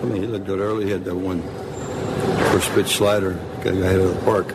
I 0.00 0.04
mean, 0.04 0.22
he 0.22 0.26
looked 0.26 0.46
good 0.46 0.60
early. 0.60 0.86
He 0.86 0.90
had 0.90 1.04
that 1.04 1.14
one 1.14 1.42
first 2.52 2.70
pitch 2.72 2.96
slider, 2.96 3.34
got 3.62 3.74
ahead 3.74 4.00
of 4.00 4.14
the 4.14 4.20
park. 4.22 4.52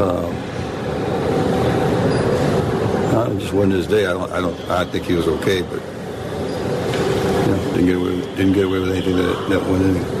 Um, 0.00 0.34
uh, 3.14 3.30
it 3.30 3.38
just 3.40 3.52
wasn't 3.52 3.74
his 3.74 3.86
day. 3.86 4.06
I 4.06 4.12
don't. 4.12 4.32
I 4.32 4.40
don't. 4.40 4.70
I 4.70 4.84
think 4.84 5.04
he 5.04 5.14
was 5.14 5.28
okay, 5.28 5.60
but 5.62 5.82
you 7.42 7.52
know, 7.52 7.70
didn't 7.74 7.86
get 7.86 7.96
away. 7.96 8.20
Didn't 8.36 8.52
get 8.54 8.64
away 8.64 8.78
with 8.78 8.90
anything 8.92 9.16
that 9.16 9.48
that 9.50 9.62
one 9.68 9.82
inning. 9.82 10.20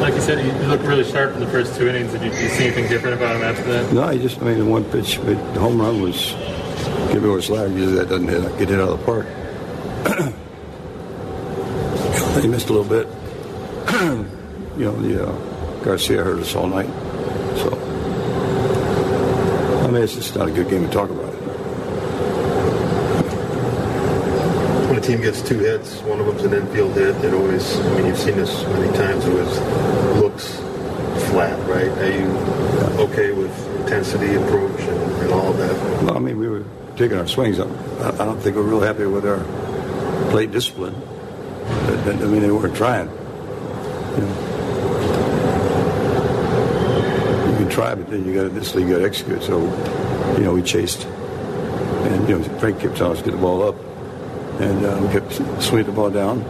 Like 0.00 0.14
you 0.14 0.20
said, 0.20 0.38
he 0.38 0.50
looked 0.66 0.84
really 0.84 1.04
sharp 1.04 1.34
in 1.34 1.40
the 1.40 1.46
first 1.46 1.76
two 1.76 1.88
innings. 1.88 2.12
Did 2.12 2.22
you, 2.22 2.30
did 2.30 2.42
you 2.42 2.48
see 2.48 2.64
anything 2.64 2.88
different 2.88 3.16
about 3.16 3.36
him 3.36 3.42
after 3.42 3.62
that? 3.64 3.92
No, 3.92 4.08
he 4.08 4.18
just. 4.18 4.40
I 4.40 4.44
mean, 4.44 4.58
the 4.58 4.64
one 4.66 4.84
pitch, 4.84 5.16
the 5.18 5.36
home 5.58 5.80
run 5.80 6.02
was 6.02 6.32
give 7.12 7.22
me 7.22 7.34
a 7.34 7.40
slider. 7.40 7.68
Usually 7.68 7.94
that 7.94 8.08
doesn't 8.08 8.28
hit, 8.28 8.42
get 8.58 8.68
hit 8.68 8.80
out 8.80 8.90
of 8.90 8.98
the 8.98 9.04
park. 9.06 10.34
he 12.40 12.48
missed 12.48 12.68
a 12.70 12.72
little 12.72 12.88
bit. 12.88 13.06
you 14.78 14.84
know, 14.84 14.96
the 15.00 15.28
uh, 15.28 15.82
Garcia 15.82 16.22
hurt 16.22 16.38
us 16.38 16.54
all 16.54 16.66
night. 16.66 16.88
So, 17.58 17.70
I 19.84 19.90
mean, 19.90 20.02
it's 20.02 20.14
just 20.14 20.36
not 20.36 20.48
a 20.48 20.50
good 20.50 20.68
game 20.68 20.86
to 20.86 20.92
talk 20.92 21.10
about. 21.10 21.34
It. 21.34 21.40
When 24.88 24.98
a 24.98 25.00
team 25.00 25.20
gets 25.20 25.42
two 25.42 25.58
hits, 25.58 26.00
one 26.02 26.20
of 26.20 26.26
them's 26.26 26.42
an 26.42 26.54
infield 26.54 26.94
hit, 26.94 27.16
it 27.24 27.34
always, 27.34 27.78
I 27.78 27.94
mean, 27.96 28.06
you've 28.06 28.18
seen 28.18 28.36
this 28.36 28.64
many 28.64 28.96
times, 28.96 29.24
it 29.26 29.32
always 29.32 30.20
looks 30.20 30.56
flat, 31.30 31.58
right? 31.68 31.88
Are 31.88 32.10
you 32.10 32.26
okay 33.04 33.32
with 33.32 33.80
intensity, 33.80 34.34
approach, 34.34 34.80
and, 34.80 35.12
and 35.22 35.32
all 35.32 35.50
of 35.50 35.58
that? 35.58 35.74
Well, 36.02 36.16
I 36.16 36.20
mean, 36.20 36.38
we 36.38 36.48
were 36.48 36.64
taking 36.96 37.18
our 37.18 37.26
swings. 37.26 37.60
I, 37.60 37.64
I 37.64 38.24
don't 38.24 38.40
think 38.40 38.56
we're 38.56 38.62
real 38.62 38.80
happy 38.80 39.04
with 39.04 39.26
our 39.26 39.44
plate 40.30 40.50
discipline. 40.50 40.94
I 41.70 42.26
mean, 42.26 42.42
they 42.42 42.50
weren't 42.50 42.76
trying. 42.76 43.08
You, 43.08 44.22
know. 44.24 44.34
you 47.50 47.56
can 47.58 47.68
try, 47.68 47.94
but 47.94 48.10
then 48.10 48.24
you 48.24 48.34
got 48.34 48.54
this 48.54 48.74
league 48.74 48.88
got 48.88 48.98
to 48.98 49.04
execute. 49.04 49.42
So, 49.42 49.60
you 50.36 50.44
know, 50.44 50.54
we 50.54 50.62
chased, 50.62 51.04
and 51.06 52.28
you 52.28 52.38
know, 52.38 52.44
Frank 52.58 52.80
kept 52.80 52.96
telling 52.96 53.12
us 53.12 53.18
to 53.18 53.24
get 53.24 53.32
the 53.32 53.42
ball 53.42 53.62
up, 53.62 53.76
and 54.60 55.06
we 55.06 55.12
kept 55.12 55.32
swinging 55.62 55.86
the 55.86 55.92
ball 55.92 56.10
down, 56.10 56.42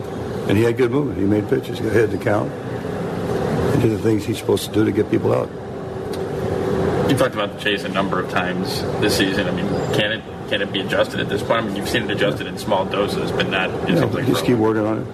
and 0.49 0.57
he 0.57 0.65
had 0.65 0.77
good 0.77 0.91
movement. 0.91 1.19
He 1.19 1.25
made 1.25 1.49
pitches, 1.49 1.79
he 1.79 1.85
had 1.87 2.11
the 2.11 2.19
count, 2.19 2.51
and 2.51 3.83
did 3.83 3.91
the 3.93 3.99
things 3.99 4.25
he's 4.25 4.39
supposed 4.39 4.67
to 4.67 4.73
do 4.73 4.85
to 4.85 4.93
get 4.93 5.11
people 5.11 5.33
out. 5.35 5.49
You 7.11 7.17
talked 7.17 7.35
about 7.35 7.55
the 7.55 7.61
chase 7.61 7.85
a 7.85 7.89
number 7.89 8.21
of 8.21 8.31
times 8.31 8.83
this 9.01 9.19
season. 9.19 9.49
I 9.49 9.51
mean, 9.51 9.67
can 9.95 10.13
it 10.13 10.23
can 10.51 10.61
it 10.63 10.73
be 10.73 10.81
adjusted 10.81 11.21
at 11.21 11.29
this 11.29 11.43
point? 11.43 11.63
I 11.63 11.67
mean, 11.69 11.77
you've 11.77 11.89
seen 11.89 12.03
it 12.05 12.11
adjusted 12.11 12.47
in 12.49 12.59
small 12.59 12.85
doses, 12.85 13.31
but 13.31 13.49
not. 13.49 13.71
It 13.71 13.91
Yeah, 13.91 14.01
seems 14.01 14.15
like 14.15 14.27
just 14.27 14.41
for- 14.41 14.47
keep 14.47 14.57
working 14.57 14.85
on 14.85 14.99
it. 14.99 15.07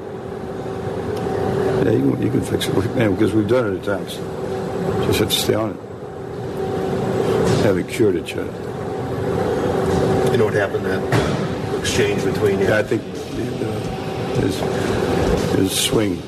Yeah, 1.85 1.93
you 1.93 2.11
can, 2.13 2.23
you 2.23 2.31
can 2.31 2.41
fix 2.41 2.67
it, 2.67 2.97
man, 2.97 3.13
because 3.15 3.35
we've 3.35 3.47
done 3.47 3.75
it 3.77 3.79
at 3.81 3.85
times. 3.85 4.15
Just 5.07 5.19
have 5.21 5.29
to 5.29 5.35
stay 5.37 5.55
on 5.55 5.71
it. 5.71 5.77
Haven't 7.65 7.89
cured 7.89 8.17
it 8.17 8.29
yet. 8.31 8.47
You 10.33 10.39
know 10.39 10.47
what 10.47 10.55
happened, 10.55 10.87
that 10.87 11.79
exchange 11.81 12.25
between 12.25 12.59
you? 12.61 12.67
Yeah, 12.69 12.79
I 12.79 12.83
think 12.83 13.03
uh, 13.03 14.41
his, 14.41 14.59
his 15.59 15.73
swing 15.79 16.21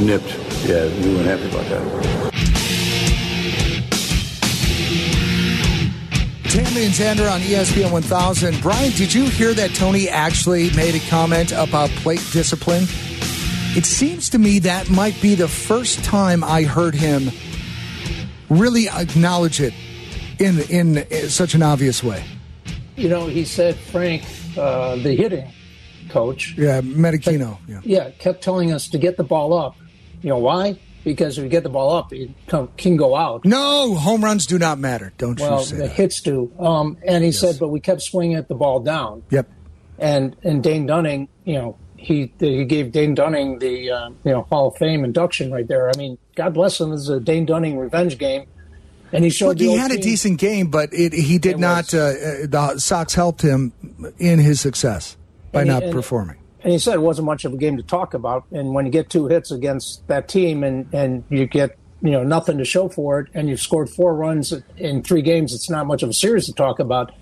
nipped. 0.00 0.34
Yeah, 0.64 0.86
we 0.86 1.14
weren't 1.14 1.26
happy 1.26 1.48
about 1.50 1.66
that. 1.68 2.39
Tammy 6.50 6.84
and 6.84 6.92
Xander 6.92 7.30
on 7.30 7.40
ESPN 7.42 7.92
1000. 7.92 8.60
Brian, 8.60 8.90
did 8.96 9.14
you 9.14 9.26
hear 9.26 9.54
that 9.54 9.72
Tony 9.72 10.08
actually 10.08 10.68
made 10.72 10.96
a 10.96 11.08
comment 11.08 11.52
about 11.52 11.90
plate 11.90 12.26
discipline? 12.32 12.82
It 13.76 13.86
seems 13.86 14.28
to 14.30 14.38
me 14.40 14.58
that 14.58 14.90
might 14.90 15.14
be 15.22 15.36
the 15.36 15.46
first 15.46 16.02
time 16.02 16.42
I 16.42 16.64
heard 16.64 16.96
him 16.96 17.30
really 18.48 18.88
acknowledge 18.88 19.60
it 19.60 19.72
in 20.40 20.58
in, 20.68 21.28
such 21.28 21.54
an 21.54 21.62
obvious 21.62 22.02
way. 22.02 22.24
You 22.96 23.08
know, 23.08 23.28
he 23.28 23.44
said 23.44 23.76
Frank, 23.76 24.24
uh, 24.58 24.96
the 24.96 25.14
hitting 25.14 25.52
coach, 26.08 26.56
Yeah, 26.58 26.80
Menechino. 26.80 27.58
Yeah. 27.68 27.80
yeah, 27.84 28.10
kept 28.18 28.42
telling 28.42 28.72
us 28.72 28.88
to 28.88 28.98
get 28.98 29.16
the 29.16 29.22
ball 29.22 29.52
up. 29.52 29.76
You 30.20 30.30
know 30.30 30.38
why? 30.38 30.76
Because 31.02 31.38
if 31.38 31.44
you 31.44 31.48
get 31.50 31.62
the 31.62 31.70
ball 31.70 31.96
up, 31.96 32.12
it 32.12 32.30
can, 32.46 32.68
can 32.76 32.96
go 32.96 33.16
out. 33.16 33.44
No, 33.46 33.94
home 33.94 34.22
runs 34.22 34.44
do 34.46 34.58
not 34.58 34.78
matter. 34.78 35.12
Don't 35.16 35.40
Well, 35.40 35.60
you 35.60 35.64
say 35.64 35.76
the 35.76 35.82
that. 35.84 35.92
hits 35.92 36.20
do. 36.20 36.52
Um, 36.58 36.98
and 37.06 37.24
he 37.24 37.32
said, 37.32 37.58
but 37.58 37.68
we 37.68 37.80
kept 37.80 38.02
swinging 38.02 38.36
at 38.36 38.48
the 38.48 38.54
ball 38.54 38.80
down. 38.80 39.22
Yep. 39.30 39.48
And 39.98 40.36
and 40.44 40.62
Dane 40.62 40.86
Dunning, 40.86 41.28
you 41.44 41.54
know, 41.54 41.76
he 41.96 42.32
he 42.38 42.64
gave 42.64 42.92
Dane 42.92 43.14
Dunning 43.14 43.58
the 43.60 43.90
uh, 43.90 44.10
you 44.24 44.32
know 44.32 44.42
Hall 44.42 44.68
of 44.68 44.76
Fame 44.76 45.04
induction 45.04 45.50
right 45.52 45.66
there. 45.68 45.88
I 45.88 45.92
mean, 45.98 46.16
God 46.34 46.54
bless 46.54 46.80
him. 46.80 46.90
This 46.90 47.00
is 47.00 47.08
a 47.10 47.20
Dane 47.20 47.44
Dunning 47.44 47.76
revenge 47.78 48.16
game, 48.16 48.46
and 49.12 49.24
he 49.24 49.28
showed. 49.30 49.58
Look, 49.58 49.58
he 49.58 49.76
had 49.76 49.90
a 49.92 49.98
decent 49.98 50.38
game, 50.40 50.68
but 50.68 50.92
it, 50.94 51.12
he 51.12 51.36
did 51.38 51.56
It 51.56 51.58
not. 51.58 51.92
Uh, 51.92 51.98
uh, 51.98 52.12
the 52.46 52.78
Sox 52.78 53.12
helped 53.14 53.42
him 53.42 53.72
in 54.18 54.38
his 54.38 54.60
success 54.60 55.16
by 55.52 55.60
And 55.62 55.68
not 55.70 55.82
and- 55.82 55.92
performing. 55.92 56.36
And 56.62 56.72
he 56.72 56.78
said 56.78 56.94
it 56.94 57.00
wasn't 57.02 57.26
much 57.26 57.44
of 57.44 57.52
a 57.54 57.56
game 57.56 57.76
to 57.78 57.82
talk 57.82 58.14
about. 58.14 58.44
And 58.52 58.74
when 58.74 58.84
you 58.86 58.92
get 58.92 59.08
two 59.10 59.26
hits 59.28 59.50
against 59.50 60.06
that 60.08 60.28
team 60.28 60.62
and, 60.62 60.92
and 60.92 61.24
you 61.30 61.46
get, 61.46 61.78
you 62.02 62.10
know, 62.10 62.22
nothing 62.22 62.58
to 62.58 62.64
show 62.64 62.88
for 62.88 63.20
it 63.20 63.28
and 63.34 63.48
you've 63.48 63.60
scored 63.60 63.88
four 63.88 64.14
runs 64.14 64.52
in 64.76 65.02
three 65.02 65.22
games, 65.22 65.54
it's 65.54 65.70
not 65.70 65.86
much 65.86 66.02
of 66.02 66.10
a 66.10 66.12
series 66.12 66.46
to 66.46 66.52
talk 66.52 66.78
about. 66.78 67.12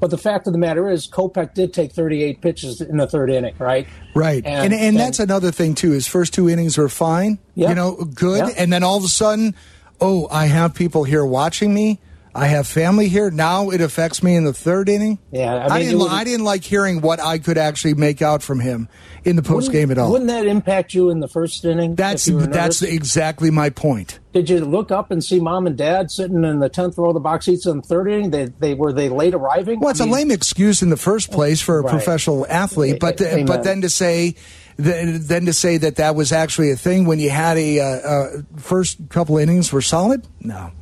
But 0.00 0.10
the 0.10 0.18
fact 0.18 0.46
of 0.46 0.52
the 0.52 0.58
matter 0.58 0.90
is, 0.90 1.08
Kopech 1.08 1.54
did 1.54 1.72
take 1.72 1.92
38 1.92 2.40
pitches 2.40 2.80
in 2.80 2.96
the 2.98 3.06
third 3.06 3.30
inning, 3.30 3.54
right? 3.58 3.86
Right, 4.14 4.44
and 4.44 4.74
and, 4.74 4.98
that's 4.98 5.18
another 5.20 5.50
thing 5.50 5.74
too. 5.74 5.92
His 5.92 6.06
first 6.06 6.34
two 6.34 6.48
innings 6.48 6.76
were 6.76 6.88
fine, 6.88 7.38
Yeah. 7.54 7.70
you 7.70 7.74
know, 7.74 7.94
good, 7.94 8.48
Yeah. 8.48 8.54
and 8.58 8.72
then 8.72 8.82
all 8.82 8.98
of 8.98 9.04
a 9.04 9.08
sudden, 9.08 9.54
oh, 10.00 10.28
I 10.30 10.46
have 10.46 10.74
people 10.74 11.04
here 11.04 11.24
watching 11.24 11.72
me. 11.72 12.00
I 12.36 12.46
have 12.48 12.66
family 12.66 13.08
here. 13.08 13.30
Now 13.30 13.70
it 13.70 13.80
affects 13.80 14.22
me 14.22 14.34
in 14.34 14.44
the 14.44 14.52
third 14.52 14.88
inning. 14.88 15.18
Yeah, 15.30 15.54
I 15.54 15.66
I, 15.66 15.68
mean, 15.68 15.76
it 15.76 15.84
didn't. 15.84 15.98
would- 16.00 16.10
I 16.10 16.24
didn't 16.24 16.44
like 16.44 16.64
hearing 16.64 17.00
what 17.00 17.20
I 17.20 17.38
could 17.38 17.56
actually 17.58 17.94
make 17.94 18.22
out 18.22 18.42
from 18.42 18.58
him 18.60 18.88
in 19.24 19.36
the 19.36 19.42
post 19.42 19.70
game 19.70 19.90
at 19.90 19.98
all. 19.98 20.10
Wouldn't 20.10 20.28
that 20.28 20.46
impact 20.46 20.94
you 20.94 21.10
in 21.10 21.20
the 21.20 21.28
first 21.28 21.64
inning? 21.64 21.94
That's 21.94 22.26
if 22.26 22.32
you 22.32 22.38
were 22.38 22.46
that's 22.46 22.82
exactly 22.82 23.50
my 23.50 23.70
point. 23.70 24.18
Did 24.32 24.50
you 24.50 24.64
look 24.64 24.90
up 24.90 25.10
and 25.12 25.22
see 25.22 25.38
mom 25.38 25.66
and 25.68 25.76
dad 25.76 26.10
sitting 26.10 26.42
in 26.44 26.58
the 26.58 26.68
tenth 26.68 26.98
row 26.98 27.08
of 27.10 27.14
the 27.14 27.20
box 27.20 27.46
seats 27.46 27.66
in 27.66 27.76
the 27.76 27.82
third 27.82 28.08
inning? 28.10 28.30
They 28.30 28.46
they 28.46 28.74
were 28.74 28.92
they 28.92 29.08
late 29.08 29.34
arriving? 29.34 29.78
Well, 29.80 29.90
it's 29.90 30.00
I 30.00 30.04
mean, 30.04 30.12
a 30.12 30.16
lame 30.16 30.30
excuse 30.32 30.82
in 30.82 30.90
the 30.90 30.96
first 30.96 31.30
place 31.30 31.60
for 31.60 31.78
a 31.78 31.82
Right. 31.82 31.90
professional 31.90 32.46
athlete, 32.48 32.98
but 33.00 33.20
amen. 33.20 33.46
but 33.46 33.62
then 33.62 33.80
to 33.82 33.88
say. 33.88 34.34
th- 34.76 35.20
Then 35.20 35.46
to 35.46 35.52
say 35.52 35.76
that 35.76 35.96
that 35.96 36.16
was 36.16 36.32
actually 36.32 36.72
a 36.72 36.76
thing 36.76 37.06
when 37.06 37.20
you 37.20 37.30
had 37.30 37.56
a 37.56 37.78
uh, 37.78 37.84
uh, 37.86 38.28
first 38.56 38.98
couple 39.08 39.38
innings 39.38 39.72
were 39.72 39.80
solid, 39.80 40.26
no. 40.40 40.72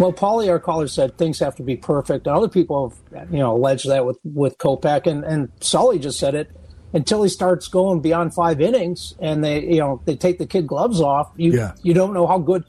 Well, 0.00 0.12
Paulie, 0.14 0.48
our 0.48 0.58
caller, 0.58 0.88
said 0.88 1.18
things 1.18 1.38
have 1.40 1.54
to 1.56 1.62
be 1.62 1.76
perfect. 1.76 2.26
And 2.26 2.34
other 2.34 2.48
people 2.48 2.94
have, 3.12 3.30
you 3.30 3.38
know, 3.38 3.54
alleged 3.54 3.86
that 3.88 4.06
with 4.06 4.18
with 4.24 4.56
Kopech, 4.58 5.06
and 5.06 5.24
and 5.24 5.50
Sully 5.60 5.98
just 5.98 6.18
said 6.18 6.34
it. 6.34 6.50
Until 6.92 7.22
he 7.22 7.28
starts 7.28 7.68
going 7.68 8.00
beyond 8.00 8.34
five 8.34 8.60
innings, 8.60 9.14
and 9.20 9.44
they, 9.44 9.62
you 9.62 9.78
know, 9.78 10.00
they 10.06 10.16
take 10.16 10.38
the 10.38 10.46
kid 10.46 10.66
gloves 10.66 11.00
off, 11.00 11.30
you 11.36 11.52
Yeah. 11.52 11.72
you 11.82 11.94
don't 11.94 12.14
know 12.14 12.26
how 12.26 12.38
good. 12.38 12.64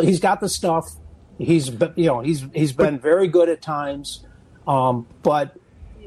He's 0.00 0.18
got 0.18 0.40
the 0.40 0.48
stuff. 0.48 0.86
He's 1.38 1.70
you 1.94 2.06
know 2.06 2.20
he's 2.20 2.44
he's 2.54 2.72
been 2.72 2.98
very 2.98 3.28
good 3.28 3.48
at 3.48 3.60
times, 3.62 4.24
um, 4.66 5.06
but 5.22 5.56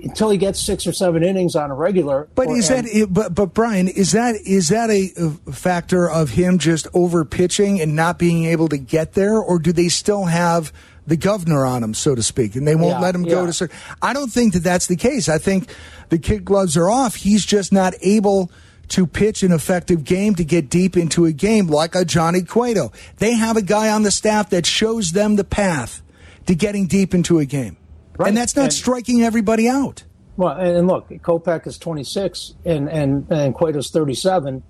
until 0.03 0.29
he 0.29 0.37
gets 0.37 0.59
six 0.59 0.85
or 0.85 0.93
seven 0.93 1.23
innings 1.23 1.55
on 1.55 1.71
a 1.71 1.75
regular. 1.75 2.27
But 2.35 2.49
is 2.49 2.69
that 2.69 2.85
but 3.09 3.33
but 3.33 3.53
Brian 3.53 3.87
is 3.87 4.11
that 4.11 4.35
is 4.35 4.69
that 4.69 4.89
a, 4.89 5.05
factor 5.51 6.09
of 6.09 6.31
him 6.31 6.57
just 6.57 6.87
over 6.93 7.25
pitching 7.25 7.81
and 7.81 7.95
not 7.95 8.19
being 8.19 8.45
able 8.45 8.67
to 8.69 8.77
get 8.77 9.13
there, 9.13 9.37
or 9.37 9.59
do 9.59 9.71
they 9.71 9.89
still 9.89 10.25
have 10.25 10.71
the 11.07 11.17
governor 11.17 11.65
on 11.65 11.83
him, 11.83 11.93
so 11.93 12.15
to 12.15 12.23
speak, 12.23 12.55
and 12.55 12.67
they 12.67 12.75
won't 12.75 12.95
Yeah, 12.95 12.99
let 12.99 13.15
him 13.15 13.23
go 13.23 13.41
yeah. 13.41 13.47
to 13.47 13.53
certain? 13.53 13.77
I 14.01 14.13
don't 14.13 14.31
think 14.31 14.53
that 14.53 14.63
that's 14.63 14.87
the 14.87 14.95
case. 14.95 15.29
I 15.29 15.37
think 15.37 15.69
the 16.09 16.17
kid 16.17 16.45
gloves 16.45 16.75
are 16.77 16.89
off. 16.89 17.15
He's 17.15 17.45
just 17.45 17.71
not 17.71 17.93
able 18.01 18.51
to 18.89 19.07
pitch 19.07 19.43
an 19.43 19.51
effective 19.51 20.03
game 20.03 20.35
to 20.35 20.43
get 20.43 20.69
deep 20.69 20.95
into 20.97 21.25
a 21.25 21.31
game 21.31 21.67
like 21.67 21.95
a 21.95 22.05
Johnny 22.05 22.41
Cueto. 22.41 22.91
They 23.17 23.33
have 23.33 23.57
a 23.57 23.61
guy 23.61 23.89
on 23.89 24.03
the 24.03 24.11
staff 24.11 24.49
that 24.51 24.65
shows 24.65 25.11
them 25.11 25.35
the 25.35 25.43
path 25.43 26.01
to 26.45 26.55
getting 26.55 26.85
deep 26.87 27.13
into 27.13 27.39
a 27.39 27.45
game, 27.45 27.77
Right. 28.17 28.27
and 28.29 28.37
that's 28.37 28.55
not 28.55 28.63
And- 28.65 28.73
striking 28.73 29.21
everybody 29.23 29.67
out. 29.67 30.03
Well, 30.37 30.57
and 30.57 30.87
look, 30.87 31.09
Kopech 31.09 31.65
is 31.65 31.77
26 31.77 32.55
and 32.65 32.89
and 32.89 33.25
and 33.31 33.55
Cueto's 33.55 33.89
37. 33.89 34.63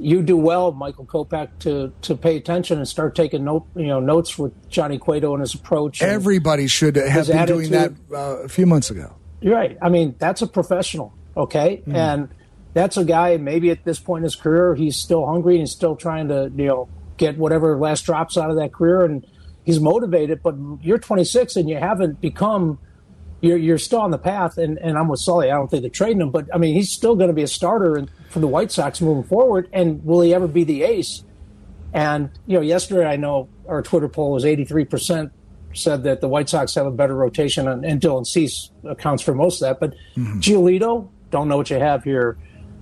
You 0.00 0.22
do 0.22 0.36
well, 0.36 0.70
Michael 0.70 1.06
Kopech, 1.06 1.48
to 1.60 1.92
to 2.02 2.14
pay 2.16 2.36
attention 2.36 2.78
and 2.78 2.86
start 2.86 3.16
taking 3.16 3.42
note, 3.44 3.66
you 3.74 3.88
know, 3.88 3.98
notes 3.98 4.38
with 4.38 4.52
Johnny 4.70 4.96
Cueto 4.98 5.32
and 5.34 5.40
his 5.40 5.54
approach. 5.54 6.02
Everybody 6.02 6.68
should 6.68 6.94
have 6.94 7.26
been 7.26 7.46
doing 7.46 7.70
that 7.72 7.92
uh, 8.14 8.44
a 8.44 8.48
few 8.48 8.64
months 8.64 8.90
ago. 8.90 9.12
You're 9.40 9.54
right. 9.56 9.76
I 9.82 9.88
mean, 9.88 10.14
that's 10.20 10.40
a 10.42 10.46
professional, 10.46 11.12
okay? 11.36 11.82
And 11.86 12.28
that's 12.74 12.96
a 12.96 13.04
guy, 13.04 13.36
maybe 13.38 13.70
at 13.70 13.84
this 13.84 13.98
point 13.98 14.20
in 14.20 14.24
his 14.24 14.36
career, 14.36 14.74
he's 14.76 14.96
still 14.96 15.26
hungry 15.26 15.54
and 15.54 15.60
he's 15.62 15.72
still 15.72 15.96
trying 15.96 16.28
to, 16.28 16.52
you 16.56 16.66
know, 16.66 16.88
get 17.16 17.38
whatever 17.38 17.76
last 17.76 18.04
drops 18.04 18.36
out 18.36 18.50
of 18.50 18.56
that 18.56 18.72
career. 18.72 19.04
And 19.04 19.26
he's 19.64 19.80
motivated, 19.80 20.42
but 20.44 20.54
you're 20.80 20.98
26 20.98 21.56
and 21.56 21.68
you 21.68 21.76
haven't 21.76 22.20
become 22.20 22.78
you're, 23.40 23.56
you're 23.56 23.78
still 23.78 24.00
on 24.00 24.10
the 24.10 24.18
path, 24.18 24.58
and, 24.58 24.78
and 24.78 24.98
I'm 24.98 25.08
with 25.08 25.20
Sully. 25.20 25.50
I 25.50 25.54
don't 25.54 25.70
think 25.70 25.82
they're 25.82 25.90
trading 25.90 26.20
him, 26.20 26.30
but 26.30 26.46
I 26.52 26.58
mean, 26.58 26.74
he's 26.74 26.90
still 26.90 27.14
going 27.14 27.28
to 27.28 27.34
be 27.34 27.42
a 27.42 27.48
starter 27.48 28.04
for 28.30 28.40
the 28.40 28.48
White 28.48 28.72
Sox 28.72 29.00
moving 29.00 29.24
forward. 29.24 29.68
And 29.72 30.04
will 30.04 30.20
he 30.20 30.34
ever 30.34 30.48
be 30.48 30.64
the 30.64 30.82
ace? 30.82 31.24
And 31.92 32.30
you 32.46 32.56
know, 32.56 32.62
yesterday 32.62 33.06
I 33.06 33.16
know 33.16 33.48
our 33.66 33.82
Twitter 33.82 34.08
poll 34.08 34.32
was 34.32 34.44
83 34.44 34.84
percent 34.84 35.32
said 35.74 36.02
that 36.04 36.20
the 36.20 36.28
White 36.28 36.48
Sox 36.48 36.74
have 36.74 36.86
a 36.86 36.90
better 36.90 37.14
rotation, 37.14 37.68
and, 37.68 37.84
and 37.84 38.00
Dylan 38.00 38.26
Cease 38.26 38.70
accounts 38.84 39.22
for 39.22 39.34
most 39.34 39.62
of 39.62 39.68
that. 39.68 39.80
But 39.80 39.94
mm-hmm. 40.16 40.40
Giolito, 40.40 41.08
don't 41.30 41.48
know 41.48 41.56
what 41.56 41.70
you 41.70 41.78
have 41.78 42.04
here. 42.04 42.38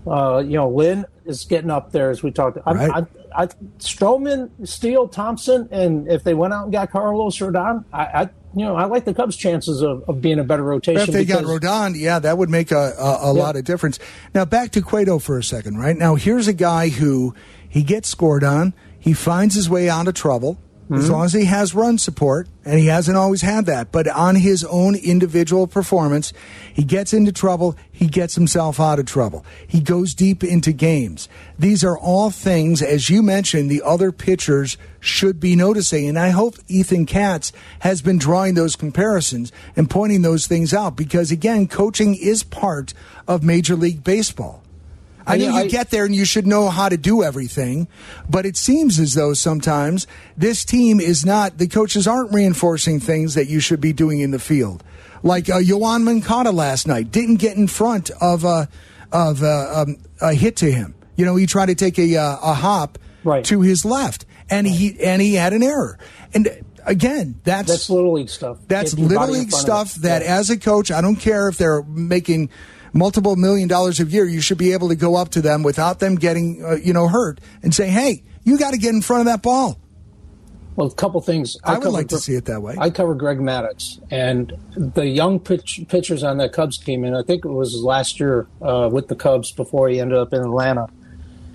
Uh, 0.06 0.38
you 0.38 0.52
know, 0.52 0.68
Lynn 0.68 1.04
is 1.24 1.44
getting 1.44 1.70
up 1.70 1.92
there 1.92 2.10
as 2.10 2.22
we 2.22 2.30
talked. 2.30 2.58
I, 2.64 2.72
right. 2.72 2.90
I, 2.90 3.06
I, 3.36 3.46
Stroman, 3.78 4.50
Steele, 4.66 5.08
Thompson, 5.08 5.68
and 5.70 6.08
if 6.08 6.24
they 6.24 6.34
went 6.34 6.54
out 6.54 6.64
and 6.64 6.72
got 6.72 6.90
Carlos 6.90 7.38
Rodon, 7.38 7.84
I, 7.92 8.02
I 8.04 8.30
you 8.54 8.64
know, 8.64 8.74
I 8.74 8.86
like 8.86 9.04
the 9.04 9.12
Cubs' 9.12 9.36
chances 9.36 9.82
of, 9.82 10.08
of 10.08 10.22
being 10.22 10.38
a 10.38 10.44
better 10.44 10.62
rotation. 10.62 11.02
If 11.02 11.08
they 11.08 11.24
because, 11.26 11.42
got 11.42 11.60
Rodon, 11.62 11.94
yeah, 11.94 12.18
that 12.18 12.38
would 12.38 12.48
make 12.48 12.70
a, 12.70 12.94
a, 12.98 13.30
a 13.30 13.34
yeah. 13.34 13.42
lot 13.42 13.56
of 13.56 13.64
difference. 13.64 13.98
Now 14.34 14.46
back 14.46 14.70
to 14.72 14.80
Cueto 14.80 15.18
for 15.18 15.36
a 15.36 15.44
second, 15.44 15.78
right? 15.78 15.96
Now 15.96 16.14
here's 16.14 16.48
a 16.48 16.54
guy 16.54 16.88
who 16.88 17.34
he 17.68 17.82
gets 17.82 18.08
scored 18.08 18.42
on. 18.42 18.72
He 18.98 19.12
finds 19.12 19.54
his 19.54 19.68
way 19.68 19.90
out 19.90 20.08
of 20.08 20.14
trouble. 20.14 20.58
Mm-hmm. 20.86 20.94
As 21.02 21.10
long 21.10 21.24
as 21.24 21.32
he 21.32 21.46
has 21.46 21.74
run 21.74 21.98
support, 21.98 22.48
and 22.64 22.78
he 22.78 22.86
hasn't 22.86 23.16
always 23.16 23.42
had 23.42 23.66
that, 23.66 23.90
but 23.90 24.06
on 24.06 24.36
his 24.36 24.62
own 24.62 24.94
individual 24.94 25.66
performance, 25.66 26.32
he 26.72 26.84
gets 26.84 27.12
into 27.12 27.32
trouble, 27.32 27.76
he 27.90 28.06
gets 28.06 28.36
himself 28.36 28.78
out 28.78 29.00
of 29.00 29.06
trouble. 29.06 29.44
He 29.66 29.80
goes 29.80 30.14
deep 30.14 30.44
into 30.44 30.70
games. 30.70 31.28
These 31.58 31.82
are 31.82 31.98
all 31.98 32.30
things, 32.30 32.82
as 32.82 33.10
you 33.10 33.20
mentioned, 33.20 33.68
the 33.68 33.82
other 33.82 34.12
pitchers 34.12 34.76
should 35.00 35.40
be 35.40 35.56
noticing. 35.56 36.08
And 36.08 36.18
I 36.18 36.30
hope 36.30 36.54
Ethan 36.68 37.06
Katz 37.06 37.50
has 37.80 38.00
been 38.00 38.18
drawing 38.18 38.54
those 38.54 38.76
comparisons 38.76 39.50
and 39.74 39.90
pointing 39.90 40.22
those 40.22 40.46
things 40.46 40.72
out 40.72 40.94
because, 40.94 41.32
again, 41.32 41.66
coaching 41.66 42.14
is 42.14 42.44
part 42.44 42.94
of 43.26 43.42
Major 43.42 43.74
League 43.74 44.04
Baseball. 44.04 44.62
I 45.26 45.36
know 45.36 45.48
you 45.48 45.64
I, 45.64 45.66
get 45.66 45.90
there 45.90 46.04
and 46.04 46.14
you 46.14 46.24
should 46.24 46.46
know 46.46 46.68
how 46.68 46.88
to 46.88 46.96
do 46.96 47.22
everything, 47.22 47.88
but 48.28 48.46
it 48.46 48.56
seems 48.56 48.98
as 48.98 49.14
though 49.14 49.34
sometimes 49.34 50.06
this 50.36 50.64
team 50.64 51.00
is 51.00 51.26
not, 51.26 51.58
the 51.58 51.66
coaches 51.66 52.06
aren't 52.06 52.32
reinforcing 52.32 53.00
things 53.00 53.34
that 53.34 53.48
you 53.48 53.58
should 53.58 53.80
be 53.80 53.92
doing 53.92 54.20
in 54.20 54.30
the 54.30 54.38
field. 54.38 54.84
Like 55.22 55.48
uh, 55.48 55.56
Yoan 55.56 56.04
Moncada 56.04 56.52
last 56.52 56.86
night 56.86 57.10
didn't 57.10 57.36
get 57.36 57.56
in 57.56 57.66
front 57.66 58.10
of, 58.20 58.44
a 58.44 58.68
of 59.10 59.42
a, 59.42 59.80
um, 59.80 59.96
a 60.20 60.34
hit 60.34 60.56
to 60.56 60.70
him. 60.70 60.94
You 61.16 61.24
know, 61.24 61.34
he 61.34 61.46
tried 61.46 61.66
to 61.66 61.74
take 61.74 61.98
a, 61.98 62.16
uh, 62.16 62.36
a 62.42 62.54
hop 62.54 62.98
right. 63.24 63.44
to 63.46 63.62
his 63.62 63.84
left, 63.84 64.26
and 64.48 64.66
he 64.66 65.00
and 65.00 65.20
he 65.20 65.34
had 65.34 65.52
an 65.52 65.62
error. 65.62 65.98
And 66.34 66.62
again, 66.84 67.40
that's 67.42 67.68
that's 67.68 67.90
little 67.90 68.12
league 68.12 68.28
stuff. 68.28 68.58
That's 68.68 68.94
little 68.94 69.28
league 69.28 69.50
stuff 69.50 69.94
that, 69.96 70.22
yeah. 70.22 70.38
as 70.38 70.50
a 70.50 70.58
coach, 70.58 70.90
I 70.90 71.00
don't 71.00 71.16
care 71.16 71.48
if 71.48 71.58
they're 71.58 71.82
making 71.82 72.50
multiple 72.96 73.36
million 73.36 73.68
dollars 73.68 74.00
a 74.00 74.04
year, 74.04 74.24
you 74.24 74.40
should 74.40 74.58
be 74.58 74.72
able 74.72 74.88
to 74.88 74.96
go 74.96 75.16
up 75.16 75.30
to 75.30 75.42
them 75.42 75.62
without 75.62 76.00
them 76.00 76.16
getting, 76.16 76.64
uh, 76.64 76.74
you 76.74 76.92
know, 76.92 77.08
hurt 77.08 77.40
and 77.62 77.74
say, 77.74 77.88
"Hey, 77.88 78.22
you 78.44 78.58
got 78.58 78.72
to 78.72 78.78
get 78.78 78.94
in 78.94 79.02
front 79.02 79.20
of 79.20 79.26
that 79.26 79.42
ball." 79.42 79.78
Well, 80.76 80.88
a 80.88 80.94
couple 80.94 81.20
things. 81.22 81.56
I, 81.64 81.76
I 81.76 81.78
would 81.78 81.88
like 81.88 82.08
to 82.08 82.18
see 82.18 82.34
it 82.34 82.44
that 82.44 82.60
way. 82.60 82.76
I 82.78 82.90
cover 82.90 83.14
Greg 83.14 83.38
Maddux 83.38 83.98
and 84.10 84.52
the 84.76 85.06
young 85.06 85.40
pitch, 85.40 85.80
pitchers 85.88 86.22
on 86.22 86.36
that 86.36 86.52
Cubs 86.52 86.76
team, 86.76 87.02
and 87.04 87.16
I 87.16 87.22
think 87.22 87.46
it 87.46 87.50
was 87.50 87.74
last 87.82 88.20
year 88.20 88.46
uh, 88.60 88.90
with 88.92 89.08
the 89.08 89.16
Cubs 89.16 89.52
before 89.52 89.88
he 89.88 90.00
ended 90.00 90.18
up 90.18 90.34
in 90.34 90.40
Atlanta 90.40 90.86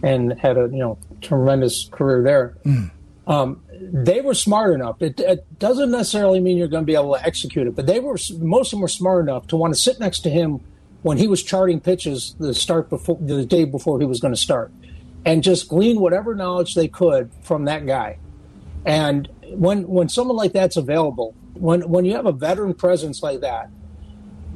and 0.01 0.33
had 0.39 0.57
a 0.57 0.61
you 0.61 0.79
know 0.79 0.97
tremendous 1.21 1.87
career 1.91 2.23
there. 2.23 2.57
Mm. 2.65 2.91
Um, 3.27 3.61
they 3.79 4.21
were 4.21 4.33
smart 4.33 4.73
enough. 4.73 5.01
It, 5.01 5.19
it, 5.19 5.59
doesn't 5.59 5.91
necessarily 5.91 6.39
mean 6.39 6.57
you're 6.57 6.67
going 6.67 6.83
to 6.83 6.87
be 6.87 6.95
able 6.95 7.15
to 7.15 7.23
execute 7.23 7.67
it, 7.67 7.75
but 7.75 7.85
they 7.85 7.99
were 7.99 8.17
most 8.39 8.67
of 8.67 8.71
them 8.71 8.81
were 8.81 8.87
smart 8.87 9.23
enough 9.23 9.45
to 9.47 9.55
want 9.55 9.73
to 9.73 9.79
sit 9.79 9.99
next 9.99 10.21
to 10.21 10.31
him 10.31 10.61
when 11.01 11.17
he 11.17 11.27
was 11.27 11.43
charting 11.43 11.79
pitches 11.79 12.35
the 12.39 12.53
start 12.53 12.89
before 12.89 13.17
the 13.19 13.45
day 13.45 13.65
before 13.65 13.99
he 13.99 14.05
was 14.05 14.19
going 14.19 14.33
to 14.33 14.39
start, 14.39 14.71
and 15.25 15.43
just 15.43 15.67
glean 15.67 15.99
whatever 15.99 16.35
knowledge 16.35 16.75
they 16.75 16.87
could 16.87 17.31
from 17.43 17.65
that 17.65 17.85
guy. 17.85 18.17
And 18.85 19.29
when 19.49 19.87
when 19.87 20.09
someone 20.09 20.37
like 20.37 20.53
that's 20.53 20.77
available, 20.77 21.35
when 21.53 21.89
when 21.89 22.05
you 22.05 22.15
have 22.15 22.25
a 22.25 22.31
veteran 22.31 22.73
presence 22.73 23.21
like 23.21 23.41
that, 23.41 23.69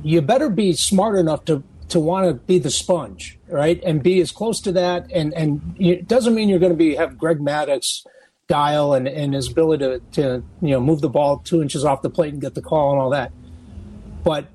you 0.03 0.21
better 0.21 0.49
be 0.49 0.73
smart 0.73 1.17
enough 1.17 1.45
to 1.45 1.63
to 1.89 1.99
want 1.99 2.27
to 2.27 2.33
be 2.33 2.59
the 2.59 2.71
sponge, 2.71 3.37
right, 3.47 3.81
and 3.83 4.01
be 4.01 4.19
as 4.19 4.31
close 4.31 4.59
to 4.61 4.71
that. 4.73 5.11
And 5.11 5.33
and 5.33 5.75
it 5.79 6.07
doesn't 6.07 6.33
mean 6.33 6.49
you're 6.49 6.59
going 6.59 6.71
to 6.71 6.77
be 6.77 6.95
have 6.95 7.17
Greg 7.17 7.39
Maddux 7.39 8.05
guile 8.47 8.93
and, 8.93 9.07
and 9.07 9.33
his 9.33 9.49
ability 9.49 9.83
to, 9.83 9.99
to 10.11 10.43
you 10.61 10.69
know 10.69 10.79
move 10.79 11.01
the 11.01 11.09
ball 11.09 11.39
two 11.39 11.61
inches 11.61 11.83
off 11.83 12.01
the 12.01 12.09
plate 12.09 12.33
and 12.33 12.41
get 12.41 12.55
the 12.55 12.61
call 12.61 12.91
and 12.91 13.01
all 13.01 13.09
that. 13.09 13.31
But 14.23 14.47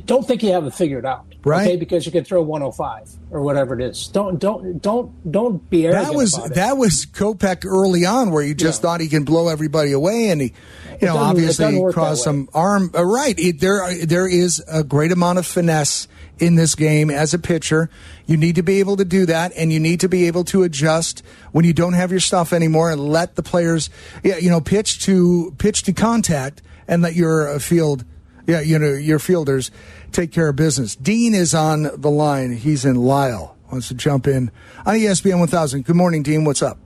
don't 0.00 0.26
think 0.26 0.42
you 0.42 0.52
have 0.52 0.66
it 0.66 0.74
figured 0.74 1.06
out. 1.06 1.26
Right. 1.44 1.66
Okay, 1.66 1.76
because 1.76 2.06
you 2.06 2.12
can 2.12 2.24
throw 2.24 2.42
105 2.42 3.08
or 3.30 3.42
whatever 3.42 3.78
it 3.78 3.82
is. 3.82 4.08
Don't 4.08 4.38
don't 4.38 4.80
don't 4.80 5.30
don't 5.30 5.68
be 5.70 5.86
arrogant. 5.86 6.06
That 6.06 6.14
was 6.16 6.32
that 6.50 6.76
was 6.76 7.06
Kopech 7.06 7.66
early 7.66 8.04
on, 8.06 8.30
where 8.30 8.42
you 8.42 8.54
just 8.54 8.80
yeah. 8.80 8.82
thought 8.82 9.00
he 9.00 9.08
can 9.08 9.24
blow 9.24 9.48
everybody 9.48 9.92
away, 9.92 10.30
and 10.30 10.40
he, 10.40 10.54
you 11.00 11.06
know, 11.06 11.16
obviously 11.16 11.80
caused 11.92 12.22
some 12.22 12.48
arm. 12.54 12.90
Uh, 12.94 13.04
right. 13.04 13.38
It, 13.38 13.60
there 13.60 14.06
there 14.06 14.26
is 14.26 14.62
a 14.68 14.82
great 14.82 15.12
amount 15.12 15.38
of 15.38 15.46
finesse 15.46 16.08
in 16.38 16.54
this 16.54 16.74
game 16.74 17.10
as 17.10 17.34
a 17.34 17.38
pitcher. 17.38 17.90
You 18.26 18.36
need 18.36 18.56
to 18.56 18.62
be 18.62 18.80
able 18.80 18.96
to 18.96 19.04
do 19.04 19.26
that, 19.26 19.52
and 19.56 19.72
you 19.72 19.80
need 19.80 20.00
to 20.00 20.08
be 20.08 20.26
able 20.26 20.44
to 20.44 20.62
adjust 20.62 21.22
when 21.52 21.64
you 21.64 21.72
don't 21.72 21.92
have 21.92 22.10
your 22.10 22.20
stuff 22.20 22.52
anymore, 22.52 22.90
and 22.90 23.00
let 23.00 23.36
the 23.36 23.42
players, 23.42 23.90
yeah, 24.22 24.38
you 24.38 24.50
know, 24.50 24.60
pitch 24.60 25.04
to 25.04 25.54
pitch 25.58 25.82
to 25.84 25.92
contact, 25.92 26.62
and 26.88 27.02
let 27.02 27.14
your 27.14 27.54
uh, 27.54 27.58
field 27.58 28.04
yeah, 28.46 28.60
you 28.60 28.78
know, 28.78 28.92
your 28.92 29.18
fielders 29.18 29.70
take 30.12 30.32
care 30.32 30.48
of 30.48 30.56
business. 30.56 30.96
Dean 30.96 31.34
is 31.34 31.54
on 31.54 31.82
the 32.00 32.10
line. 32.10 32.52
He's 32.52 32.84
in 32.84 32.96
Lisle. 32.96 33.56
Wants 33.70 33.88
to 33.88 33.94
jump 33.94 34.26
in 34.26 34.50
on 34.86 34.94
ESPN 34.94 35.38
1000. 35.40 35.84
Good 35.84 35.96
morning, 35.96 36.22
Dean. 36.22 36.44
What's 36.44 36.62
up? 36.62 36.78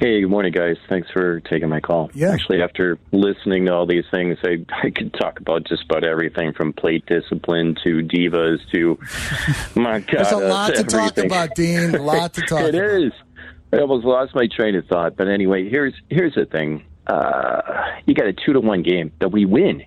Hey, 0.00 0.20
good 0.22 0.30
morning, 0.30 0.52
guys. 0.52 0.76
Thanks 0.88 1.08
for 1.12 1.38
taking 1.40 1.68
my 1.68 1.78
call. 1.80 2.10
Yeah. 2.14 2.32
Actually, 2.32 2.62
after 2.62 2.98
listening 3.12 3.66
to 3.66 3.72
all 3.74 3.86
these 3.86 4.04
things, 4.10 4.36
I, 4.42 4.64
I 4.82 4.90
could 4.90 5.12
talk 5.14 5.38
about 5.38 5.64
just 5.68 5.84
about 5.84 6.02
everything 6.02 6.52
from 6.52 6.72
plate 6.72 7.04
discipline 7.06 7.76
to 7.84 7.98
divas 8.02 8.58
to 8.72 8.98
my 9.80 10.00
God. 10.00 10.06
There's 10.10 10.32
a 10.32 10.36
lot 10.38 10.74
to 10.74 10.78
everything. 10.80 10.98
talk 10.98 11.18
about, 11.18 11.54
Dean. 11.54 11.94
A 11.94 12.02
lot 12.02 12.34
to 12.34 12.40
talk 12.48 12.60
It 12.62 12.74
about. 12.74 12.90
is. 13.02 13.12
I 13.72 13.78
almost 13.78 14.04
lost 14.04 14.34
my 14.34 14.48
train 14.48 14.74
of 14.76 14.86
thought. 14.86 15.16
But 15.16 15.28
anyway, 15.28 15.68
here's 15.68 15.94
here's 16.08 16.34
the 16.34 16.46
thing. 16.46 16.84
Uh, 17.06 17.60
you 18.06 18.14
got 18.14 18.26
a 18.26 18.32
two 18.32 18.52
to 18.52 18.60
one 18.60 18.82
game 18.82 19.12
that 19.20 19.28
we 19.30 19.44
win 19.44 19.84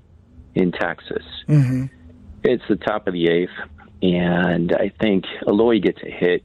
in 0.58 0.72
Texas. 0.72 1.24
Mm-hmm. 1.48 1.86
It's 2.44 2.64
the 2.70 2.76
top 2.76 3.08
of 3.08 3.14
the 3.14 3.28
eighth, 3.28 3.52
and 4.02 4.74
I 4.74 4.92
think 5.02 5.26
Eloy 5.48 5.80
gets 5.80 6.00
a 6.04 6.10
hit, 6.10 6.44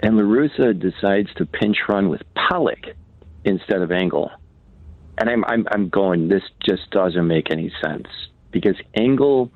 and 0.00 0.16
La 0.16 0.22
Russa 0.22 0.78
decides 0.78 1.32
to 1.34 1.46
pinch 1.46 1.76
run 1.88 2.08
with 2.08 2.22
Pollock 2.34 2.84
instead 3.44 3.82
of 3.82 3.90
Engel. 3.90 4.30
And 5.18 5.30
I'm, 5.30 5.44
I'm, 5.44 5.66
I'm 5.70 5.88
going, 5.88 6.28
this 6.28 6.42
just 6.66 6.90
doesn't 6.90 7.26
make 7.26 7.50
any 7.50 7.72
sense 7.82 8.08
because 8.50 8.76
Engel 8.94 9.50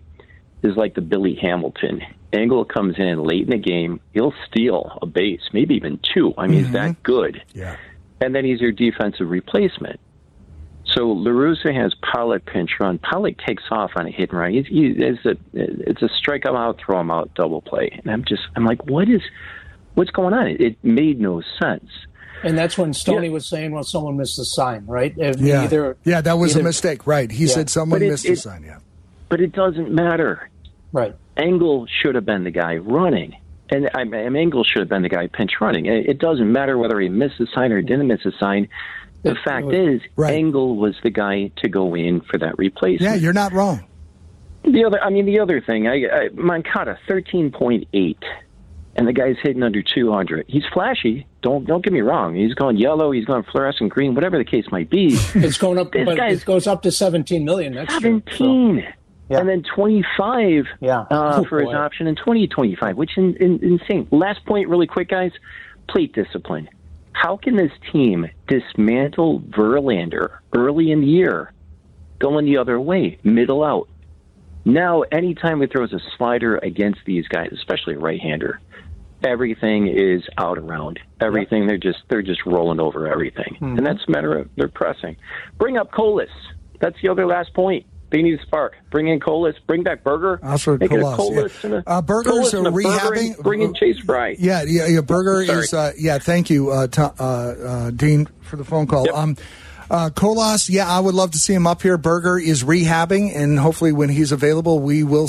is 0.62 0.76
like 0.76 0.94
the 0.94 1.00
Billy 1.00 1.36
Hamilton. 1.40 2.00
Engel 2.32 2.64
comes 2.64 2.96
in 2.98 3.22
late 3.22 3.42
in 3.42 3.50
the 3.50 3.58
game, 3.58 4.00
he'll 4.12 4.34
steal 4.50 4.98
a 5.02 5.06
base, 5.06 5.40
maybe 5.52 5.74
even 5.74 5.98
two. 6.14 6.34
I 6.36 6.46
mean, 6.46 6.58
mm-hmm. 6.58 6.64
he's 6.64 6.72
that 6.74 7.02
good. 7.02 7.42
Yeah. 7.54 7.76
And 8.20 8.34
then 8.34 8.44
he's 8.44 8.60
your 8.60 8.72
defensive 8.72 9.30
replacement. 9.30 10.00
So 10.94 11.08
La 11.08 11.30
Russa 11.30 11.74
has 11.74 11.94
Pollock 12.12 12.46
pinch 12.46 12.70
run. 12.80 12.98
Pollock 12.98 13.36
takes 13.46 13.64
off 13.70 13.90
on 13.96 14.06
a 14.06 14.10
hit 14.10 14.30
and 14.30 14.38
run. 14.38 14.52
He's, 14.52 14.66
he, 14.66 14.86
it's 14.96 15.24
a 15.24 15.36
it's 15.52 16.02
a 16.02 16.08
strike 16.08 16.44
him 16.44 16.56
out, 16.56 16.80
throw 16.84 17.00
him 17.00 17.10
out, 17.10 17.34
double 17.34 17.60
play. 17.60 17.90
And 17.92 18.10
I'm 18.10 18.24
just 18.24 18.42
I'm 18.56 18.64
like, 18.64 18.86
what 18.86 19.08
is 19.08 19.22
what's 19.94 20.10
going 20.10 20.32
on? 20.32 20.46
It, 20.46 20.60
it 20.60 20.76
made 20.82 21.20
no 21.20 21.42
sense. 21.60 21.90
And 22.42 22.56
that's 22.56 22.78
when 22.78 22.94
Stoney 22.94 23.26
yeah. 23.26 23.32
was 23.32 23.48
saying, 23.48 23.72
"Well, 23.72 23.82
someone 23.82 24.16
missed 24.16 24.36
the 24.36 24.44
sign, 24.44 24.86
right?" 24.86 25.12
If 25.16 25.40
yeah, 25.40 25.64
either, 25.64 25.96
yeah, 26.04 26.20
that 26.20 26.38
was 26.38 26.52
either, 26.52 26.60
a 26.60 26.64
mistake, 26.64 27.06
right? 27.06 27.30
He 27.30 27.46
yeah. 27.46 27.52
said 27.52 27.70
someone 27.70 28.00
it, 28.02 28.10
missed 28.10 28.24
it, 28.24 28.30
the 28.30 28.36
sign, 28.36 28.62
yeah. 28.62 28.78
But 29.28 29.40
it 29.40 29.52
doesn't 29.52 29.90
matter, 29.90 30.48
right? 30.92 31.16
Engel 31.36 31.86
should 32.00 32.14
have 32.14 32.24
been 32.24 32.44
the 32.44 32.52
guy 32.52 32.76
running, 32.76 33.36
and 33.70 33.90
I, 33.92 34.02
I 34.02 34.24
Engel 34.24 34.62
should 34.62 34.80
have 34.80 34.88
been 34.88 35.02
the 35.02 35.08
guy 35.08 35.26
pinch 35.26 35.52
running. 35.60 35.86
It, 35.86 36.08
it 36.08 36.18
doesn't 36.20 36.50
matter 36.50 36.78
whether 36.78 37.00
he 37.00 37.08
missed 37.08 37.38
the 37.38 37.48
sign 37.52 37.72
or 37.72 37.82
didn't 37.82 38.06
miss 38.06 38.22
the 38.22 38.32
sign. 38.38 38.68
The 39.22 39.36
fact 39.44 39.72
is, 39.72 40.00
right. 40.16 40.34
Engel 40.34 40.76
was 40.76 40.94
the 41.02 41.10
guy 41.10 41.50
to 41.58 41.68
go 41.68 41.94
in 41.94 42.20
for 42.20 42.38
that 42.38 42.56
replacement. 42.58 43.02
Yeah, 43.02 43.14
you're 43.14 43.32
not 43.32 43.52
wrong. 43.52 43.84
The 44.64 44.84
other, 44.84 45.00
I 45.02 45.10
mean, 45.10 45.26
the 45.26 45.40
other 45.40 45.60
thing, 45.60 45.88
I, 45.88 46.06
I 46.06 46.28
Moncada, 46.34 46.98
thirteen 47.08 47.50
point 47.50 47.88
eight, 47.92 48.22
and 48.94 49.08
the 49.08 49.12
guy's 49.12 49.36
hitting 49.42 49.62
under 49.62 49.82
two 49.82 50.12
hundred. 50.12 50.46
He's 50.48 50.64
flashy. 50.72 51.26
Don't 51.42 51.66
don't 51.66 51.82
get 51.82 51.92
me 51.92 52.00
wrong. 52.00 52.34
He's 52.34 52.54
going 52.54 52.76
yellow. 52.76 53.10
He's 53.10 53.24
going 53.24 53.44
fluorescent 53.44 53.90
green. 53.90 54.14
Whatever 54.14 54.38
the 54.38 54.44
case 54.44 54.66
might 54.70 54.90
be. 54.90 55.08
it's 55.34 55.58
going 55.58 55.78
up. 55.78 55.92
this 55.92 56.06
it 56.06 56.44
goes 56.44 56.66
up 56.66 56.82
to 56.82 56.92
seventeen 56.92 57.44
million 57.44 57.74
next 57.74 57.94
seventeen. 57.94 58.76
Year, 58.76 58.90
so. 58.90 58.94
Yeah. 59.30 59.40
And 59.40 59.48
then 59.50 59.62
25 59.74 60.64
yeah. 60.80 61.00
uh, 61.00 61.06
oh, 61.10 61.44
for 61.44 61.60
his 61.60 61.68
option 61.74 62.06
and 62.06 62.16
2025, 62.16 62.96
which 62.96 63.10
is 63.10 63.18
in, 63.18 63.36
in, 63.36 63.62
insane. 63.62 64.08
Last 64.10 64.42
point, 64.46 64.70
really 64.70 64.86
quick, 64.86 65.10
guys 65.10 65.32
plate 65.88 66.12
discipline. 66.12 66.68
How 67.20 67.36
can 67.36 67.56
this 67.56 67.72
team 67.92 68.28
dismantle 68.46 69.40
Verlander 69.40 70.38
early 70.54 70.92
in 70.92 71.00
the 71.00 71.08
year, 71.08 71.52
going 72.20 72.44
the 72.44 72.58
other 72.58 72.80
way, 72.80 73.18
middle 73.24 73.64
out? 73.64 73.88
Now, 74.64 75.02
anytime 75.10 75.60
he 75.60 75.66
throws 75.66 75.92
a 75.92 75.98
slider 76.16 76.58
against 76.58 77.00
these 77.06 77.26
guys, 77.26 77.48
especially 77.52 77.94
a 77.94 77.98
right-hander, 77.98 78.60
everything 79.24 79.88
is 79.88 80.22
out 80.38 80.58
around. 80.58 81.00
Everything 81.20 81.66
they're 81.66 81.76
just 81.76 81.98
they're 82.08 82.22
just 82.22 82.46
rolling 82.46 82.78
over 82.78 83.08
everything, 83.08 83.56
hmm. 83.58 83.76
and 83.76 83.84
that's 83.84 84.04
a 84.06 84.10
matter 84.12 84.38
of 84.38 84.48
they're 84.54 84.68
pressing. 84.68 85.16
Bring 85.58 85.76
up 85.76 85.90
Colas. 85.90 86.30
That's 86.78 86.96
the 87.02 87.08
other 87.08 87.26
last 87.26 87.52
point. 87.52 87.84
They 88.10 88.22
need 88.22 88.38
a 88.40 88.42
spark. 88.42 88.74
Bring 88.90 89.08
in 89.08 89.20
Colas. 89.20 89.54
Bring 89.66 89.82
back 89.82 90.02
Burger. 90.02 90.40
Also, 90.42 90.78
Make 90.78 90.88
Colas, 90.90 91.16
Colas 91.16 91.52
yeah. 91.64 91.80
a 91.86 91.90
Uh, 91.98 92.02
Burger's 92.02 92.32
Colas 92.32 92.52
and 92.54 92.66
a 92.66 92.70
a 92.70 92.72
Burger 92.72 92.88
rehabbing- 92.88 93.42
Bring 93.42 93.60
in 93.62 93.74
Chase 93.74 93.98
Fry. 94.00 94.34
Yeah, 94.38 94.62
yeah, 94.66 94.86
yeah. 94.86 95.00
Burger 95.02 95.44
Sorry. 95.44 95.58
is. 95.64 95.74
Uh, 95.74 95.92
yeah, 95.98 96.18
thank 96.18 96.48
you, 96.48 96.70
uh, 96.70 96.86
uh, 96.96 97.02
uh, 97.22 97.90
Dean, 97.90 98.26
for 98.40 98.56
the 98.56 98.64
phone 98.64 98.86
call. 98.86 99.04
Yep. 99.04 99.14
Um, 99.14 99.36
uh, 99.90 100.08
Colas, 100.10 100.70
yeah, 100.70 100.88
I 100.88 101.00
would 101.00 101.14
love 101.14 101.32
to 101.32 101.38
see 101.38 101.52
him 101.52 101.66
up 101.66 101.82
here. 101.82 101.98
Burger 101.98 102.38
is 102.38 102.64
rehabbing, 102.64 103.34
and 103.36 103.58
hopefully, 103.58 103.92
when 103.92 104.08
he's 104.08 104.32
available, 104.32 104.80
we 104.80 105.02
will 105.04 105.28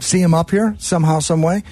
see 0.00 0.20
him 0.20 0.32
up 0.34 0.50
here 0.50 0.74
somehow, 0.78 1.18
some 1.20 1.42
way. 1.42 1.62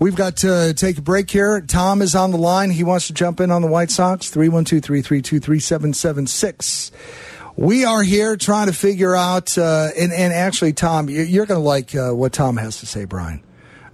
We've 0.00 0.14
got 0.14 0.36
to 0.38 0.74
take 0.74 0.98
a 0.98 1.02
break 1.02 1.28
here. 1.28 1.60
Tom 1.60 2.02
is 2.02 2.14
on 2.14 2.30
the 2.30 2.36
line. 2.36 2.70
He 2.70 2.84
wants 2.84 3.08
to 3.08 3.12
jump 3.12 3.40
in 3.40 3.50
on 3.50 3.62
the 3.62 3.68
White 3.68 3.90
Sox. 3.90 4.30
312 4.30 4.80
332 4.84 5.40
3776. 5.40 6.92
We 7.58 7.84
are 7.84 8.04
here 8.04 8.36
trying 8.36 8.68
to 8.68 8.72
figure 8.72 9.16
out, 9.16 9.58
uh, 9.58 9.88
and, 9.98 10.12
and 10.12 10.32
actually, 10.32 10.72
Tom, 10.74 11.08
you- 11.10 11.22
you're 11.22 11.44
going 11.44 11.58
to 11.60 11.66
like 11.66 11.92
uh, 11.92 12.12
what 12.12 12.32
Tom 12.32 12.56
has 12.56 12.78
to 12.78 12.86
say, 12.86 13.04
Brian. 13.04 13.42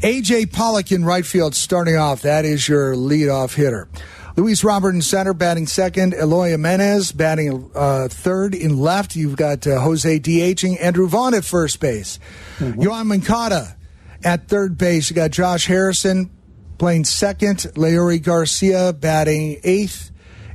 AJ 0.00 0.52
Pollock 0.52 0.92
in 0.92 1.04
right 1.04 1.24
field 1.24 1.54
starting 1.54 1.96
off. 1.96 2.22
That 2.22 2.44
is 2.44 2.68
your 2.68 2.94
leadoff 2.94 3.54
hitter. 3.54 3.88
Luis 4.36 4.62
Robert 4.62 4.94
in 4.94 5.00
center, 5.00 5.32
batting 5.32 5.66
second. 5.66 6.12
Eloy 6.12 6.50
Jimenez 6.50 7.12
batting 7.12 7.70
uh, 7.74 8.08
third 8.08 8.54
in 8.54 8.78
left. 8.78 9.16
You've 9.16 9.36
got 9.36 9.66
uh, 9.66 9.80
Jose 9.80 10.18
DHing. 10.20 10.78
Andrew 10.78 11.08
Vaughn 11.08 11.32
at 11.32 11.44
first 11.44 11.80
base. 11.80 12.18
Yoan 12.58 13.06
Moncada 13.06 13.76
at 14.22 14.48
third 14.48 14.76
base. 14.76 15.08
You 15.08 15.16
got 15.16 15.30
Josh 15.30 15.66
Harrison 15.66 16.30
playing 16.78 17.04
second. 17.04 17.58
Leury 17.74 18.22
Garcia 18.22 18.92
batting 18.92 19.60
eighth 19.64 20.10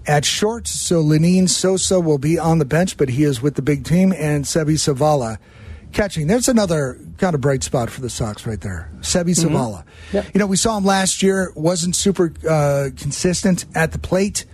at 0.05 0.25
short. 0.25 0.67
So 0.67 1.03
Lenyn 1.03 1.49
Sosa 1.49 1.99
will 1.99 2.17
be 2.17 2.37
on 2.39 2.59
the 2.59 2.65
bench, 2.65 2.97
but 2.97 3.09
he 3.09 3.23
is 3.23 3.41
with 3.41 3.55
the 3.55 3.61
big 3.61 3.85
team. 3.85 4.13
And 4.15 4.45
Seby 4.45 4.75
Zavala 4.75 5.37
catching. 5.91 6.27
There's 6.27 6.47
another 6.47 6.99
kind 7.17 7.35
of 7.35 7.41
bright 7.41 7.63
spot 7.63 7.89
for 7.89 8.01
the 8.01 8.09
Sox 8.09 8.45
right 8.45 8.59
there. 8.61 8.89
Seby 9.01 9.35
Zavala. 9.35 9.83
Yep. 10.13 10.25
You 10.33 10.39
know, 10.39 10.47
we 10.47 10.57
saw 10.57 10.77
him 10.77 10.85
last 10.85 11.21
year, 11.21 11.51
wasn't 11.55 11.95
super 11.95 12.33
uh, 12.49 12.89
consistent 12.95 13.65
at 13.75 13.91
the 13.91 13.99
plate. 13.99 14.45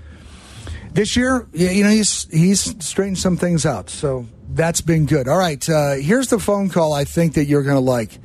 This 0.93 1.15
year, 1.15 1.47
you 1.53 1.83
know, 1.83 1.91
he's 1.91 2.27
he's 2.31 2.83
straightened 2.83 3.19
some 3.19 3.37
things 3.37 3.65
out. 3.65 3.89
So 3.89 4.25
that's 4.49 4.81
been 4.81 5.05
good. 5.05 5.27
All 5.27 5.37
right, 5.37 5.67
uh, 5.69 5.93
here's 5.93 6.29
the 6.29 6.39
phone 6.39 6.69
call 6.69 6.93
I 6.93 7.03
think 7.03 7.35
that 7.35 7.45
you're 7.45 7.61
going 7.61 7.75
to 7.75 7.81
like. 7.81 8.17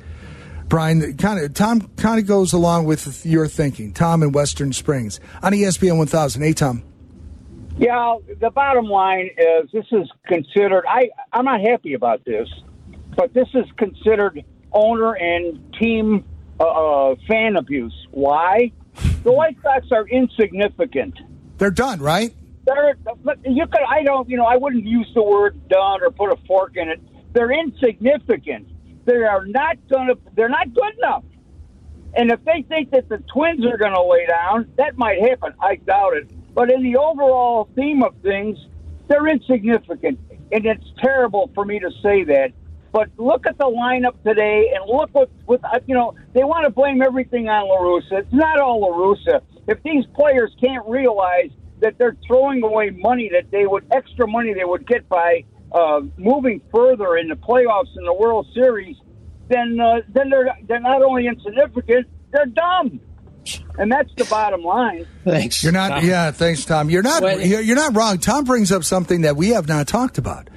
Brian, 0.72 1.18
kind 1.18 1.38
of 1.38 1.52
Tom 1.52 1.82
kind 1.98 2.18
of 2.18 2.26
goes 2.26 2.54
along 2.54 2.86
with 2.86 3.26
your 3.26 3.46
thinking. 3.46 3.92
Tom 3.92 4.22
in 4.22 4.32
Western 4.32 4.72
Springs 4.72 5.20
on 5.42 5.52
ESPN 5.52 5.98
1000. 5.98 6.40
Hey, 6.40 6.54
Tom. 6.54 6.82
Yeah, 7.76 8.16
the 8.40 8.48
bottom 8.48 8.86
line 8.86 9.28
is 9.36 9.70
this 9.70 9.84
is 9.92 10.08
considered. 10.26 10.86
I 10.88 11.10
I'm 11.30 11.44
not 11.44 11.60
happy 11.60 11.92
about 11.92 12.24
this, 12.24 12.48
but 13.14 13.34
this 13.34 13.48
is 13.52 13.66
considered 13.76 14.42
owner 14.72 15.12
and 15.12 15.60
team 15.74 16.24
uh, 16.58 16.64
uh, 16.64 17.16
fan 17.28 17.56
abuse. 17.56 18.06
Why? 18.10 18.72
The 19.24 19.32
White 19.32 19.58
Sox 19.62 19.88
are 19.92 20.08
insignificant. 20.08 21.18
They're 21.58 21.70
done, 21.70 22.00
right? 22.00 22.34
They're 22.64 22.96
but 23.22 23.40
you 23.44 23.66
could 23.66 23.82
I 23.86 24.04
don't 24.04 24.26
you 24.26 24.38
know 24.38 24.46
I 24.46 24.56
wouldn't 24.56 24.84
use 24.84 25.10
the 25.14 25.22
word 25.22 25.68
done 25.68 26.02
or 26.02 26.10
put 26.10 26.32
a 26.32 26.36
fork 26.46 26.78
in 26.78 26.88
it. 26.88 26.98
They're 27.34 27.52
insignificant. 27.52 28.71
They 29.04 29.22
are 29.24 29.44
not 29.46 29.76
gonna. 29.88 30.14
They're 30.34 30.48
not 30.48 30.72
good 30.74 30.94
enough. 30.98 31.24
And 32.14 32.30
if 32.30 32.44
they 32.44 32.62
think 32.68 32.90
that 32.90 33.08
the 33.08 33.18
Twins 33.32 33.64
are 33.64 33.78
going 33.78 33.94
to 33.94 34.02
lay 34.02 34.26
down, 34.26 34.70
that 34.76 34.98
might 34.98 35.18
happen. 35.20 35.54
I 35.60 35.76
doubt 35.76 36.14
it. 36.14 36.30
But 36.54 36.70
in 36.70 36.82
the 36.82 36.96
overall 36.96 37.68
theme 37.74 38.02
of 38.02 38.14
things, 38.22 38.58
they're 39.08 39.26
insignificant. 39.28 40.18
And 40.52 40.66
it's 40.66 40.84
terrible 41.02 41.50
for 41.54 41.64
me 41.64 41.78
to 41.78 41.90
say 42.02 42.24
that. 42.24 42.52
But 42.92 43.08
look 43.16 43.46
at 43.46 43.56
the 43.56 43.64
lineup 43.64 44.22
today 44.22 44.74
and 44.74 44.84
look 44.86 45.08
what, 45.14 45.30
with 45.46 45.64
uh, 45.64 45.80
you 45.86 45.94
know, 45.94 46.14
they 46.34 46.44
want 46.44 46.66
to 46.66 46.70
blame 46.70 47.00
everything 47.00 47.48
on 47.48 47.66
La 47.66 47.78
Russa. 47.78 48.20
It's 48.20 48.32
not 48.32 48.60
all 48.60 48.80
La 48.82 48.88
Russa. 48.88 49.40
If 49.66 49.82
these 49.82 50.04
players 50.14 50.54
can't 50.60 50.86
realize 50.86 51.50
that 51.80 51.96
they're 51.96 52.16
throwing 52.26 52.62
away 52.62 52.90
money 52.90 53.30
that 53.32 53.50
they 53.50 53.66
would, 53.66 53.86
extra 53.90 54.28
money 54.28 54.52
they 54.52 54.66
would 54.66 54.86
get 54.86 55.08
by 55.08 55.44
uh, 55.72 56.00
moving 56.16 56.60
further 56.72 57.16
in 57.16 57.28
the 57.28 57.34
playoffs 57.34 57.96
in 57.96 58.04
the 58.04 58.14
World 58.14 58.46
Series, 58.54 58.96
then 59.48 59.78
uh, 59.80 60.00
then 60.08 60.30
they're 60.30 60.56
they're 60.66 60.80
not 60.80 61.02
only 61.02 61.26
insignificant, 61.26 62.06
they're 62.30 62.46
dumb, 62.46 63.00
and 63.78 63.90
that's 63.90 64.10
the 64.16 64.24
bottom 64.24 64.62
line. 64.62 65.06
Thanks. 65.24 65.62
You're 65.62 65.72
not. 65.72 66.02
Yeah, 66.04 66.30
thanks, 66.30 66.64
Tom. 66.64 66.90
You're 66.90 67.02
not. 67.02 67.22
You're, 67.44 67.60
you're 67.60 67.76
not 67.76 67.96
wrong. 67.96 68.18
Tom 68.18 68.44
brings 68.44 68.72
up 68.72 68.84
something 68.84 69.22
that 69.22 69.36
we 69.36 69.50
have 69.50 69.68
not 69.68 69.86
talked 69.88 70.18
about. 70.18 70.48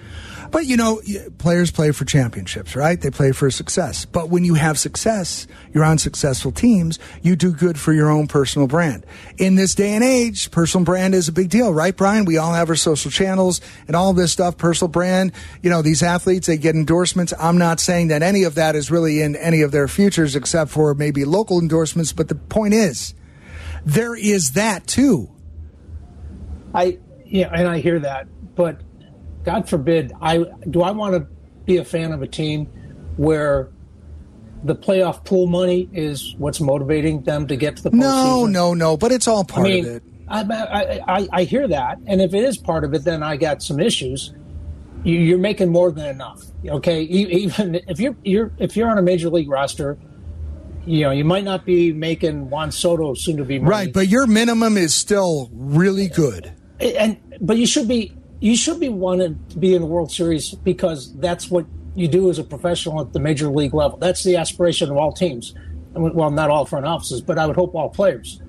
But 0.52 0.66
you 0.66 0.78
know, 0.78 1.02
players 1.38 1.72
play 1.72 1.92
for 1.92 2.06
championships, 2.06 2.76
right? 2.76 3.00
They 3.00 3.10
play 3.10 3.32
for 3.32 3.50
success. 3.52 4.06
But 4.06 4.30
when 4.30 4.44
you 4.44 4.56
have 4.56 4.78
success, 4.78 5.48
you're 5.74 5.84
on 5.84 5.98
successful 5.98 6.52
teams. 6.52 7.00
You 7.22 7.36
do 7.36 7.52
good 7.52 7.80
for 7.80 7.94
your 7.94 8.10
own 8.10 8.28
personal 8.28 8.68
brand. 8.68 9.06
In 9.38 9.56
this 9.56 9.76
day 9.76 9.94
and 9.94 10.04
age, 10.04 10.52
personal 10.52 10.86
brand 10.86 11.16
is 11.16 11.28
a 11.28 11.32
big 11.32 11.50
deal, 11.50 11.74
right, 11.74 11.96
Brian? 11.96 12.26
We 12.26 12.38
all 12.38 12.54
have 12.54 12.70
our 12.70 12.76
social 12.76 13.12
channels 13.12 13.62
and 13.88 13.96
all 13.96 14.14
this 14.14 14.32
stuff. 14.32 14.58
Personal 14.58 14.90
brand. 14.90 15.32
You 15.62 15.70
know, 15.70 15.82
these 15.82 16.04
athletes 16.04 16.48
they 16.48 16.58
get 16.58 16.76
endorsements. 16.76 17.34
I'm 17.40 17.58
not 17.58 17.80
saying 17.80 18.10
that 18.10 18.24
any 18.24 18.44
of 18.44 18.56
that 18.56 18.76
is 18.76 18.92
really 18.92 19.22
in 19.22 19.36
any 19.36 19.62
of 19.62 19.72
their 19.72 19.88
futures, 19.88 20.36
except 20.36 20.72
for 20.72 20.94
maybe 20.94 21.26
local 21.26 21.60
endorsements. 21.60 22.14
But 22.14 22.30
the 22.30 22.36
point 22.36 22.74
is, 22.74 23.14
there 23.86 24.16
is 24.16 24.52
that 24.54 24.88
too. 24.88 25.30
I 26.74 27.00
yeah, 27.26 27.50
and 27.54 27.68
I 27.68 27.80
hear 27.80 28.00
that, 28.00 28.28
but 28.56 28.82
God 29.46 29.70
forbid, 29.70 30.12
I 30.22 30.44
do 30.70 30.82
I 30.82 30.92
want 30.92 31.14
to 31.14 31.28
be 31.66 31.78
a 31.78 31.86
fan 31.86 32.12
of 32.12 32.22
a 32.22 32.28
team 32.28 32.66
where 33.18 33.70
the 34.64 34.76
playoff 34.76 35.24
pool 35.24 35.46
money 35.46 35.88
is 35.94 36.34
what's 36.38 36.60
motivating 36.60 37.22
them 37.22 37.48
to 37.48 37.56
get 37.56 37.78
to 37.78 37.84
the 37.84 37.92
postseason. 37.92 38.00
No, 38.00 38.46
no, 38.48 38.74
no. 38.74 38.98
But 38.98 39.12
it's 39.12 39.28
all 39.28 39.42
I 39.42 39.44
part 39.52 39.68
mean, 39.68 39.86
of 39.86 39.96
it. 39.96 40.04
I, 40.28 40.42
I, 40.42 41.20
I, 41.20 41.28
I 41.32 41.44
hear 41.44 41.68
that, 41.68 42.00
and 42.08 42.20
if 42.20 42.34
it 42.34 42.44
is 42.44 42.58
part 42.58 42.84
of 42.84 42.94
it, 42.96 43.04
then 43.04 43.22
I 43.22 43.38
got 43.38 43.62
some 43.62 43.80
issues. 43.80 44.34
You, 45.04 45.20
you're 45.20 45.38
making 45.38 45.70
more 45.70 45.92
than 45.92 46.08
enough. 46.08 46.44
Okay, 46.68 47.04
even 47.04 47.76
if 47.88 48.00
you're 48.00 48.16
you're 48.24 48.52
if 48.58 48.76
you're 48.76 48.90
on 48.90 48.98
a 48.98 49.04
major 49.04 49.30
league 49.30 49.50
roster, 49.50 50.00
you 50.88 51.02
know 51.02 51.12
you 51.12 51.24
might 51.24 51.44
not 51.44 51.64
be 51.64 51.94
making 51.94 52.50
Juan 52.50 52.72
Soto 52.72 53.14
soon 53.14 53.38
to 53.38 53.46
be 53.46 53.60
money. 53.60 53.70
Right, 53.70 53.94
but 53.94 54.08
your 54.08 54.26
minimum 54.26 54.78
is 54.78 54.96
still 54.96 55.52
really 55.54 56.08
good. 56.08 56.52
and 56.80 57.20
but 57.40 57.58
you 57.58 57.68
should 57.68 57.88
be 57.88 58.12
you 58.40 58.56
should 58.56 58.80
be 58.80 58.90
wanting 58.90 59.40
to 59.50 59.58
be 59.58 59.74
in 59.74 59.82
the 59.82 59.88
World 59.88 60.12
Series 60.12 60.54
because 60.54 61.14
that's 61.16 61.50
what 61.50 61.66
you 61.96 62.08
do 62.08 62.30
as 62.30 62.40
a 62.40 62.44
professional 62.44 63.02
at 63.02 63.14
the 63.14 63.20
major 63.20 63.48
league 63.50 63.74
level. 63.74 63.98
That's 63.98 64.24
the 64.24 64.36
aspiration 64.36 64.90
of 64.90 64.98
all 64.98 65.14
teams. 65.14 65.54
Well, 65.94 66.30
not 66.30 66.50
all 66.50 66.66
front 66.66 66.86
offices, 66.86 67.22
but 67.22 67.38
I 67.38 67.46
would 67.46 67.56
hope 67.56 67.74
all 67.74 67.90
players. 67.90 68.42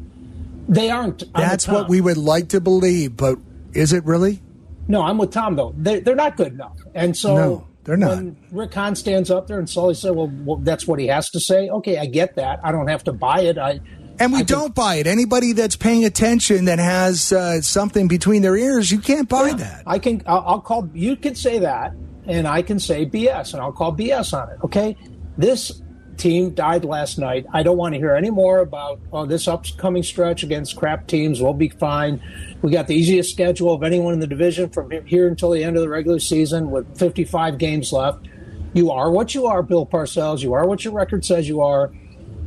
They 0.68 0.90
aren't. 0.90 1.32
That's 1.32 1.68
what 1.68 1.88
we 1.88 2.00
would 2.00 2.16
like 2.16 2.48
to 2.48 2.60
believe, 2.60 3.16
but 3.16 3.38
is 3.72 3.92
it 3.92 4.04
really? 4.04 4.42
No, 4.88 5.02
I'm 5.02 5.18
with 5.18 5.30
Tom 5.30 5.54
though. 5.54 5.72
They're, 5.76 6.00
they're 6.00 6.16
not 6.16 6.36
good 6.36 6.52
enough, 6.52 6.76
and 6.94 7.16
so 7.16 7.34
No. 7.34 7.66
They're 7.86 7.96
not. 7.96 8.16
When 8.16 8.36
Rick 8.50 8.74
Hahn 8.74 8.96
stands 8.96 9.30
up 9.30 9.46
there 9.46 9.60
and 9.60 9.70
Sully 9.70 9.94
said, 9.94 10.16
well, 10.16 10.28
well, 10.44 10.56
that's 10.56 10.88
what 10.88 10.98
he 10.98 11.06
has 11.06 11.30
to 11.30 11.38
say. 11.38 11.68
Okay, 11.68 11.98
I 11.98 12.06
get 12.06 12.34
that. 12.34 12.58
I 12.64 12.72
don't 12.72 12.88
have 12.88 13.04
to 13.04 13.12
buy 13.12 13.42
it. 13.42 13.58
I 13.58 13.78
And 14.18 14.32
we 14.32 14.40
I 14.40 14.42
don't 14.42 14.74
buy 14.74 14.96
it. 14.96 15.06
Anybody 15.06 15.52
that's 15.52 15.76
paying 15.76 16.04
attention 16.04 16.66
that 16.66 16.78
has 16.78 17.32
uh, 17.32 17.60
something 17.60 18.08
between 18.08 18.42
their 18.42 18.56
ears, 18.56 18.90
you 18.90 18.98
can't 18.98 19.28
buy 19.28 19.52
that. 19.52 19.82
I 19.86 19.98
can. 19.98 20.22
I'll, 20.26 20.44
I'll 20.46 20.60
call. 20.60 20.88
You 20.94 21.16
can 21.16 21.34
say 21.34 21.58
that, 21.58 21.92
and 22.26 22.46
I 22.46 22.62
can 22.62 22.78
say 22.78 23.04
BS, 23.04 23.52
and 23.52 23.62
I'll 23.62 23.72
call 23.72 23.94
BS 23.94 24.32
on 24.32 24.50
it. 24.50 24.58
Okay, 24.64 24.96
this 25.36 25.82
team 26.16 26.50
died 26.54 26.84
last 26.84 27.18
night. 27.18 27.46
I 27.52 27.62
don't 27.62 27.76
want 27.76 27.94
to 27.94 27.98
hear 27.98 28.14
any 28.14 28.30
more 28.30 28.60
about 28.60 29.00
oh, 29.12 29.26
this 29.26 29.46
upcoming 29.46 30.02
stretch 30.02 30.42
against 30.42 30.76
crap 30.76 31.06
teams. 31.06 31.42
We'll 31.42 31.52
be 31.52 31.68
fine. 31.68 32.22
We 32.62 32.70
got 32.70 32.86
the 32.86 32.94
easiest 32.94 33.30
schedule 33.30 33.72
of 33.72 33.82
anyone 33.82 34.14
in 34.14 34.20
the 34.20 34.26
division 34.26 34.70
from 34.70 34.90
here 35.06 35.28
until 35.28 35.50
the 35.50 35.62
end 35.62 35.76
of 35.76 35.82
the 35.82 35.88
regular 35.88 36.18
season 36.18 36.70
with 36.70 36.98
55 36.98 37.58
games 37.58 37.92
left. 37.92 38.26
You 38.72 38.90
are 38.90 39.10
what 39.10 39.34
you 39.34 39.46
are, 39.46 39.62
Bill 39.62 39.86
Parcells. 39.86 40.42
You 40.42 40.52
are 40.54 40.66
what 40.66 40.84
your 40.84 40.94
record 40.94 41.24
says 41.24 41.48
you 41.48 41.60
are. 41.60 41.92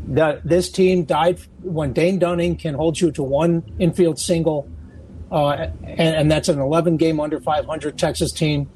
That 0.08 0.44
this 0.44 0.72
team 0.72 1.04
died 1.04 1.40
when 1.62 1.94
Dane 1.94 2.18
Dunning 2.18 2.56
can 2.56 2.74
hold 2.74 3.00
you 3.00 3.12
to 3.12 3.22
one 3.22 3.64
infield 3.78 4.20
single 4.20 4.68
uh, 5.32 5.68
and, 5.84 6.16
and 6.16 6.32
that's 6.32 6.50
an 6.50 6.60
11 6.60 6.98
game 6.98 7.20
under 7.20 7.40
500 7.40 7.98
Texas 7.98 8.32
team. 8.32 8.70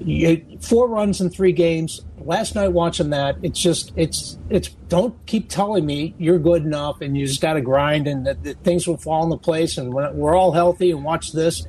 You, 0.00 0.58
four 0.60 0.88
runs 0.88 1.20
in 1.20 1.30
three 1.30 1.52
games. 1.52 2.04
Last 2.18 2.56
night 2.56 2.68
watching 2.68 3.10
that, 3.10 3.36
it's 3.42 3.60
just 3.60 3.92
it's 3.96 4.38
it's. 4.50 4.70
Don't 4.88 5.14
keep 5.26 5.48
telling 5.48 5.86
me 5.86 6.14
you're 6.18 6.38
good 6.38 6.64
enough 6.64 7.00
and 7.00 7.16
you 7.16 7.26
just 7.26 7.40
got 7.40 7.52
to 7.52 7.60
grind 7.60 8.08
and 8.08 8.26
that, 8.26 8.42
that 8.42 8.64
things 8.64 8.88
will 8.88 8.96
fall 8.96 9.24
into 9.24 9.36
place 9.36 9.78
and 9.78 9.92
when 9.92 10.16
we're 10.16 10.34
all 10.34 10.52
healthy 10.52 10.90
and 10.90 11.04
watch 11.04 11.32
this. 11.32 11.66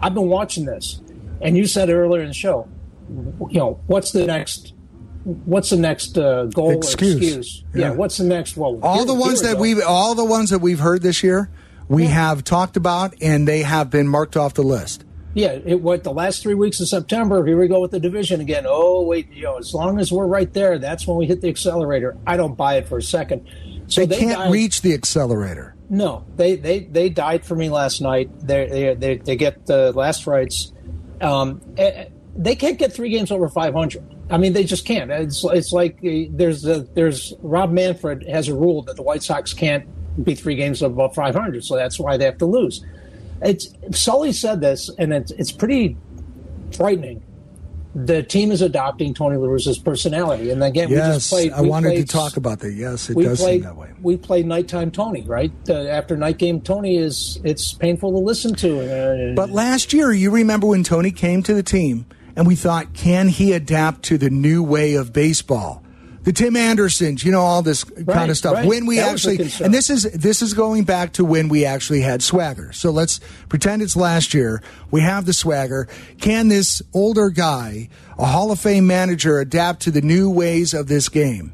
I've 0.00 0.14
been 0.14 0.28
watching 0.28 0.66
this, 0.66 1.00
and 1.40 1.56
you 1.56 1.66
said 1.66 1.90
earlier 1.90 2.20
in 2.22 2.28
the 2.28 2.34
show, 2.34 2.68
you 3.08 3.58
know, 3.58 3.80
what's 3.86 4.12
the 4.12 4.26
next? 4.26 4.74
What's 5.26 5.70
the 5.70 5.76
next 5.76 6.16
uh, 6.16 6.44
goal 6.44 6.76
Excuse. 6.76 7.16
excuse? 7.16 7.64
Yeah. 7.74 7.80
Yeah. 7.80 7.90
What's 7.94 8.16
the 8.16 8.24
next? 8.24 8.56
Well, 8.56 8.78
all 8.80 8.98
here- 8.98 9.06
the 9.06 9.14
ones 9.14 9.42
that 9.42 9.58
we 9.58 9.82
all 9.82 10.14
the 10.14 10.24
ones 10.24 10.50
that 10.50 10.60
we've 10.60 10.78
heard 10.78 11.02
this 11.02 11.24
year, 11.24 11.50
we 11.88 12.04
have 12.04 12.44
talked 12.44 12.76
about, 12.76 13.14
and 13.20 13.46
they 13.48 13.62
have 13.62 13.90
been 13.90 14.06
marked 14.06 14.36
off 14.36 14.54
the 14.54 14.62
list. 14.62 15.04
Yeah, 15.34 15.58
it 15.66 15.82
what 15.82 16.04
the 16.04 16.12
last 16.12 16.42
three 16.42 16.54
weeks 16.54 16.78
of 16.78 16.88
September. 16.88 17.44
Here 17.44 17.58
we 17.58 17.66
go 17.66 17.80
with 17.80 17.90
the 17.90 17.98
division 17.98 18.40
again. 18.40 18.66
Oh 18.68 19.02
wait, 19.02 19.30
you 19.32 19.42
know, 19.42 19.58
as 19.58 19.74
long 19.74 19.98
as 19.98 20.12
we're 20.12 20.28
right 20.28 20.50
there, 20.52 20.78
that's 20.78 21.08
when 21.08 21.16
we 21.16 21.26
hit 21.26 21.40
the 21.40 21.48
accelerator. 21.48 22.16
I 22.24 22.36
don't 22.36 22.56
buy 22.56 22.76
it 22.76 22.86
for 22.88 22.98
a 22.98 23.02
second. 23.02 23.50
So 23.88 24.06
they, 24.06 24.18
can't 24.18 24.38
died- 24.38 24.52
reach 24.52 24.82
the 24.82 24.94
accelerator. 24.94 25.74
No, 25.90 26.24
they 26.36 26.54
they 26.54 26.84
they 26.84 27.08
died 27.08 27.44
for 27.44 27.56
me 27.56 27.68
last 27.68 28.00
night. 28.00 28.30
They 28.46 28.66
they 28.68 28.94
they, 28.94 29.16
they 29.16 29.36
get 29.36 29.66
the 29.66 29.92
last 29.92 30.26
rights. 30.28 30.72
Um, 31.20 31.60
eh, 31.76 32.06
they 32.36 32.54
can't 32.54 32.78
get 32.78 32.92
three 32.92 33.10
games 33.10 33.30
over 33.32 33.48
500. 33.48 34.15
I 34.28 34.38
mean, 34.38 34.52
they 34.52 34.64
just 34.64 34.84
can't. 34.84 35.10
It's 35.10 35.44
it's 35.44 35.72
like 35.72 35.98
uh, 36.04 36.30
there's 36.30 36.64
a, 36.64 36.80
there's 36.94 37.32
Rob 37.40 37.70
Manfred 37.70 38.28
has 38.28 38.48
a 38.48 38.54
rule 38.54 38.82
that 38.82 38.96
the 38.96 39.02
White 39.02 39.22
Sox 39.22 39.52
can't 39.52 39.86
be 40.24 40.34
three 40.34 40.56
games 40.56 40.82
above 40.82 41.14
500, 41.14 41.64
so 41.64 41.76
that's 41.76 41.98
why 41.98 42.16
they 42.16 42.24
have 42.24 42.38
to 42.38 42.46
lose. 42.46 42.84
It's 43.42 43.68
Sully 43.92 44.32
said 44.32 44.60
this, 44.60 44.90
and 44.98 45.12
it's 45.12 45.30
it's 45.32 45.52
pretty 45.52 45.96
frightening. 46.72 47.22
The 47.94 48.22
team 48.22 48.50
is 48.50 48.60
adopting 48.60 49.14
Tony 49.14 49.36
La 49.36 49.46
Russa's 49.46 49.78
personality, 49.78 50.50
and 50.50 50.62
again, 50.62 50.90
we 50.90 50.96
just 50.96 51.12
yes, 51.12 51.30
played. 51.30 51.52
I 51.52 51.60
wanted 51.60 51.94
to 51.96 52.04
talk 52.04 52.36
about 52.36 52.58
that. 52.60 52.72
Yes, 52.72 53.08
it 53.08 53.14
does 53.14 53.40
played 53.40 53.62
seem 53.62 53.62
that 53.62 53.76
way. 53.76 53.92
we 54.02 54.16
play 54.16 54.42
nighttime 54.42 54.90
Tony, 54.90 55.22
right? 55.22 55.52
Uh, 55.68 55.84
after 55.84 56.16
night 56.16 56.38
game 56.38 56.60
Tony 56.60 56.96
is 56.96 57.38
it's 57.44 57.74
painful 57.74 58.10
to 58.12 58.18
listen 58.18 58.54
to. 58.56 59.30
Uh, 59.30 59.34
But 59.34 59.50
last 59.50 59.92
year, 59.92 60.12
you 60.12 60.30
remember 60.30 60.66
when 60.66 60.82
Tony 60.82 61.10
came 61.10 61.42
to 61.44 61.54
the 61.54 61.62
team, 61.62 62.06
and 62.36 62.46
we 62.46 62.54
thought, 62.54 62.92
can 62.92 63.28
he 63.28 63.52
adapt 63.52 64.04
to 64.04 64.18
the 64.18 64.30
new 64.30 64.62
way 64.62 64.94
of 64.94 65.12
baseball? 65.12 65.82
The 66.22 66.32
Tim 66.32 66.56
Andersons, 66.56 67.22
you 67.24 67.30
know, 67.30 67.40
all 67.40 67.62
this 67.62 67.84
kind 67.84 68.32
of 68.32 68.36
stuff. 68.36 68.54
right. 68.54 68.66
When 68.66 68.84
we 68.84 68.96
That 68.96 69.12
actually, 69.12 69.38
and 69.64 69.72
this 69.72 69.90
is 69.90 70.02
this 70.02 70.42
is 70.42 70.54
going 70.54 70.82
back 70.82 71.12
to 71.14 71.24
when 71.24 71.48
we 71.48 71.64
actually 71.64 72.00
had 72.00 72.20
swagger. 72.20 72.72
So 72.72 72.90
let's 72.90 73.20
pretend 73.48 73.80
it's 73.80 73.94
last 73.94 74.34
year. 74.34 74.60
We 74.90 75.02
have 75.02 75.24
the 75.24 75.32
swagger. 75.32 75.86
Can 76.20 76.48
this 76.48 76.82
older 76.92 77.30
guy, 77.30 77.90
a 78.18 78.26
Hall 78.26 78.50
of 78.50 78.58
Fame 78.58 78.88
manager, 78.88 79.38
adapt 79.38 79.82
to 79.82 79.92
the 79.92 80.00
new 80.00 80.28
ways 80.28 80.74
of 80.74 80.88
this 80.88 81.08
game? 81.08 81.52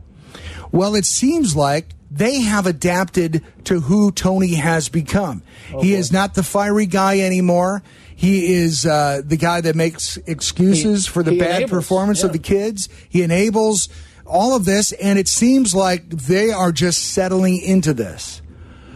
Well, 0.71 0.95
it 0.95 1.05
seems 1.05 1.55
like 1.55 1.91
they 2.11 2.41
have 2.41 2.67
adapted 2.67 3.45
to 3.65 3.81
who 3.81 4.11
Tony 4.11 4.55
has 4.55 4.89
become. 4.89 5.43
he 5.81 5.93
is 5.93 6.11
not 6.11 6.33
the 6.35 6.43
fiery 6.43 6.87
guy 6.87 7.21
anymore. 7.21 7.83
He 8.15 8.53
is 8.55 8.87
uh, 8.87 9.23
the 9.25 9.37
guy 9.37 9.61
that 9.61 9.75
makes 9.75 10.17
excuses 10.19 11.07
He- 11.07 11.13
for 11.13 11.23
the 11.23 11.39
bad 11.39 11.63
enables, 11.63 11.71
performance 11.71 12.23
of 12.25 12.33
the 12.33 12.39
kids. 12.39 12.89
He 13.09 13.23
enables 13.23 13.89
all 14.27 14.55
of 14.55 14.65
this, 14.65 14.93
and 14.93 15.19
it 15.19 15.29
seems 15.29 15.75
like 15.75 16.09
they 16.09 16.51
are 16.51 16.73
just 16.73 17.13
settling 17.13 17.59
into 17.59 17.93
this. 17.93 18.41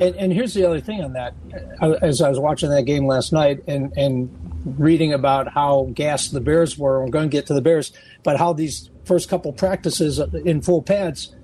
And, 0.01 0.15
and 0.17 0.33
here's 0.33 0.55
the 0.55 0.65
other 0.67 0.81
thing 0.81 1.03
on 1.03 1.15
that. 1.15 1.35
Uh, 1.81 1.93
As 2.03 2.21
I 2.21 2.29
was 2.29 2.39
watching 2.39 2.71
that 2.71 2.83
game 2.83 3.07
last 3.07 3.33
night 3.33 3.65
and, 3.67 3.93
and 3.97 4.31
reading 4.79 5.13
about 5.13 5.49
how 5.49 5.91
gassed 5.95 6.33
the 6.33 6.41
Bears 6.41 6.77
were, 6.77 7.03
we're 7.03 7.11
going 7.11 7.29
to 7.29 7.33
get 7.33 7.47
to 7.47 7.55
the 7.55 7.63
Bears, 7.63 7.93
but 8.23 8.37
how 8.37 8.53
these 8.53 8.91
first 9.05 9.29
couple 9.29 9.53
practices 9.53 10.19
in 10.19 10.61
full 10.61 10.83
pads, 10.83 11.35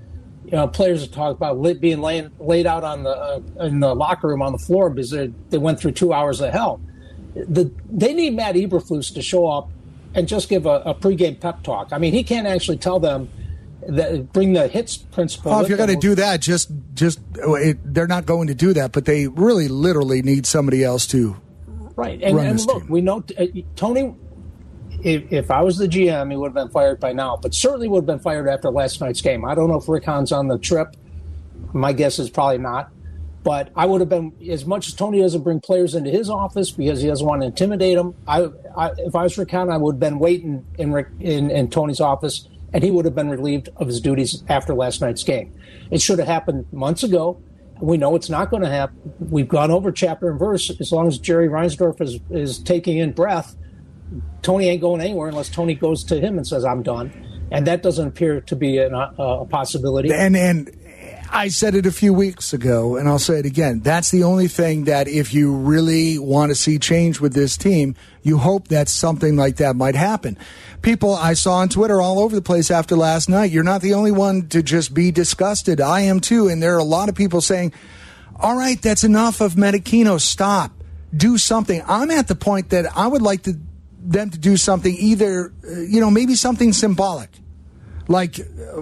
you 0.44 0.52
know, 0.52 0.68
players 0.68 1.06
talking 1.08 1.36
about 1.36 1.58
lit, 1.58 1.80
being 1.80 2.00
laid, 2.02 2.30
laid 2.38 2.66
out 2.66 2.84
on 2.84 3.04
the 3.04 3.10
uh, 3.10 3.40
in 3.60 3.80
the 3.80 3.94
locker 3.94 4.28
room 4.28 4.42
on 4.42 4.52
the 4.52 4.58
floor 4.58 4.90
because 4.90 5.10
they, 5.10 5.32
they 5.48 5.58
went 5.58 5.78
through 5.80 5.92
two 5.92 6.12
hours 6.12 6.40
of 6.40 6.52
hell. 6.52 6.80
The, 7.34 7.72
they 7.90 8.12
need 8.12 8.34
Matt 8.34 8.54
Eberflus 8.54 9.14
to 9.14 9.22
show 9.22 9.46
up 9.46 9.70
and 10.14 10.28
just 10.28 10.48
give 10.48 10.66
a, 10.66 10.82
a 10.84 10.94
pregame 10.94 11.40
pep 11.40 11.62
talk. 11.62 11.88
I 11.92 11.98
mean, 11.98 12.12
he 12.12 12.22
can't 12.22 12.46
actually 12.46 12.76
tell 12.76 13.00
them 13.00 13.30
that 13.88 14.32
bring 14.32 14.52
the 14.52 14.68
hits 14.68 14.96
principle. 14.96 15.52
Oh, 15.52 15.62
if 15.62 15.68
you're 15.68 15.78
going 15.78 15.90
to 15.90 15.96
do 15.96 16.14
that, 16.16 16.40
just 16.40 16.70
just 16.94 17.20
it, 17.34 17.78
they're 17.82 18.06
not 18.06 18.26
going 18.26 18.48
to 18.48 18.54
do 18.54 18.72
that. 18.74 18.92
But 18.92 19.06
they 19.06 19.26
really, 19.28 19.68
literally 19.68 20.22
need 20.22 20.46
somebody 20.46 20.84
else 20.84 21.06
to 21.08 21.36
Right, 21.96 22.22
and, 22.22 22.38
and 22.38 22.60
look, 22.66 22.82
team. 22.82 22.90
we 22.90 23.00
know 23.00 23.24
uh, 23.38 23.46
Tony. 23.76 24.14
If, 25.02 25.32
if 25.32 25.50
I 25.50 25.62
was 25.62 25.78
the 25.78 25.88
GM, 25.88 26.30
he 26.30 26.36
would 26.36 26.48
have 26.48 26.54
been 26.54 26.68
fired 26.68 27.00
by 27.00 27.12
now, 27.12 27.36
but 27.36 27.54
certainly 27.54 27.88
would 27.88 28.02
have 28.02 28.06
been 28.06 28.20
fired 28.20 28.48
after 28.48 28.70
last 28.70 29.00
night's 29.00 29.20
game. 29.20 29.44
I 29.44 29.54
don't 29.54 29.68
know 29.68 29.76
if 29.76 29.88
Rick 29.88 30.04
Hahn's 30.04 30.30
on 30.30 30.46
the 30.46 30.58
trip. 30.58 30.96
My 31.72 31.92
guess 31.92 32.18
is 32.18 32.30
probably 32.30 32.58
not. 32.58 32.90
But 33.42 33.72
I 33.74 33.86
would 33.86 34.00
have 34.00 34.08
been 34.08 34.32
as 34.48 34.64
much 34.64 34.88
as 34.88 34.94
Tony 34.94 35.20
doesn't 35.20 35.42
bring 35.42 35.60
players 35.60 35.94
into 35.94 36.10
his 36.10 36.30
office 36.30 36.70
because 36.70 37.02
he 37.02 37.08
doesn't 37.08 37.26
want 37.26 37.42
to 37.42 37.46
intimidate 37.46 37.96
them. 37.96 38.14
I, 38.26 38.48
I 38.76 38.90
if 38.98 39.16
I 39.16 39.24
was 39.24 39.36
Rick 39.36 39.50
Hahn, 39.50 39.68
I 39.68 39.76
would 39.78 39.94
have 39.94 40.00
been 40.00 40.18
waiting 40.20 40.64
in 40.78 40.92
Rick 40.92 41.08
in, 41.18 41.50
in 41.50 41.68
Tony's 41.68 42.00
office, 42.00 42.48
and 42.72 42.84
he 42.84 42.90
would 42.90 43.04
have 43.04 43.14
been 43.16 43.28
relieved 43.30 43.68
of 43.76 43.88
his 43.88 44.00
duties 44.00 44.44
after 44.48 44.74
last 44.74 45.00
night's 45.00 45.24
game. 45.24 45.52
It 45.90 46.00
should 46.00 46.20
have 46.20 46.28
happened 46.28 46.66
months 46.72 47.02
ago. 47.02 47.42
We 47.80 47.96
know 47.96 48.14
it's 48.14 48.30
not 48.30 48.48
going 48.48 48.62
to 48.62 48.68
happen. 48.68 49.12
We've 49.18 49.48
gone 49.48 49.72
over 49.72 49.90
chapter 49.90 50.30
and 50.30 50.38
verse. 50.38 50.70
As 50.78 50.92
long 50.92 51.08
as 51.08 51.18
Jerry 51.18 51.48
Reinsdorf 51.48 52.00
is 52.00 52.20
is 52.30 52.60
taking 52.60 52.98
in 52.98 53.10
breath, 53.10 53.56
Tony 54.42 54.68
ain't 54.68 54.80
going 54.80 55.00
anywhere 55.00 55.28
unless 55.28 55.48
Tony 55.48 55.74
goes 55.74 56.04
to 56.04 56.20
him 56.20 56.36
and 56.36 56.46
says, 56.46 56.64
"I'm 56.64 56.84
done," 56.84 57.12
and 57.50 57.66
that 57.66 57.82
doesn't 57.82 58.06
appear 58.06 58.40
to 58.42 58.54
be 58.54 58.78
an, 58.78 58.94
uh, 58.94 59.10
a 59.18 59.46
possibility. 59.46 60.12
And 60.12 60.36
and 60.36 60.70
I 61.34 61.48
said 61.48 61.74
it 61.74 61.86
a 61.86 61.92
few 61.92 62.12
weeks 62.12 62.52
ago, 62.52 62.96
and 62.96 63.08
I'll 63.08 63.18
say 63.18 63.38
it 63.38 63.46
again. 63.46 63.80
That's 63.80 64.10
the 64.10 64.22
only 64.22 64.48
thing 64.48 64.84
that 64.84 65.08
if 65.08 65.32
you 65.32 65.50
really 65.54 66.18
want 66.18 66.50
to 66.50 66.54
see 66.54 66.78
change 66.78 67.20
with 67.20 67.32
this 67.32 67.56
team, 67.56 67.94
you 68.22 68.36
hope 68.36 68.68
that 68.68 68.90
something 68.90 69.34
like 69.34 69.56
that 69.56 69.74
might 69.74 69.94
happen. 69.94 70.36
People 70.82 71.14
I 71.14 71.32
saw 71.32 71.54
on 71.54 71.70
Twitter 71.70 72.02
all 72.02 72.18
over 72.18 72.34
the 72.34 72.42
place 72.42 72.70
after 72.70 72.96
last 72.96 73.30
night. 73.30 73.50
You're 73.50 73.64
not 73.64 73.80
the 73.80 73.94
only 73.94 74.12
one 74.12 74.46
to 74.48 74.62
just 74.62 74.92
be 74.92 75.10
disgusted. 75.10 75.80
I 75.80 76.02
am 76.02 76.20
too, 76.20 76.48
and 76.48 76.62
there 76.62 76.74
are 76.74 76.78
a 76.78 76.84
lot 76.84 77.08
of 77.08 77.14
people 77.14 77.40
saying, 77.40 77.72
"All 78.38 78.54
right, 78.54 78.80
that's 78.80 79.02
enough 79.02 79.40
of 79.40 79.54
Menechino. 79.54 80.20
Stop. 80.20 80.72
Do 81.16 81.38
something." 81.38 81.82
I'm 81.88 82.10
at 82.10 82.28
the 82.28 82.34
point 82.34 82.68
that 82.70 82.94
I 82.94 83.06
would 83.06 83.22
like 83.22 83.44
to 83.44 83.58
them 84.04 84.28
to 84.28 84.38
do 84.38 84.58
something 84.58 84.94
either, 84.98 85.50
uh, 85.66 85.80
you 85.80 85.98
know, 85.98 86.10
maybe 86.10 86.34
something 86.34 86.74
symbolic 86.74 87.30
like 88.08 88.34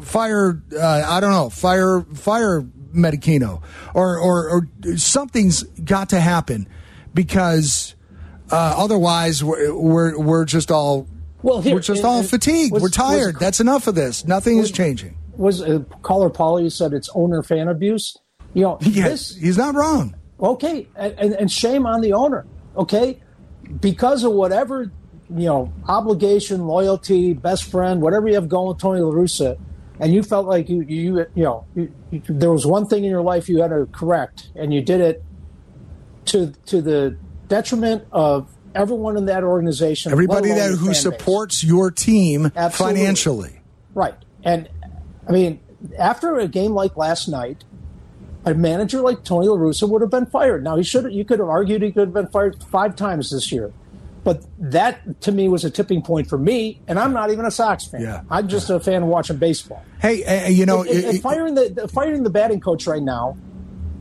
fire 0.03 0.63
uh, 0.77 1.05
i 1.07 1.21
don't 1.21 1.31
know 1.33 1.51
fire 1.51 2.03
fire 2.15 2.63
Menechino 2.95 3.63
or, 3.95 4.19
or 4.19 4.49
or 4.85 4.97
something's 4.97 5.63
got 5.63 6.09
to 6.09 6.19
happen 6.21 6.67
because 7.15 7.95
uh, 8.51 8.75
otherwise 8.77 9.45
we're, 9.45 9.73
we're 9.75 10.19
we're 10.19 10.45
just 10.45 10.71
all 10.73 11.07
Well, 11.43 11.61
here- 11.63 11.75
we're 11.75 11.81
just 11.81 12.01
it- 12.01 12.05
all 12.05 12.21
it- 12.21 12.27
fatigued. 12.27 12.73
was- 12.73 12.83
we're 12.83 12.89
tired. 12.89 13.35
was- 13.35 13.41
that's 13.41 13.61
enough 13.61 13.87
of 13.87 13.95
this. 13.95 14.25
Nothing 14.27 14.59
is 14.59 14.73
changing. 14.73 15.17
Was 15.37 15.63
uh, 15.63 15.81
caller 16.03 16.31
Paulie 16.31 16.71
said 16.73 16.93
it's 16.93 17.09
owner 17.15 17.43
fan 17.45 17.69
abuse. 17.69 18.17
You 18.55 18.63
know, 18.63 18.79
yes. 18.81 19.37
he's 19.37 19.57
not 19.57 19.75
wrong. 19.77 20.17
Okay, 20.41 20.89
and, 20.97 21.15
and, 21.19 21.33
and 21.35 21.53
shame 21.53 21.87
on 21.87 22.01
the 22.01 22.13
owner. 22.13 22.45
Okay, 22.77 23.21
because 23.81 24.25
of 24.25 24.33
whatever 24.33 24.91
you 25.35 25.47
know, 25.47 25.73
obligation, 25.87 26.67
loyalty, 26.67 27.33
best 27.33 27.65
friend, 27.65 28.01
whatever 28.01 28.29
you 28.29 28.35
have 28.35 28.49
going 28.49 28.69
with 28.69 28.79
Tony 28.79 29.01
La 29.01 29.13
Russa, 29.13 29.59
and 30.01 30.13
you 30.13 30.23
felt 30.23 30.47
like 30.47 30.69
you 30.69 30.83
you 30.83 31.27
you 31.35 31.45
know 31.45 31.65
you, 31.75 31.93
you, 32.11 32.23
there 32.29 32.51
was 32.51 32.67
one 32.67 32.87
thing 32.87 33.05
in 33.05 33.11
your 33.11 33.23
life 33.23 33.49
you 33.49 33.61
had 33.61 33.69
to 33.69 33.87
correct, 33.93 34.51
and 34.57 34.73
you 34.75 34.83
did 34.83 35.01
it 35.01 35.23
to 36.27 36.53
to 36.67 36.81
the 36.83 37.17
detriment 37.49 38.05
of 38.13 38.51
everyone 38.75 39.17
in 39.17 39.27
that 39.27 39.45
organization, 39.45 40.13
Everybody 40.13 40.51
that 40.51 40.71
who 40.71 40.77
fan 40.77 40.87
base. 40.89 41.03
supports 41.03 41.65
your 41.65 41.91
team 41.91 42.51
Absolutely. 42.57 43.01
financially. 43.01 43.61
Right. 43.95 44.15
And 44.45 44.69
I 45.29 45.33
mean, 45.33 45.61
after 45.99 46.39
a 46.39 46.49
game 46.49 46.73
like 46.73 46.97
last 46.97 47.29
night, 47.29 47.65
a 48.45 48.55
manager 48.55 49.01
like 49.01 49.25
Tony 49.25 49.49
La 49.49 49.57
Russa 49.57 49.89
would 49.89 50.01
have 50.01 50.11
been 50.11 50.27
fired. 50.27 50.65
Now 50.65 50.77
he 50.77 50.83
should 50.83 51.13
you 51.13 51.25
could 51.25 51.41
have 51.41 51.49
argued 51.49 51.83
he 51.83 51.93
could 51.93 52.09
have 52.09 52.15
been 52.15 52.29
fired 52.29 52.63
five 52.65 52.97
times 52.97 53.31
this 53.31 53.53
year. 53.53 53.73
But 54.23 54.45
that 54.59 55.21
to 55.23 55.33
me 55.33 55.49
was 55.49 55.65
a 55.65 55.71
tipping 55.71 56.03
point 56.03 56.29
for 56.29 56.37
me, 56.37 56.81
and 56.87 56.99
I'm 56.99 57.13
not 57.13 57.31
even 57.31 57.45
a 57.47 57.51
Sox 57.51 57.87
fan. 57.87 58.03
Yeah. 58.03 58.21
I'm 58.31 58.49
just 58.49 58.69
a 58.69 58.79
fan 58.79 59.03
of 59.03 59.09
watching 59.09 59.39
baseball. 59.39 59.83
Hey, 60.01 60.25
uh, 60.25 60.49
you 60.49 60.67
know, 60.67 60.83
if- 60.83 60.91
if 61.05 61.15
it- 61.17 61.23
firing 61.23 61.55
the, 61.55 61.71
the 61.71 61.89
firing 61.89 62.23
the 62.23 62.31
batting 62.31 62.61
coach 62.61 62.87
right 62.87 63.03
now, 63.03 63.37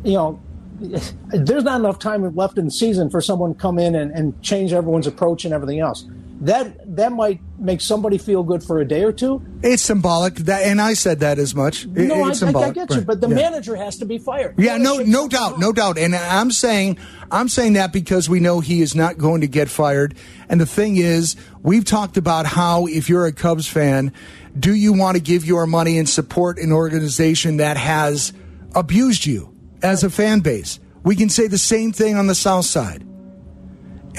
you 0.04 0.14
know, 0.14 0.40
there's 0.80 1.64
not 1.64 1.80
enough 1.80 2.00
time 2.00 2.34
left 2.36 2.58
in 2.58 2.66
the 2.66 2.72
season 2.72 3.10
for 3.10 3.22
someone 3.22 3.54
to 3.54 3.60
come 3.60 3.80
in 3.80 3.96
and, 3.96 4.12
and 4.12 4.42
change 4.42 4.72
everyone's 4.74 5.08
approach 5.08 5.46
and 5.46 5.54
everything 5.54 5.80
else. 5.80 6.06
That 6.42 6.96
that 6.96 7.12
might 7.12 7.42
make 7.60 7.82
somebody 7.82 8.18
feel 8.18 8.44
good 8.44 8.64
for 8.64 8.80
a 8.80 8.86
day 8.88 9.04
or 9.04 9.12
two. 9.12 9.42
it's 9.62 9.84
symbolic. 9.84 10.36
That, 10.36 10.64
and 10.64 10.82
I 10.82 10.94
said 10.94 11.20
that 11.20 11.38
as 11.38 11.54
much. 11.54 11.84
It- 11.84 12.08
no, 12.08 12.24
I, 12.24 12.30
I, 12.30 12.72
get 12.72 12.90
you, 12.96 13.02
but 13.02 13.20
the 13.20 13.28
Yeah. 13.28 13.36
manager 13.36 13.76
has 13.76 13.98
to 13.98 14.06
be 14.06 14.18
fired. 14.18 14.56
Yeah, 14.58 14.78
no, 14.78 15.00
no 15.00 15.28
doubt, 15.28 15.60
no 15.60 15.74
doubt. 15.74 15.98
And 15.98 16.16
I'm 16.16 16.52
saying, 16.52 16.98
I'm 17.30 17.50
saying 17.50 17.74
that 17.74 17.92
because 17.92 18.30
we 18.30 18.40
know 18.40 18.62
he 18.62 18.82
is 18.82 18.96
not 18.96 19.18
going 19.18 19.42
to 19.42 19.48
get 19.48 19.70
fired. 19.70 20.16
And 20.48 20.62
the 20.62 20.66
thing 20.66 20.96
is, 20.96 21.36
we've 21.62 21.84
talked 21.84 22.16
about 22.16 22.46
how 22.46 22.86
if 22.86 23.10
you're 23.10 23.26
a 23.26 23.34
Cubs 23.34 23.68
fan, 23.68 24.14
do 24.58 24.74
you 24.74 24.94
want 24.94 25.18
to 25.18 25.22
give 25.22 25.46
your 25.46 25.68
money 25.68 25.98
and 25.98 26.08
support 26.08 26.58
an 26.58 26.72
organization 26.72 27.58
that 27.58 27.76
has 27.76 28.32
abused 28.76 29.26
you 29.26 29.54
as 29.84 30.06
a 30.06 30.10
fan 30.10 30.40
base? 30.40 30.80
We 31.04 31.18
can 31.18 31.28
say 31.30 31.48
the 31.48 31.58
same 31.58 31.92
thing 31.92 32.16
on 32.16 32.28
the 32.28 32.36
South 32.36 32.66
Side. 32.66 33.04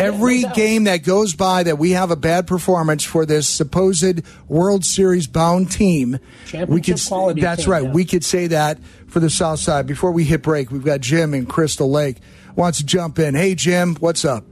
Every 0.01 0.43
doubt. 0.43 0.55
game 0.55 0.85
that 0.85 1.05
goes 1.05 1.35
by 1.35 1.63
that 1.65 1.79
we 1.79 1.91
have 1.93 2.11
a 2.11 2.17
bad 2.17 2.47
performance 2.47 3.05
for 3.05 3.27
this 3.27 3.47
supposed 3.47 4.23
World 4.49 4.85
Series 4.85 5.27
bound 5.27 5.71
team, 5.71 6.13
we 6.13 6.19
Championship 6.47 6.97
could 6.97 7.07
quality 7.07 7.41
that's 7.41 7.65
team, 7.65 7.73
right. 7.73 7.85
yeah. 7.85 7.93
We 7.93 8.05
could 8.05 8.25
say 8.25 8.47
that 8.49 8.79
for 9.07 9.21
the 9.21 9.31
South 9.31 9.59
Side. 9.59 9.87
Before 9.87 10.13
we 10.13 10.25
hit 10.25 10.43
break, 10.43 10.71
we've 10.71 10.85
got 10.85 11.01
Jim 11.01 11.35
in 11.35 11.47
Crystal 11.47 11.91
Lake 11.91 12.17
wants 12.57 12.79
to 12.79 12.87
jump 12.87 13.19
in. 13.19 13.35
Hey 13.35 13.55
Jim, 13.55 13.97
what's 13.97 14.25
up? 14.25 14.45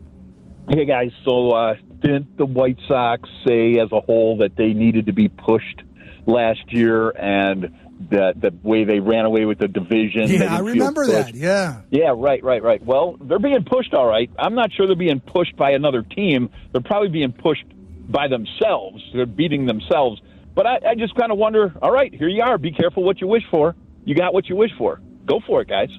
Hey 0.69 0.85
guys, 0.85 1.13
so 1.25 1.53
uh, 1.53 1.75
didn't 2.01 2.37
the 2.37 2.47
White 2.47 2.79
Sox 2.87 3.29
say 3.47 3.79
as 3.79 3.91
a 3.93 4.01
whole 4.01 4.39
that 4.39 4.57
they 4.57 4.73
needed 4.75 5.07
to 5.07 5.13
be 5.13 5.29
pushed 5.29 5.83
last 6.27 6.73
year, 6.73 7.11
and 7.11 7.75
that 8.11 8.41
the 8.41 8.53
way 8.63 8.85
they 8.85 9.01
ran 9.01 9.25
away 9.25 9.45
with 9.45 9.59
the 9.59 9.69
division? 9.69 10.29
Yeah, 10.29 10.55
I 10.55 10.61
remember 10.61 11.07
that. 11.07 11.35
Yeah. 11.35 11.83
Yeah, 11.91 12.15
right, 12.17 12.43
right, 12.43 12.63
right. 12.63 12.83
Well, 12.85 13.17
they're 13.21 13.39
being 13.39 13.65
pushed 13.65 13.93
all 13.95 14.07
right. 14.07 14.31
I'm 14.39 14.55
not 14.55 14.73
sure 14.73 14.87
they're 14.87 14.97
being 14.97 15.21
pushed 15.21 15.57
by 15.57 15.73
another 15.73 16.03
team. 16.03 16.51
They're 16.73 16.81
probably 16.81 17.09
being 17.09 17.33
pushed 17.33 17.65
by 18.09 18.29
themselves. 18.29 19.03
They're 19.15 19.27
beating 19.27 19.67
themselves. 19.67 20.21
But 20.55 20.67
I, 20.67 20.79
I 20.91 20.95
just 20.95 21.15
kind 21.15 21.31
of 21.31 21.39
wonder. 21.39 21.75
All 21.83 21.91
right, 21.91 22.13
here 22.13 22.29
you 22.29 22.43
are. 22.43 22.59
Be 22.59 22.73
careful 22.73 23.05
what 23.05 23.21
you 23.21 23.27
wish 23.27 23.45
for. 23.51 23.75
You 24.05 24.15
got 24.15 24.33
what 24.33 24.49
you 24.49 24.57
wish 24.57 24.71
for. 24.79 25.01
Go 25.27 25.41
for 25.47 25.61
it, 25.61 25.69
guys. 25.69 25.91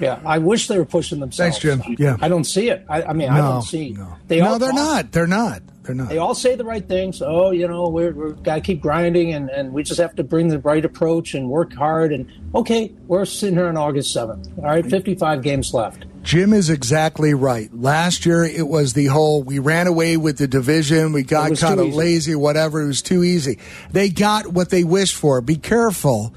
Yeah, 0.00 0.20
I 0.24 0.38
wish 0.38 0.66
they 0.66 0.78
were 0.78 0.84
pushing 0.84 1.20
themselves. 1.20 1.58
Thanks, 1.58 1.82
Jim. 1.84 1.96
Yeah. 1.98 2.16
I 2.20 2.28
don't 2.28 2.44
see 2.44 2.68
it. 2.70 2.84
I, 2.88 3.02
I 3.04 3.12
mean, 3.12 3.28
I 3.28 3.38
don't 3.38 3.62
see. 3.62 3.90
no. 3.90 4.16
They 4.26 4.40
no, 4.40 4.58
they're 4.58 4.70
talk- 4.70 4.76
not. 4.76 5.12
They're 5.12 5.26
not. 5.28 5.62
They're 5.82 5.96
not. 5.96 6.10
They 6.10 6.18
all 6.18 6.34
say 6.34 6.54
the 6.54 6.64
right 6.64 6.86
things. 6.86 7.20
Oh, 7.20 7.50
you 7.50 7.66
know, 7.66 7.88
we're, 7.88 8.12
we're 8.12 8.32
got 8.32 8.54
to 8.54 8.60
keep 8.60 8.80
grinding, 8.80 9.34
and, 9.34 9.50
and 9.50 9.72
we 9.72 9.82
just 9.82 9.98
have 9.98 10.14
to 10.14 10.22
bring 10.22 10.46
the 10.46 10.60
right 10.60 10.84
approach 10.84 11.34
and 11.34 11.48
work 11.48 11.72
hard. 11.72 12.12
And 12.12 12.30
okay, 12.54 12.94
we're 13.08 13.24
sitting 13.24 13.56
here 13.56 13.66
on 13.66 13.76
August 13.76 14.12
seventh. 14.12 14.48
All 14.58 14.64
right, 14.64 14.86
fifty-five 14.86 15.42
games 15.42 15.74
left. 15.74 16.04
Jim 16.22 16.52
is 16.52 16.70
exactly 16.70 17.34
right. 17.34 17.68
Last 17.74 18.24
year, 18.24 18.44
it 18.44 18.68
was 18.68 18.92
the 18.92 19.06
whole 19.06 19.42
we 19.42 19.58
ran 19.58 19.88
away 19.88 20.16
with 20.16 20.38
the 20.38 20.46
division. 20.46 21.12
We 21.12 21.24
got 21.24 21.58
kind 21.58 21.80
of 21.80 21.92
lazy, 21.92 22.36
whatever. 22.36 22.80
It 22.80 22.86
was 22.86 23.02
too 23.02 23.24
easy. 23.24 23.58
They 23.90 24.08
got 24.08 24.46
what 24.46 24.70
they 24.70 24.84
wished 24.84 25.16
for. 25.16 25.40
Be 25.40 25.56
careful, 25.56 26.32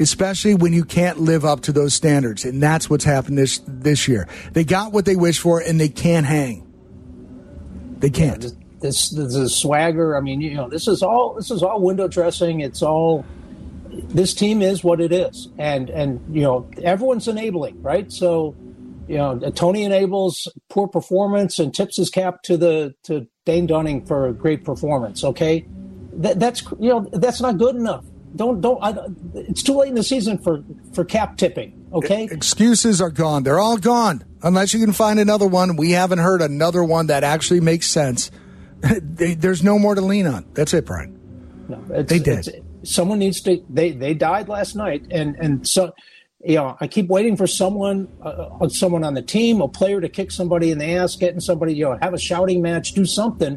especially 0.00 0.56
when 0.56 0.72
you 0.72 0.84
can't 0.84 1.20
live 1.20 1.44
up 1.44 1.60
to 1.60 1.72
those 1.72 1.94
standards. 1.94 2.44
And 2.44 2.60
that's 2.60 2.90
what's 2.90 3.04
happened 3.04 3.38
this, 3.38 3.60
this 3.68 4.08
year. 4.08 4.26
They 4.52 4.64
got 4.64 4.90
what 4.90 5.04
they 5.04 5.14
wished 5.14 5.42
for, 5.42 5.60
and 5.60 5.80
they 5.80 5.90
can't 5.90 6.26
hang. 6.26 6.66
They 7.98 8.10
can't. 8.10 8.44
This, 8.84 9.08
this 9.08 9.34
is 9.34 9.56
swagger. 9.56 10.14
I 10.14 10.20
mean, 10.20 10.42
you 10.42 10.52
know, 10.52 10.68
this 10.68 10.86
is 10.88 11.02
all 11.02 11.32
this 11.32 11.50
is 11.50 11.62
all 11.62 11.80
window 11.80 12.06
dressing. 12.06 12.60
It's 12.60 12.82
all 12.82 13.24
this 13.88 14.34
team 14.34 14.60
is 14.60 14.84
what 14.84 15.00
it 15.00 15.10
is, 15.10 15.48
and 15.56 15.88
and 15.88 16.20
you 16.30 16.42
know 16.42 16.68
everyone's 16.82 17.26
enabling, 17.26 17.80
right? 17.80 18.12
So, 18.12 18.54
you 19.08 19.16
know, 19.16 19.38
Tony 19.54 19.84
enables 19.84 20.48
poor 20.68 20.86
performance 20.86 21.58
and 21.58 21.74
tips 21.74 21.96
his 21.96 22.10
cap 22.10 22.42
to 22.42 22.58
the 22.58 22.94
to 23.04 23.26
Dane 23.46 23.66
Dunning 23.66 24.04
for 24.04 24.28
a 24.28 24.34
great 24.34 24.66
performance. 24.66 25.24
Okay, 25.24 25.64
that, 26.18 26.38
that's 26.38 26.62
you 26.78 26.90
know 26.90 27.08
that's 27.10 27.40
not 27.40 27.56
good 27.56 27.76
enough. 27.76 28.04
Don't 28.36 28.60
don't. 28.60 28.78
I, 28.82 28.98
it's 29.32 29.62
too 29.62 29.78
late 29.78 29.88
in 29.88 29.94
the 29.94 30.04
season 30.04 30.36
for 30.36 30.62
for 30.92 31.06
cap 31.06 31.38
tipping. 31.38 31.88
Okay, 31.90 32.24
Excuses 32.24 33.00
are 33.00 33.08
gone. 33.08 33.44
They're 33.44 33.60
all 33.60 33.78
gone. 33.78 34.24
Unless 34.42 34.74
you 34.74 34.80
can 34.80 34.92
find 34.92 35.18
another 35.18 35.46
one. 35.46 35.76
We 35.76 35.92
haven't 35.92 36.18
heard 36.18 36.42
another 36.42 36.84
one 36.84 37.06
that 37.06 37.24
actually 37.24 37.60
makes 37.60 37.86
sense. 37.86 38.30
They- 39.00 39.34
There's 39.34 39.62
no 39.62 39.78
more 39.78 39.94
to 39.94 40.00
lean 40.00 40.26
on. 40.26 40.44
That's 40.54 40.74
it, 40.74 40.86
Brian. 40.86 41.18
No, 41.68 41.82
it's, 41.90 42.10
They 42.10 42.18
did. 42.18 42.62
someone 42.82 43.18
needs 43.18 43.40
to. 43.42 43.64
They 43.70 43.92
they 43.92 44.14
died 44.14 44.48
last 44.48 44.76
night, 44.76 45.06
and 45.10 45.34
and 45.36 45.66
so 45.66 45.94
you 46.44 46.56
know 46.56 46.76
I 46.80 46.86
keep 46.88 47.08
waiting 47.08 47.36
for 47.36 47.46
someone, 47.46 48.08
uh, 48.22 48.68
someone 48.68 49.02
on 49.04 49.14
the 49.14 49.22
team, 49.22 49.60
a 49.62 49.68
player 49.68 50.00
to 50.00 50.08
kick 50.08 50.30
somebody 50.30 50.70
in 50.70 50.78
the 50.78 50.84
ass, 50.96 51.16
getting 51.16 51.40
somebody, 51.40 51.74
you 51.74 51.84
know, 51.84 51.98
have 52.02 52.12
a 52.14 52.18
shouting 52.18 52.60
match, 52.60 52.92
do 52.92 53.06
something. 53.06 53.54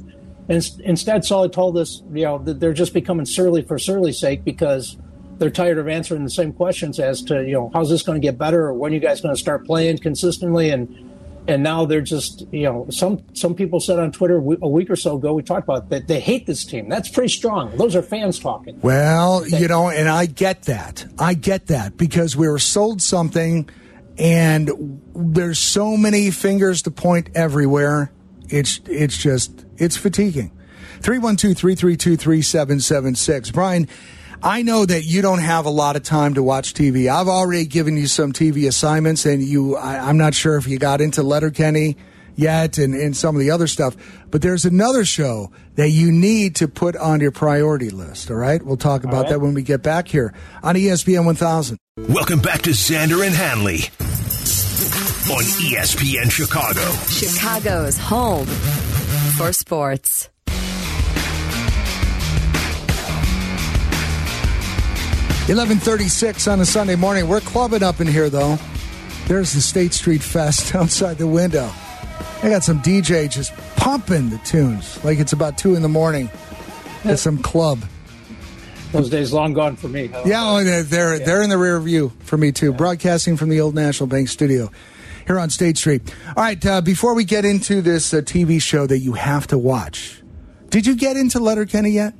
And 0.47 0.55
ins- 0.55 0.79
instead, 0.79 1.25
Sully 1.25 1.49
told 1.49 1.77
us, 1.77 2.01
you 2.13 2.23
know, 2.23 2.37
that 2.39 2.61
they're 2.61 2.71
just 2.73 2.93
becoming 2.93 3.25
surly 3.25 3.61
for 3.63 3.77
surly's 3.77 4.19
sake 4.19 4.45
because 4.45 4.95
they're 5.39 5.49
tired 5.51 5.77
of 5.77 5.89
answering 5.89 6.23
the 6.23 6.29
same 6.29 6.53
questions 6.53 6.97
as 6.99 7.21
to 7.23 7.43
you 7.45 7.51
know 7.53 7.69
how's 7.73 7.89
this 7.89 8.01
going 8.03 8.19
to 8.19 8.25
get 8.25 8.37
better 8.39 8.67
or 8.67 8.73
when 8.73 8.91
you 8.93 8.99
guys 8.99 9.19
going 9.21 9.35
to 9.35 9.39
start 9.39 9.65
playing 9.67 9.97
consistently 9.99 10.69
and 10.71 10.87
and 11.47 11.63
now 11.63 11.85
they're 11.85 12.01
just 12.01 12.45
you 12.51 12.63
know 12.63 12.87
some 12.89 13.23
some 13.33 13.55
people 13.55 13.79
said 13.79 13.99
on 13.99 14.11
Twitter 14.11 14.37
a 14.37 14.67
week 14.67 14.89
or 14.89 14.95
so 14.95 15.17
ago 15.17 15.33
we 15.33 15.43
talked 15.43 15.63
about 15.63 15.89
that 15.89 16.07
they 16.07 16.19
hate 16.19 16.45
this 16.45 16.65
team. 16.65 16.89
That's 16.89 17.09
pretty 17.09 17.29
strong. 17.29 17.75
Those 17.77 17.95
are 17.95 18.01
fans 18.01 18.39
talking. 18.39 18.79
Well, 18.81 19.47
you 19.47 19.67
know, 19.67 19.89
and 19.89 20.09
I 20.09 20.25
get 20.25 20.63
that. 20.63 21.05
I 21.17 21.33
get 21.33 21.67
that 21.67 21.97
because 21.97 22.35
we 22.35 22.47
were 22.47 22.59
sold 22.59 23.01
something 23.01 23.69
and 24.17 25.01
there's 25.15 25.59
so 25.59 25.95
many 25.95 26.31
fingers 26.31 26.81
to 26.83 26.91
point 26.91 27.29
everywhere. 27.35 28.11
It's 28.49 28.79
it's 28.85 29.17
just 29.17 29.65
it's 29.77 29.97
fatiguing. 29.97 30.51
312-332-3776. 31.01 33.53
Brian, 33.53 33.87
I 34.43 34.61
know 34.61 34.85
that 34.85 35.03
you 35.03 35.21
don't 35.21 35.39
have 35.39 35.65
a 35.65 35.69
lot 35.69 35.95
of 35.95 36.03
time 36.03 36.35
to 36.35 36.43
watch 36.43 36.73
TV. 36.73 37.09
I've 37.09 37.27
already 37.27 37.65
given 37.65 37.97
you 37.97 38.07
some 38.07 38.33
TV 38.33 38.67
assignments 38.67 39.25
and 39.25 39.43
you 39.43 39.75
I, 39.75 39.97
I'm 39.97 40.17
not 40.17 40.33
sure 40.33 40.57
if 40.57 40.67
you 40.67 40.77
got 40.77 41.01
into 41.01 41.23
Letterkenny 41.23 41.97
yet 42.35 42.77
and, 42.77 42.93
and 42.93 43.17
some 43.17 43.35
of 43.35 43.39
the 43.39 43.51
other 43.51 43.67
stuff. 43.67 43.95
But 44.29 44.41
there's 44.41 44.65
another 44.65 45.05
show 45.05 45.51
that 45.75 45.89
you 45.89 46.11
need 46.11 46.55
to 46.57 46.67
put 46.67 46.95
on 46.95 47.19
your 47.19 47.31
priority 47.31 47.89
list. 47.89 48.29
All 48.29 48.37
right. 48.37 48.63
We'll 48.63 48.77
talk 48.77 49.03
about 49.03 49.23
right. 49.23 49.29
that 49.31 49.41
when 49.41 49.53
we 49.53 49.63
get 49.63 49.81
back 49.81 50.07
here 50.07 50.33
on 50.63 50.75
ESPN 50.75 51.25
1000. 51.25 51.77
Welcome 51.97 52.39
back 52.39 52.61
to 52.63 52.69
Xander 52.69 53.25
and 53.25 53.35
Hanley 53.35 53.79
on 55.29 55.43
ESPN 55.43 56.31
Chicago. 56.31 56.89
Chicago's 57.09 57.97
home 57.97 58.45
for 59.35 59.51
sports. 59.51 60.29
1136 65.47 66.45
on 66.49 66.59
a 66.59 66.65
Sunday 66.65 66.97
morning. 66.97 67.29
We're 67.29 67.39
clubbing 67.39 67.81
up 67.81 68.01
in 68.01 68.07
here, 68.07 68.29
though. 68.29 68.57
There's 69.27 69.53
the 69.53 69.61
State 69.61 69.93
Street 69.93 70.21
Fest 70.21 70.75
outside 70.75 71.17
the 71.17 71.25
window. 71.25 71.71
I 72.43 72.49
got 72.49 72.65
some 72.65 72.81
DJ 72.81 73.29
just 73.29 73.55
pumping 73.77 74.29
the 74.29 74.39
tunes 74.39 75.01
like 75.05 75.19
it's 75.19 75.31
about 75.31 75.57
2 75.57 75.75
in 75.75 75.83
the 75.83 75.87
morning 75.87 76.29
at 77.05 77.19
some 77.19 77.37
club. 77.37 77.79
Those 78.91 79.09
days 79.09 79.31
long 79.31 79.53
gone 79.53 79.77
for 79.77 79.87
me. 79.87 80.09
Yeah, 80.25 80.43
oh, 80.43 80.63
they're 80.65 80.83
they're, 80.83 81.19
they're 81.19 81.41
in 81.41 81.49
the 81.49 81.57
rear 81.57 81.79
view 81.79 82.11
for 82.19 82.35
me 82.35 82.51
too. 82.51 82.73
Broadcasting 82.73 83.37
from 83.37 83.47
the 83.47 83.61
old 83.61 83.73
National 83.73 84.07
Bank 84.07 84.27
studio 84.27 84.69
here 85.27 85.39
on 85.39 85.49
State 85.49 85.77
Street. 85.77 86.13
All 86.27 86.43
right, 86.43 86.65
uh, 86.65 86.81
before 86.81 87.13
we 87.13 87.23
get 87.23 87.45
into 87.45 87.81
this 87.81 88.13
uh, 88.13 88.17
TV 88.17 88.61
show 88.61 88.85
that 88.85 88.99
you 88.99 89.13
have 89.13 89.47
to 89.47 89.57
watch, 89.57 90.21
did 90.67 90.85
you 90.85 90.97
get 90.97 91.15
into 91.15 91.39
Letterkenny 91.39 91.91
yet? 91.91 92.13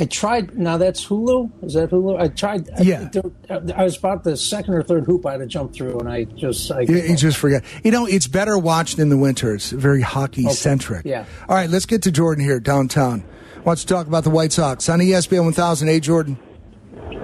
I 0.00 0.06
tried. 0.06 0.56
Now 0.56 0.78
that's 0.78 1.06
Hulu. 1.06 1.62
Is 1.62 1.74
that 1.74 1.90
Hulu? 1.90 2.18
I 2.18 2.28
tried. 2.28 2.70
Yeah. 2.80 3.10
I, 3.50 3.82
I 3.82 3.84
was 3.84 3.98
about 3.98 4.24
the 4.24 4.34
second 4.34 4.72
or 4.72 4.82
third 4.82 5.04
hoop 5.04 5.26
I 5.26 5.32
had 5.32 5.38
to 5.38 5.46
jump 5.46 5.74
through, 5.74 5.98
and 6.00 6.08
I 6.08 6.24
just. 6.24 6.72
I, 6.72 6.80
You, 6.80 6.96
you 6.96 7.16
just 7.16 7.36
forget. 7.36 7.64
You 7.84 7.90
know, 7.90 8.06
it's 8.06 8.26
better 8.26 8.58
watched 8.58 8.98
in 8.98 9.10
the 9.10 9.18
winter. 9.18 9.54
It's 9.54 9.70
very 9.70 10.00
hockey 10.00 10.48
centric. 10.48 11.04
Yeah. 11.04 11.26
All 11.48 11.54
right, 11.54 11.68
let's 11.68 11.84
get 11.84 12.02
to 12.04 12.10
Jordan 12.10 12.42
here 12.42 12.60
downtown. 12.60 13.24
Wants 13.62 13.84
to 13.84 13.92
talk 13.92 14.06
about 14.06 14.24
the 14.24 14.30
White 14.30 14.52
Sox 14.52 14.88
on 14.88 15.00
ESPN 15.00 15.44
1000. 15.44 15.88
Hey, 15.88 16.00
Jordan. 16.00 16.38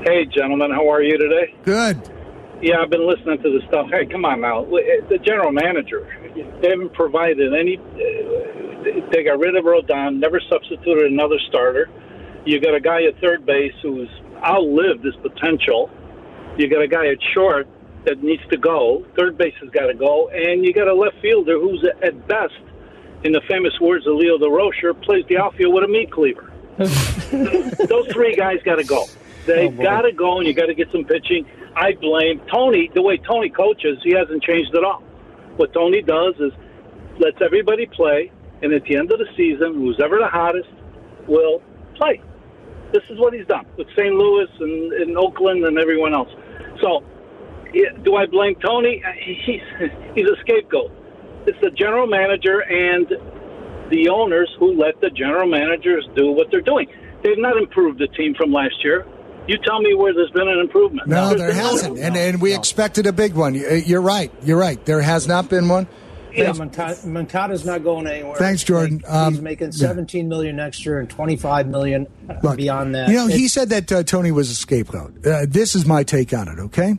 Hey, 0.04 0.26
gentlemen, 0.26 0.70
how 0.70 0.86
are 0.92 1.02
you 1.02 1.16
today? 1.16 1.54
Good. 1.64 2.10
Yeah, 2.60 2.82
I've 2.82 2.90
been 2.90 3.08
listening 3.08 3.40
to 3.42 3.58
the 3.58 3.66
stuff. 3.68 3.86
Hey, 3.90 4.04
come 4.04 4.26
on 4.26 4.42
now. 4.42 4.64
The 4.64 5.18
general 5.24 5.50
manager, 5.50 6.06
they 6.60 6.68
haven't 6.68 6.92
provided 6.92 7.54
any 7.54 7.78
uh, 7.78 9.10
They 9.12 9.24
got 9.24 9.38
rid 9.38 9.56
of 9.56 9.64
Rodon, 9.64 10.18
never 10.18 10.40
substituted 10.50 11.10
another 11.10 11.38
starter. 11.48 11.88
You 12.46 12.60
got 12.60 12.74
a 12.74 12.80
guy 12.80 13.02
at 13.04 13.20
third 13.20 13.44
base 13.44 13.74
who's 13.82 14.08
outlived 14.42 15.04
his 15.04 15.16
potential. 15.16 15.90
You 16.56 16.68
got 16.68 16.80
a 16.80 16.88
guy 16.88 17.08
at 17.08 17.18
short 17.34 17.66
that 18.04 18.22
needs 18.22 18.42
to 18.50 18.56
go. 18.56 19.04
Third 19.18 19.36
base 19.36 19.54
has 19.60 19.68
got 19.70 19.86
to 19.86 19.94
go, 19.94 20.28
and 20.28 20.64
you 20.64 20.72
got 20.72 20.86
a 20.88 20.94
left 20.94 21.16
fielder 21.20 21.58
who's 21.58 21.84
at 22.02 22.28
best, 22.28 22.54
in 23.24 23.32
the 23.32 23.40
famous 23.48 23.72
words 23.80 24.06
of 24.06 24.14
Leo 24.14 24.38
Durocher, 24.38 24.94
plays 25.02 25.24
the 25.28 25.38
outfield 25.38 25.74
with 25.74 25.82
a 25.84 25.88
meat 25.88 26.12
cleaver. 26.12 26.52
Those 26.78 28.06
three 28.12 28.34
guys 28.36 28.58
got 28.64 28.76
to 28.76 28.84
go. 28.84 29.06
They 29.46 29.66
Oh, 29.68 29.70
got 29.70 30.02
to 30.02 30.12
go, 30.12 30.38
and 30.38 30.46
you 30.46 30.54
got 30.54 30.66
to 30.66 30.74
get 30.74 30.90
some 30.92 31.04
pitching. 31.04 31.46
I 31.74 31.94
blame 31.94 32.40
Tony. 32.50 32.90
The 32.94 33.02
way 33.02 33.16
Tony 33.18 33.48
coaches, 33.50 33.98
he 34.04 34.12
hasn't 34.12 34.42
changed 34.42 34.74
at 34.74 34.84
all. 34.84 35.00
What 35.56 35.72
Tony 35.72 36.02
does 36.02 36.34
is 36.38 36.52
lets 37.18 37.40
everybody 37.40 37.86
play, 37.86 38.30
and 38.62 38.72
at 38.72 38.84
the 38.84 38.96
end 38.96 39.10
of 39.10 39.18
the 39.18 39.26
season, 39.36 39.74
who's 39.74 39.98
ever 40.00 40.18
the 40.18 40.28
hottest 40.28 40.68
will 41.26 41.62
play. 41.96 42.20
This 42.92 43.02
is 43.10 43.18
what 43.18 43.34
he's 43.34 43.46
done 43.46 43.66
with 43.76 43.88
St. 43.96 44.14
Louis 44.14 44.48
and, 44.60 44.92
and 44.92 45.18
Oakland 45.18 45.64
and 45.64 45.78
everyone 45.78 46.14
else. 46.14 46.28
So, 46.80 47.02
do 48.04 48.16
I 48.16 48.26
blame 48.26 48.54
Tony? 48.64 49.02
Uh, 49.04 49.12
He's 49.44 49.60
he's 50.14 50.26
a 50.26 50.36
scapegoat. 50.40 50.90
It's 51.46 51.58
the 51.60 51.70
general 51.70 52.06
manager 52.06 52.60
and 52.60 53.06
the 53.90 54.08
owners 54.08 54.50
who 54.58 54.72
let 54.80 55.00
the 55.00 55.10
general 55.10 55.48
managers 55.48 56.08
do 56.16 56.32
what 56.32 56.50
they're 56.50 56.60
doing. 56.60 56.88
They've 57.22 57.38
not 57.38 57.56
improved 57.56 57.98
the 57.98 58.08
team 58.08 58.34
from 58.34 58.52
last 58.52 58.82
year. 58.82 59.06
You 59.48 59.58
tell 59.64 59.80
me 59.80 59.94
where 59.94 60.12
there's 60.12 60.30
been 60.32 60.48
an 60.48 60.58
improvement. 60.58 61.06
No, 61.08 61.28
There's 61.28 61.40
there 61.40 61.52
hasn't, 61.52 61.98
and 61.98 62.16
and 62.16 62.40
we 62.40 62.54
expected 62.54 63.06
a 63.06 63.12
big 63.12 63.34
one. 63.34 63.54
Uh, 63.54 63.74
You're 63.74 64.00
right. 64.00 64.32
You're 64.42 64.58
right. 64.58 64.84
There 64.84 65.00
has 65.00 65.28
not 65.28 65.48
been 65.48 65.68
one. 65.68 65.86
Yeah, 66.36 66.52
Moncada, 66.52 67.06
Moncada's 67.06 67.64
not 67.64 67.82
going 67.82 68.06
anywhere. 68.06 68.36
Thanks, 68.36 68.62
Jordan. 68.64 69.00
He's 69.00 69.08
Um, 69.08 69.42
making. 69.42 69.72
17 69.72 70.28
million 70.28 70.56
next 70.56 70.84
year 70.84 70.98
and 71.00 71.08
25 71.08 71.68
million 71.68 72.06
Look, 72.42 72.56
beyond 72.56 72.94
that. 72.94 73.08
You 73.08 73.14
know, 73.16 73.26
he 73.26 73.48
said 73.48 73.70
that 73.70 73.90
uh, 73.90 74.02
Tony 74.02 74.30
was 74.32 74.50
a 74.50 74.54
scapegoat. 74.54 75.26
Uh, 75.26 75.46
this 75.48 75.74
is 75.74 75.86
my 75.86 76.02
take 76.02 76.32
on 76.32 76.48
it, 76.48 76.58
okay? 76.58 76.96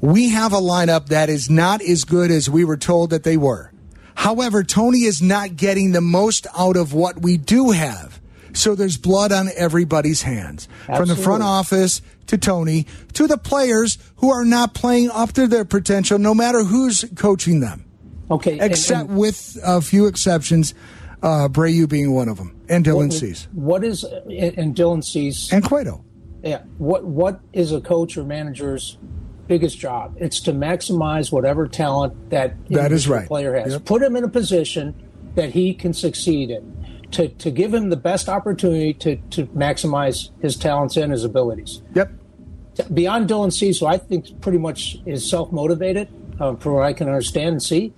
We 0.00 0.30
have 0.30 0.52
a 0.52 0.60
lineup 0.60 1.06
that 1.06 1.28
is 1.28 1.50
not 1.50 1.82
as 1.82 2.04
good 2.04 2.30
as 2.30 2.48
we 2.48 2.64
were 2.64 2.76
told 2.78 3.10
that 3.10 3.22
they 3.22 3.36
were. 3.36 3.70
However, 4.14 4.62
Tony 4.62 5.00
is 5.04 5.20
not 5.22 5.56
getting 5.56 5.92
the 5.92 6.00
most 6.00 6.46
out 6.58 6.76
of 6.76 6.92
what 6.94 7.20
we 7.22 7.36
do 7.36 7.70
have. 7.70 8.20
So 8.52 8.74
there's 8.74 8.96
blood 8.96 9.30
on 9.32 9.48
everybody's 9.56 10.22
hands. 10.22 10.68
From 10.86 11.06
the 11.06 11.16
front 11.16 11.42
office 11.42 12.02
to 12.26 12.36
Tony 12.36 12.86
to 13.12 13.26
the 13.26 13.38
players 13.38 13.98
who 14.16 14.30
are 14.30 14.44
not 14.44 14.74
playing 14.74 15.10
up 15.10 15.32
to 15.32 15.46
their 15.46 15.64
potential, 15.64 16.18
no 16.18 16.34
matter 16.34 16.64
who's 16.64 17.04
coaching 17.14 17.60
them. 17.60 17.84
Okay. 18.30 18.58
Except 18.60 19.08
and- 19.10 19.18
with 19.18 19.58
a 19.64 19.80
few 19.80 20.06
exceptions, 20.06 20.74
uh, 21.22 21.48
Brayu 21.48 21.88
being 21.88 22.12
one 22.14 22.28
of 22.28 22.36
them, 22.38 22.54
and 22.68 22.84
Dylan 22.84 23.08
what- 23.08 23.12
Cease. 23.12 23.48
What 23.52 23.84
is 23.84 24.04
and 24.04 24.32
and 24.58 24.74
Dylan 24.74 25.02
Cease 25.04 25.52
and 25.52 25.64
Cueto? 25.64 26.04
Yeah. 26.42 26.60
What 26.78 27.04
what 27.04 27.40
is 27.52 27.72
a 27.72 27.80
coach 27.80 28.16
or 28.16 28.24
manager's 28.24 28.96
biggest 29.48 29.78
job? 29.78 30.14
It's 30.18 30.40
to 30.40 30.52
maximize 30.52 31.30
whatever 31.32 31.66
talent 31.66 32.14
that 32.30 32.54
That 32.70 32.92
is 32.92 33.08
right. 33.08 33.26
player 33.26 33.54
has. 33.58 33.72
Yep. 33.72 33.84
Put 33.84 34.02
him 34.02 34.16
in 34.16 34.24
a 34.24 34.28
position 34.28 34.94
that 35.34 35.50
he 35.50 35.74
can 35.74 35.92
succeed 35.92 36.50
in. 36.50 36.72
To 37.12 37.26
to 37.28 37.50
give 37.50 37.74
him 37.74 37.90
the 37.90 37.96
best 37.96 38.28
opportunity 38.28 38.94
to 38.94 39.16
to 39.30 39.46
maximize 39.46 40.30
his 40.40 40.54
talents 40.56 40.96
and 40.96 41.10
his 41.10 41.24
abilities. 41.24 41.82
Yep. 41.96 42.12
Beyond 42.94 43.28
Dylan 43.28 43.52
Cease, 43.52 43.80
who 43.80 43.86
I 43.86 43.98
think 43.98 44.40
pretty 44.40 44.58
much 44.58 44.98
is 45.04 45.28
self 45.28 45.50
motivated, 45.52 46.08
um, 46.38 46.56
from 46.56 46.74
what 46.74 46.84
I 46.84 46.92
can 46.92 47.08
understand 47.08 47.48
and 47.48 47.62
see. 47.62 47.92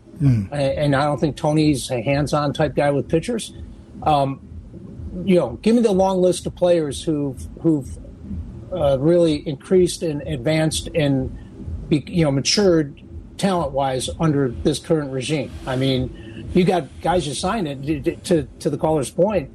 A- 0.52 0.78
and 0.78 0.94
I 0.94 1.04
don't 1.04 1.18
think 1.18 1.36
Tony's 1.36 1.90
a 1.90 2.00
hands-on 2.00 2.52
type 2.52 2.74
guy 2.74 2.90
with 2.90 3.08
pitchers. 3.08 3.52
Um, 4.02 4.40
you 5.24 5.36
know, 5.36 5.58
give 5.62 5.74
me 5.74 5.82
the 5.82 5.92
long 5.92 6.20
list 6.20 6.46
of 6.46 6.54
players 6.54 7.02
who've 7.02 7.46
who've 7.60 7.98
uh, 8.72 8.98
really 8.98 9.46
increased 9.46 10.02
and 10.02 10.22
advanced 10.22 10.88
and 10.94 11.36
be, 11.88 12.02
you 12.06 12.24
know 12.24 12.30
matured 12.30 13.02
talent-wise 13.36 14.08
under 14.20 14.48
this 14.48 14.78
current 14.78 15.10
regime. 15.12 15.50
I 15.66 15.76
mean, 15.76 16.48
you 16.54 16.64
got 16.64 16.88
guys 17.00 17.26
you 17.26 17.34
signed 17.34 17.68
it 17.68 18.24
to 18.24 18.44
to 18.44 18.70
the 18.70 18.78
caller's 18.78 19.10
point. 19.10 19.50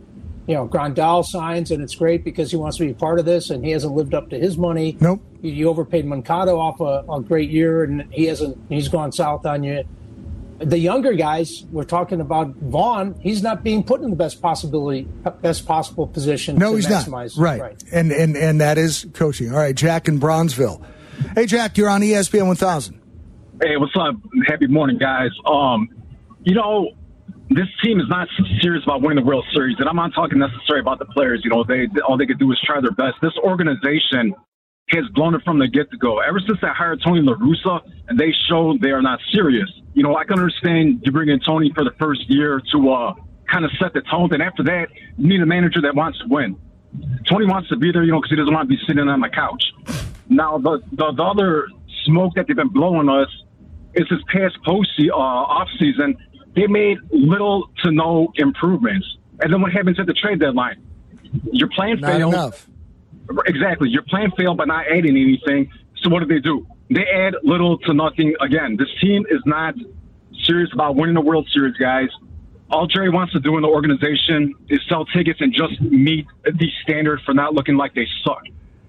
You 0.48 0.54
know, 0.54 0.68
Grandal 0.68 1.26
signs 1.26 1.72
and 1.72 1.84
it's 1.84 1.96
great 1.96 2.24
because 2.24 2.52
he 2.52 2.58
wants 2.58 2.78
to 2.78 2.86
be 2.86 2.94
part 2.94 3.20
of 3.20 3.26
this 3.26 3.50
and 3.50 3.66
he 3.66 3.72
hasn't 3.72 3.94
lived 3.94 4.14
up 4.14 4.30
to 4.30 4.40
his 4.40 4.58
money. 4.58 4.96
Nope. 5.02 5.22
You, 5.42 5.68
overpaid 5.68 6.06
Moncada 6.06 6.52
off 6.52 6.80
a, 6.80 7.04
a 7.12 7.22
great 7.22 7.50
year 7.50 7.84
and 7.84 8.12
he 8.14 8.26
hasn't. 8.26 8.58
He's 8.70 8.88
gone 8.88 9.12
south 9.12 9.46
on 9.46 9.66
you 9.66 9.84
the 10.60 10.78
younger 10.78 11.14
guys, 11.14 11.66
we're 11.72 11.84
talking 11.84 12.22
about 12.22 12.56
Vaughn. 12.56 13.20
He's 13.22 13.44
not 13.44 13.64
being 13.64 13.84
put 13.84 14.02
in 14.02 14.10
the 14.10 14.16
best 14.16 14.42
possibility, 14.42 15.08
best 15.42 15.66
possible 15.66 16.08
position. 16.08 16.58
No, 16.58 16.72
to 16.72 16.76
he's 16.78 16.90
not. 16.90 17.06
maximize. 17.06 17.38
Right. 17.38 17.84
And 17.92 18.12
and 18.12 18.36
and 18.36 18.62
that 18.62 18.78
is 18.78 19.06
coaching. 19.14 19.52
All 19.52 19.60
right, 19.60 19.76
Jack 19.76 20.08
in 20.08 20.20
Bronzeville. 20.20 20.84
Hey, 21.36 21.46
Jack, 21.46 21.78
you're 21.78 21.90
on 21.90 22.02
ESPN 22.02 22.48
1000. 22.48 23.02
Hey, 23.62 23.78
what's 23.78 23.96
up? 24.00 24.16
Happy 24.48 24.68
morning, 24.68 24.98
guys. 25.00 25.32
Um, 25.46 25.90
you 26.44 26.54
know, 26.54 26.92
this 27.50 27.68
team 27.84 28.00
is 28.00 28.08
not 28.08 28.28
serious 28.62 28.84
about 28.84 29.02
winning 29.02 29.24
the 29.24 29.28
World 29.28 29.46
Series, 29.54 29.78
and 29.80 29.90
I'm 29.90 29.96
not 29.96 30.14
talking 30.14 30.38
necessarily 30.38 30.82
about 30.82 31.00
the 31.00 31.06
players. 31.06 31.42
You 31.44 31.50
know, 31.50 31.64
they 31.64 31.88
all 32.08 32.18
they 32.18 32.26
could 32.26 32.40
do 32.40 32.52
is 32.52 32.60
try 32.66 32.82
their 32.82 32.92
best. 32.92 33.16
This 33.22 33.34
organization 33.44 34.36
has 34.90 35.04
blown 35.14 35.36
it 35.36 35.42
from 35.44 35.60
the 35.60 35.68
get 35.68 35.92
to 35.92 35.98
go. 35.98 36.20
Ever 36.20 36.40
since 36.40 36.60
they 36.62 36.68
hired 36.70 37.02
Tony 37.04 37.22
La 37.22 37.34
Russa, 37.36 37.82
and 38.08 38.18
they 38.18 38.34
showed 38.50 38.82
they 38.82 38.92
are 38.92 39.02
not 39.02 39.20
serious. 39.34 39.70
You 39.94 40.04
know, 40.04 40.16
I 40.16 40.24
can 40.24 40.40
understand 40.40 41.02
you 41.04 41.12
bring 41.12 41.30
in 41.30 41.40
Tony 41.42 41.72
for 41.76 41.84
the 41.84 41.92
first 42.00 42.30
year 42.30 42.62
to 42.72 42.92
uh, 42.92 43.14
kind 43.52 43.66
of 43.66 43.72
set 43.80 43.94
the 43.94 44.02
tone, 44.02 44.34
and 44.34 44.42
after 44.42 44.64
that, 44.64 44.88
you 45.18 45.28
need 45.28 45.42
a 45.42 45.46
manager 45.46 45.82
that 45.82 45.96
wants 45.96 46.20
to 46.20 46.26
win. 46.28 46.56
Tony 47.30 47.46
wants 47.46 47.68
to 47.70 47.76
be 47.76 47.92
there, 47.92 48.04
you 48.04 48.12
know, 48.12 48.20
because 48.20 48.30
he 48.32 48.38
doesn't 48.38 48.54
want 48.54 48.70
to 48.70 48.76
be 48.76 48.82
sitting 48.88 49.08
on 49.08 49.20
the 49.20 49.30
couch. 49.30 49.64
Now, 50.30 50.58
the, 50.58 50.82
the 50.94 51.12
the 51.12 51.24
other 51.24 51.68
smoke 52.06 52.34
that 52.36 52.48
they've 52.48 52.56
been 52.56 52.70
blowing 52.70 53.10
us 53.10 53.28
is 53.94 54.06
this 54.10 54.20
past 54.32 54.58
post 54.66 54.90
uh, 55.00 55.14
off 55.16 55.68
season. 55.80 56.16
They 56.56 56.68
made 56.68 56.98
little 57.12 57.70
to 57.84 57.92
no 57.92 58.32
improvements, 58.36 59.06
and 59.42 59.52
then 59.54 59.62
what 59.62 59.74
happens 59.74 60.00
at 60.00 60.06
the 60.08 60.14
trade 60.14 60.40
deadline? 60.40 60.82
Your 61.52 61.70
plan 61.70 62.00
Not 62.00 62.12
failed. 62.14 62.34
enough. 62.34 62.68
Exactly, 63.46 63.90
your 63.90 64.04
plan 64.04 64.32
failed 64.38 64.58
by 64.58 64.66
not 64.66 64.86
adding 64.88 65.18
anything. 65.18 65.72
So 66.02 66.10
what 66.10 66.20
do 66.20 66.26
they 66.26 66.40
do? 66.40 66.66
They 66.90 67.06
add 67.06 67.36
little 67.44 67.78
to 67.80 67.94
nothing 67.94 68.36
again. 68.40 68.78
This 68.78 68.90
team 69.02 69.26
is 69.30 69.42
not 69.46 69.76
serious 70.44 70.70
about 70.74 70.96
winning 70.96 71.16
the 71.16 71.22
World 71.22 71.48
Series, 71.54 71.76
guys. 71.78 72.10
All 72.70 72.86
Jerry 72.88 73.10
wants 73.10 73.34
to 73.34 73.40
do 73.40 73.56
in 73.56 73.62
the 73.62 73.68
organization 73.68 74.54
is 74.70 74.80
sell 74.90 75.06
tickets 75.06 75.40
and 75.42 75.54
just 75.54 75.80
meet 75.82 76.26
the 76.44 76.70
standard 76.84 77.22
for 77.26 77.34
not 77.34 77.54
looking 77.54 77.78
like 77.78 77.94
they 77.94 78.08
suck. 78.24 78.44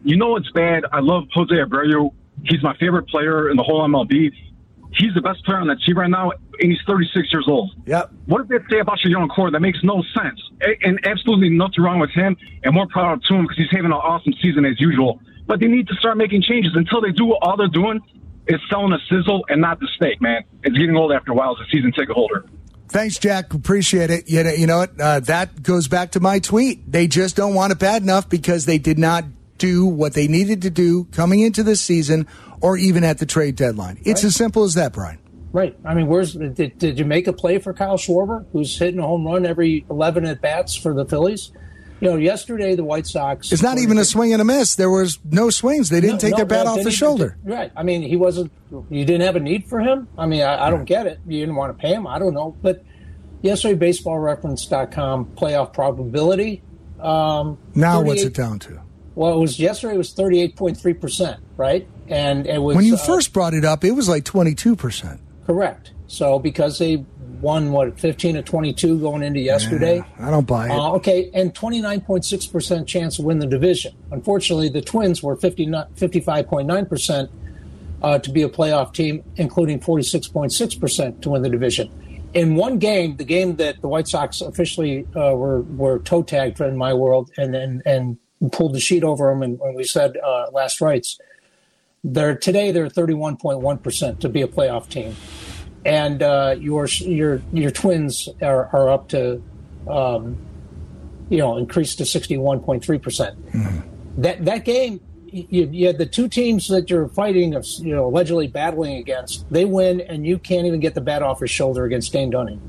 You 0.05 0.17
know 0.17 0.37
it's 0.37 0.51
bad. 0.51 0.85
I 0.93 1.01
love 1.01 1.25
Jose 1.33 1.55
Abreu. 1.55 2.13
He's 2.45 2.63
my 2.63 2.77
favorite 2.79 3.09
player 3.09 3.51
in 3.51 3.57
the 3.57 3.63
whole 3.63 3.87
MLB. 3.87 4.33
He's 4.95 5.15
the 5.15 5.21
best 5.21 5.45
player 5.45 5.59
on 5.59 5.69
that 5.69 5.81
team 5.87 5.99
right 5.99 6.11
now, 6.11 6.33
and 6.61 6.73
he's 6.73 6.81
36 6.87 7.29
years 7.33 7.45
old. 7.47 7.71
Yep. 7.87 8.11
What 8.27 8.49
did 8.49 8.61
they 8.61 8.77
say 8.77 8.81
about 8.81 8.99
your 9.05 9.11
young 9.19 9.29
core? 9.29 9.51
That 9.51 9.61
makes 9.61 9.79
no 9.83 10.03
sense. 10.17 10.41
And 10.83 10.99
absolutely 11.05 11.51
nothing 11.51 11.85
wrong 11.85 12.01
with 12.01 12.11
him, 12.11 12.37
and 12.65 12.75
more 12.75 12.87
proud 12.89 13.23
to 13.29 13.35
him 13.35 13.43
because 13.43 13.59
he's 13.59 13.71
having 13.71 13.87
an 13.87 13.93
awesome 13.93 14.33
season 14.43 14.65
as 14.65 14.81
usual. 14.81 15.21
But 15.47 15.61
they 15.61 15.67
need 15.67 15.89
to 15.89 15.95
start 15.95 16.17
making 16.17 16.43
changes. 16.43 16.73
Until 16.75 17.01
they 17.01 17.13
do, 17.13 17.35
all 17.43 17.57
they're 17.57 17.69
doing 17.69 18.01
is 18.47 18.61
selling 18.71 18.93
a 18.93 18.99
sizzle 19.09 19.45
and 19.49 19.61
not 19.61 19.79
the 19.81 19.89
steak, 19.97 20.21
man. 20.21 20.43
It's 20.63 20.77
getting 20.77 20.97
old 20.97 21.13
after 21.13 21.33
a 21.33 21.35
while 21.35 21.57
as 21.59 21.67
a 21.67 21.71
season 21.71 21.93
ticket 21.93 22.15
holder. 22.15 22.47
Thanks, 22.89 23.19
Jack. 23.19 23.53
Appreciate 23.53 24.11
it. 24.11 24.31
You 24.31 24.43
know, 24.43 24.51
you 24.51 24.67
know 24.67 24.79
what? 24.79 24.99
Uh, 24.99 25.21
that 25.21 25.63
goes 25.63 25.89
back 25.89 26.13
to 26.13 26.21
my 26.21 26.39
tweet. 26.39 26.91
They 26.91 27.07
just 27.07 27.37
don't 27.37 27.55
want 27.55 27.73
it 27.73 27.79
bad 27.79 28.03
enough 28.03 28.29
because 28.31 28.65
they 28.65 28.79
did 28.79 28.99
not 28.99 29.25
do 29.59 29.85
what 29.85 30.15
they 30.15 30.29
needed 30.29 30.63
to 30.63 30.71
do 30.71 31.05
coming 31.07 31.41
into 31.41 31.63
this 31.63 31.81
season 31.81 32.27
or 32.61 32.77
even 32.77 33.05
at 33.05 33.19
the 33.19 33.27
trade 33.27 33.57
deadline. 33.57 33.99
It's 34.05 34.23
Right. 34.23 34.29
as 34.29 34.35
simple 34.37 34.65
as 34.65 34.75
that, 34.75 34.93
Brian. 34.93 35.19
Right. 35.53 35.77
I 35.85 35.95
mean, 35.95 36.07
where's 36.09 36.35
did, 36.35 36.79
did 36.79 36.99
you 36.99 37.05
make 37.05 37.27
a 37.27 37.33
play 37.33 37.59
for 37.59 37.73
Kyle 37.73 37.97
Schwarber, 37.97 38.45
who's 38.53 38.79
hitting 38.79 39.01
a 39.01 39.07
home 39.07 39.27
run 39.27 39.47
every 39.47 39.85
11 39.91 40.25
at 40.27 40.41
bats 40.43 40.75
for 40.75 40.93
the 40.95 41.05
Phillies? 41.07 41.53
You 42.01 42.11
know, 42.11 42.17
yesterday 42.17 42.77
the 42.77 42.85
White 42.85 43.07
Sox. 43.09 43.51
It's 43.51 43.63
not 43.63 43.79
even 43.79 43.99
a 43.99 44.05
swing 44.05 44.33
and 44.33 44.41
a 44.41 44.45
miss. 44.45 44.77
There 44.77 44.91
was 44.91 45.19
no 45.29 45.51
swings. 45.51 45.89
They 45.89 46.01
didn't 46.01 46.17
No, 46.17 46.19
take 46.21 46.31
no, 46.33 46.37
their 46.37 46.47
bat 46.47 46.67
off 46.69 46.85
the 46.85 46.93
shoulder. 46.93 47.37
Right. 47.43 47.73
I 47.75 47.83
mean, 47.83 48.03
he 48.03 48.15
wasn't. 48.17 48.53
You 48.71 49.05
didn't 49.05 49.23
have 49.23 49.35
a 49.35 49.41
need 49.41 49.65
for 49.67 49.81
him. 49.81 50.07
I 50.17 50.27
mean, 50.27 50.43
I, 50.43 50.67
I 50.67 50.71
don't 50.71 50.85
get 50.85 51.07
it. 51.09 51.19
You 51.27 51.41
didn't 51.41 51.57
want 51.57 51.77
to 51.77 51.81
pay 51.83 51.95
him. 51.95 52.07
I 52.07 52.21
don't 52.21 52.35
know. 52.35 52.55
But 52.63 52.85
yesterday, 53.43 53.91
BaseballReference.com 53.91 55.27
playoff 55.37 55.73
probability. 55.73 56.63
Um, 57.01 57.59
Now, 57.75 58.03
what's 58.03 58.23
it 58.23 58.35
down 58.35 58.59
to? 58.61 58.81
Well, 59.15 59.35
it 59.35 59.41
was 59.41 59.59
yesterday. 59.59 59.95
It 59.95 59.99
was 59.99 60.13
thirty 60.13 60.41
eight 60.41 60.55
point 60.57 60.77
three 60.77 60.95
percent, 60.95 61.41
right? 61.57 61.89
And 62.11 62.47
it 62.47 62.59
was 62.63 62.77
When 62.77 62.85
you 62.85 62.95
uh, 62.95 62.99
first 63.07 63.33
brought 63.33 63.55
it 63.55 63.65
up, 63.65 63.85
it 63.85 63.93
was 63.93 64.09
like 64.09 64.25
22%. 64.25 65.19
correct. 65.47 65.93
So 66.07 66.39
because 66.39 66.79
they 66.79 67.05
won 67.41 67.71
what 67.71 68.01
fifteen 68.01 68.35
to 68.35 68.43
twenty 68.43 68.73
two 68.73 68.99
going 68.99 69.23
into 69.23 69.39
yesterday. 69.39 70.03
I 70.19 70.31
don't 70.31 70.47
buy 70.47 70.67
it. 70.67 70.71
Uh, 70.73 70.93
okay, 70.95 71.31
and 71.35 71.55
29.6% 71.55 72.87
chance 72.87 73.17
to 73.17 73.23
win 73.23 73.39
the 73.39 73.47
division. 73.47 73.93
Unfortunately, 74.11 74.69
the 74.69 74.81
Twins 74.81 75.23
were 75.23 75.37
50, 75.37 75.67
55.9% 75.67 77.29
uh, 78.03 78.19
to 78.19 78.31
be 78.31 78.43
a 78.43 78.49
playoff 78.49 78.93
team, 78.93 79.23
including 79.37 79.79
46.6% 79.81 81.21
to 81.23 81.31
win 81.31 81.43
the 81.43 81.49
division. 81.51 81.91
in 82.35 82.57
one 82.57 82.79
game, 82.79 83.17
the 83.17 83.25
game 83.25 83.57
that 83.57 83.81
the 83.81 83.89
White 83.89 84.09
Sox 84.09 84.41
officially 84.41 85.07
uh, 85.15 85.35
were 85.35 85.63
were 85.63 85.99
toe 86.01 86.23
tagged 86.23 86.61
in 86.61 86.77
my 86.77 86.93
world, 86.93 87.31
and 87.37 87.55
and 87.55 87.83
and 87.87 88.19
pulled 88.53 88.73
the 88.75 88.81
sheet 88.81 89.05
over 89.05 89.29
them, 89.31 89.43
and 89.43 89.59
when 89.61 89.75
we 89.75 89.85
said 89.85 90.17
uh, 90.19 90.47
last 90.53 90.81
rights, 90.81 91.19
they're 92.05 92.37
today 92.37 92.71
they're 92.71 92.89
thirty 92.89 93.15
one 93.15 93.37
point 93.37 93.61
one 93.61 93.79
percent 93.79 94.21
to 94.21 94.29
be 94.29 94.43
a 94.43 94.49
playoff 94.49 94.89
team, 94.89 95.17
and 95.85 96.23
uh, 96.23 96.55
your 96.59 96.87
your 96.87 97.43
your 97.53 97.71
Twins 97.71 98.29
are, 98.41 98.67
are 98.73 98.89
up 98.91 99.09
to, 99.09 99.43
um, 99.89 100.37
you 101.29 101.39
know, 101.39 101.57
increased 101.57 101.99
to 101.99 102.07
sixty 102.07 102.37
one 102.37 102.61
point 102.61 102.85
three 102.85 102.99
percent. 102.99 103.37
That 104.17 104.45
that 104.45 104.65
game 104.65 105.01
you, 105.33 105.69
you 105.71 105.87
had 105.87 105.99
the 105.99 106.07
two 106.07 106.29
teams 106.29 106.69
that 106.69 106.91
you're 106.91 107.09
fighting, 107.09 107.55
of 107.55 107.67
you 107.79 107.95
know, 107.95 108.07
allegedly 108.07 108.47
battling 108.47 108.97
against. 108.97 109.49
They 109.51 109.65
win, 109.65 110.01
and 110.01 110.27
you 110.27 110.39
can't 110.39 110.67
even 110.67 110.81
get 110.81 110.95
the 110.95 111.01
bat 111.01 111.23
off 111.23 111.41
his 111.41 111.51
shoulder 111.51 111.85
against 111.85 112.13
Dane 112.13 112.31
Dunning. 112.31 112.61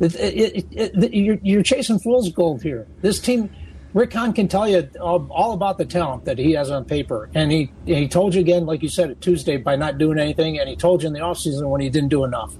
It, 0.00 0.14
it, 0.16 0.66
it, 0.72 1.14
you're, 1.14 1.38
you're, 1.42 1.62
chasing 1.62 1.98
fool's 1.98 2.30
gold 2.30 2.62
here. 2.62 2.86
This 3.00 3.18
team, 3.18 3.50
Rick 3.94 4.12
Hahn 4.12 4.32
can 4.32 4.46
tell 4.48 4.68
you 4.68 4.88
all, 5.00 5.52
about 5.52 5.78
the 5.78 5.84
talent 5.84 6.26
that 6.26 6.38
he 6.38 6.52
has 6.52 6.70
on 6.70 6.84
paper, 6.84 7.30
and 7.34 7.50
he 7.50 7.72
he 7.86 8.08
told 8.08 8.34
you 8.34 8.40
again, 8.40 8.66
like 8.66 8.82
you 8.82 8.88
said, 8.88 9.20
Tuesday 9.20 9.56
by 9.56 9.76
not 9.76 9.98
doing 9.98 10.18
anything, 10.18 10.58
and 10.58 10.68
he 10.68 10.76
told 10.76 11.02
you 11.02 11.06
in 11.06 11.12
the 11.12 11.20
offseason 11.20 11.68
when 11.70 11.80
he 11.80 11.88
didn't 11.88 12.10
do 12.10 12.24
enough. 12.24 12.54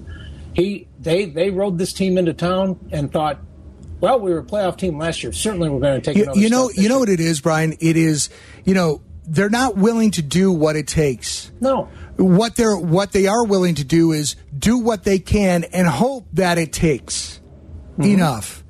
He 0.55 0.89
they 0.99 1.27
they 1.27 1.51
rode 1.51 1.79
this 1.79 1.93
team 1.93 2.17
into 2.17 2.33
town 2.33 2.79
and 2.91 3.13
thought. 3.13 3.41
Well, 3.99 4.21
we 4.21 4.31
were 4.31 4.41
a 4.41 4.45
playoff 4.45 4.77
team 4.77 4.99
last 4.99 5.23
year. 5.23 5.33
Certainly, 5.33 5.71
we're 5.71 5.81
going 5.81 6.01
to 6.01 6.05
take. 6.05 6.17
You, 6.17 6.31
you 6.35 6.51
know, 6.51 6.71
you 6.75 6.89
know 6.89 6.99
what 6.99 7.09
it 7.09 7.21
is, 7.21 7.41
Brian. 7.41 7.75
It 7.81 7.97
is, 7.97 8.29
you 8.65 8.75
know, 8.75 9.01
they're 9.27 9.51
not 9.51 9.77
willing 9.77 10.11
to 10.13 10.23
do 10.23 10.53
what 10.53 10.77
it 10.77 10.87
takes. 10.87 11.51
No. 11.61 11.89
What 12.17 12.57
they're 12.57 12.77
what 12.77 13.13
they 13.13 13.27
are 13.27 13.45
willing 13.45 13.75
to 13.77 13.85
do 13.85 14.13
is 14.13 14.37
do 14.57 14.79
what 14.79 15.05
they 15.05 15.19
can 15.19 15.65
and 15.65 15.87
hope 15.87 16.27
that 16.35 16.59
it 16.59 16.73
takes 16.73 17.41
mm-hmm. 17.93 18.03
enough. 18.05 18.63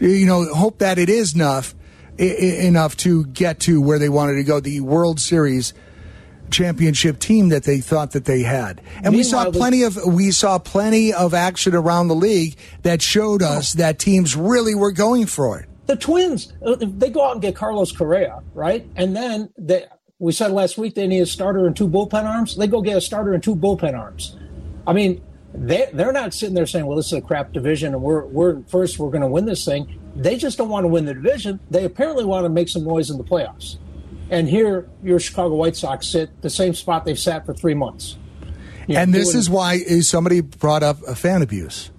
You 0.00 0.26
know, 0.26 0.52
hope 0.52 0.78
that 0.78 0.98
it 0.98 1.08
is 1.08 1.34
enough 1.34 1.74
I- 2.18 2.22
enough 2.22 2.96
to 2.98 3.26
get 3.26 3.60
to 3.60 3.80
where 3.80 3.98
they 3.98 4.08
wanted 4.08 4.34
to 4.34 4.44
go, 4.44 4.60
the 4.60 4.80
World 4.80 5.20
Series 5.20 5.74
championship 6.50 7.18
team 7.18 7.48
that 7.48 7.64
they 7.64 7.80
thought 7.80 8.12
that 8.12 8.24
they 8.24 8.42
had. 8.42 8.80
And 8.96 9.14
Meanwhile, 9.14 9.16
we 9.16 9.22
saw 9.24 9.50
plenty 9.50 9.82
of 9.82 9.98
we 10.06 10.30
saw 10.30 10.58
plenty 10.58 11.12
of 11.12 11.34
action 11.34 11.74
around 11.74 12.08
the 12.08 12.14
league 12.14 12.56
that 12.82 13.02
showed 13.02 13.42
us 13.42 13.74
oh. 13.74 13.78
that 13.78 13.98
teams 13.98 14.36
really 14.36 14.74
were 14.74 14.92
going 14.92 15.26
for 15.26 15.58
it. 15.58 15.68
The 15.86 15.96
Twins, 15.96 16.52
uh, 16.64 16.76
they 16.80 17.10
go 17.10 17.26
out 17.26 17.32
and 17.32 17.42
get 17.42 17.54
Carlos 17.54 17.92
Correa, 17.92 18.42
right? 18.54 18.86
And 18.96 19.14
then 19.14 19.50
they, 19.58 19.84
we 20.18 20.32
said 20.32 20.50
last 20.52 20.78
week 20.78 20.94
they 20.94 21.06
need 21.06 21.20
a 21.20 21.26
starter 21.26 21.66
and 21.66 21.76
two 21.76 21.88
bullpen 21.88 22.24
arms. 22.24 22.56
They 22.56 22.66
go 22.66 22.80
get 22.80 22.96
a 22.96 23.00
starter 23.00 23.34
and 23.34 23.42
two 23.42 23.54
bullpen 23.54 23.98
arms. 23.98 24.36
I 24.86 24.92
mean, 24.92 25.22
they 25.52 25.90
they're 25.92 26.12
not 26.12 26.34
sitting 26.34 26.54
there 26.54 26.66
saying, 26.66 26.86
"Well, 26.86 26.96
this 26.96 27.06
is 27.06 27.12
a 27.12 27.20
crap 27.20 27.52
division, 27.52 27.94
and 27.94 28.02
we're 28.02 28.24
we're 28.26 28.62
first. 28.64 28.98
We're 28.98 29.10
going 29.10 29.22
to 29.22 29.28
win 29.28 29.46
this 29.46 29.64
thing." 29.64 30.00
They 30.16 30.36
just 30.36 30.58
don't 30.58 30.68
want 30.68 30.84
to 30.84 30.88
win 30.88 31.04
the 31.04 31.14
division. 31.14 31.60
They 31.70 31.84
apparently 31.84 32.24
want 32.24 32.44
to 32.44 32.48
make 32.48 32.68
some 32.68 32.84
noise 32.84 33.10
in 33.10 33.18
the 33.18 33.24
playoffs. 33.24 33.78
And 34.30 34.48
here, 34.48 34.88
your 35.02 35.20
Chicago 35.20 35.54
White 35.54 35.76
Sox 35.76 36.06
sit 36.06 36.40
the 36.42 36.50
same 36.50 36.74
spot 36.74 37.04
they've 37.04 37.18
sat 37.18 37.44
for 37.44 37.52
three 37.52 37.74
months. 37.74 38.16
You 38.86 38.94
know, 38.94 39.00
and 39.00 39.14
this 39.14 39.30
doing, 39.30 39.40
is 39.40 39.50
why 39.50 39.80
eh, 39.86 40.00
somebody 40.00 40.40
brought 40.40 40.82
up 40.82 41.02
a 41.06 41.14
fan 41.14 41.42
abuse. 41.42 41.90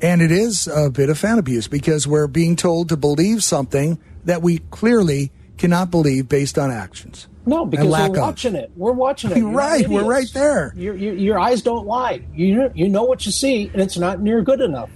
And 0.00 0.22
it 0.22 0.30
is 0.30 0.68
a 0.68 0.90
bit 0.90 1.10
of 1.10 1.18
fan 1.18 1.38
abuse 1.38 1.66
because 1.66 2.06
we're 2.06 2.28
being 2.28 2.56
told 2.56 2.88
to 2.90 2.96
believe 2.96 3.42
something 3.42 3.98
that 4.24 4.42
we 4.42 4.58
clearly 4.70 5.32
cannot 5.56 5.90
believe 5.90 6.28
based 6.28 6.58
on 6.58 6.70
actions. 6.70 7.26
No, 7.46 7.64
because 7.64 7.86
we're 7.86 8.20
watching 8.20 8.54
of. 8.54 8.62
it. 8.62 8.70
We're 8.76 8.92
watching 8.92 9.30
it. 9.30 9.36
You're 9.38 9.50
right. 9.50 9.88
We're 9.88 10.04
right 10.04 10.30
there. 10.32 10.72
Your, 10.76 10.94
your, 10.94 11.14
your, 11.14 11.38
eyes 11.38 11.62
don't 11.62 11.86
lie. 11.86 12.22
You 12.34 12.70
you 12.74 12.88
know 12.88 13.04
what 13.04 13.24
you 13.24 13.32
see, 13.32 13.68
and 13.72 13.80
it's 13.80 13.96
not 13.96 14.20
near 14.20 14.42
good 14.42 14.60
enough. 14.60 14.90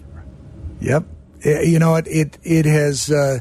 Yep. 0.81 1.05
Eh, 1.45 1.63
you 1.63 1.79
know 1.79 1.97
it. 1.97 2.07
It 2.09 2.39
it 2.43 2.65
has. 2.65 3.11
Uh, 3.11 3.41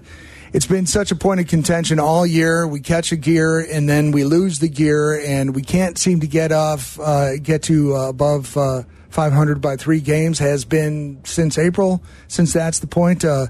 it's 0.54 0.66
been 0.66 0.86
such 0.86 1.12
a 1.12 1.16
point 1.16 1.40
of 1.40 1.48
contention 1.48 1.98
all 1.98 2.26
year. 2.26 2.68
We 2.68 2.82
catch 2.82 3.14
a 3.14 3.16
gear 3.16 3.62
and 3.62 3.88
then 3.88 4.12
we 4.12 4.26
lose 4.26 4.60
the 4.60 4.68
gear, 4.68 5.18
and 5.18 5.56
we 5.56 5.62
can't 5.62 5.98
seem 5.98 6.20
to 6.20 6.28
get 6.28 6.52
off, 6.52 7.00
uh, 7.00 7.38
get 7.38 7.64
to 7.64 7.96
uh, 7.96 8.10
above 8.10 8.58
uh, 8.58 8.84
500 9.12 9.62
by 9.62 9.78
three 9.78 10.02
games 10.02 10.40
has 10.40 10.66
been 10.66 11.22
since 11.24 11.58
April, 11.58 12.04
since 12.28 12.52
that's 12.52 12.80
the 12.80 12.88
point. 12.88 13.24
Uh, 13.24 13.48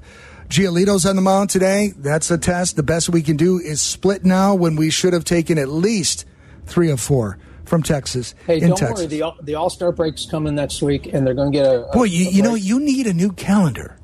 Giolito's 0.48 1.06
on 1.06 1.16
the 1.16 1.22
mound 1.22 1.50
today. 1.50 1.94
That's 1.98 2.30
a 2.30 2.38
test. 2.38 2.76
The 2.76 2.84
best 2.84 3.10
we 3.10 3.22
can 3.22 3.38
do 3.38 3.58
is 3.58 3.80
split 3.82 4.26
now 4.26 4.54
when 4.54 4.76
we 4.76 4.90
should 4.90 5.14
have 5.14 5.24
taken 5.24 5.58
at 5.58 5.70
least 5.70 6.26
three 6.66 6.92
of 6.92 7.00
four 7.00 7.40
from 7.64 7.84
Texas. 7.84 8.36
Hey, 8.46 8.60
don't 8.60 8.78
Texas. 8.78 9.00
worry. 9.00 9.08
The, 9.08 9.32
the 9.42 9.56
All 9.56 9.70
Star 9.70 9.92
break's 9.92 10.26
coming 10.26 10.56
next 10.56 10.82
week, 10.82 11.12
and 11.14 11.26
they're 11.26 11.34
going 11.34 11.52
to 11.52 11.58
get 11.58 11.66
a. 11.66 11.88
a 11.88 11.94
Boy, 11.94 12.04
you, 12.04 12.28
a 12.28 12.32
you 12.32 12.44
know, 12.44 12.56
you 12.56 12.80
need 12.80 13.08
a 13.08 13.14
new 13.14 13.32
calendar. 13.32 13.98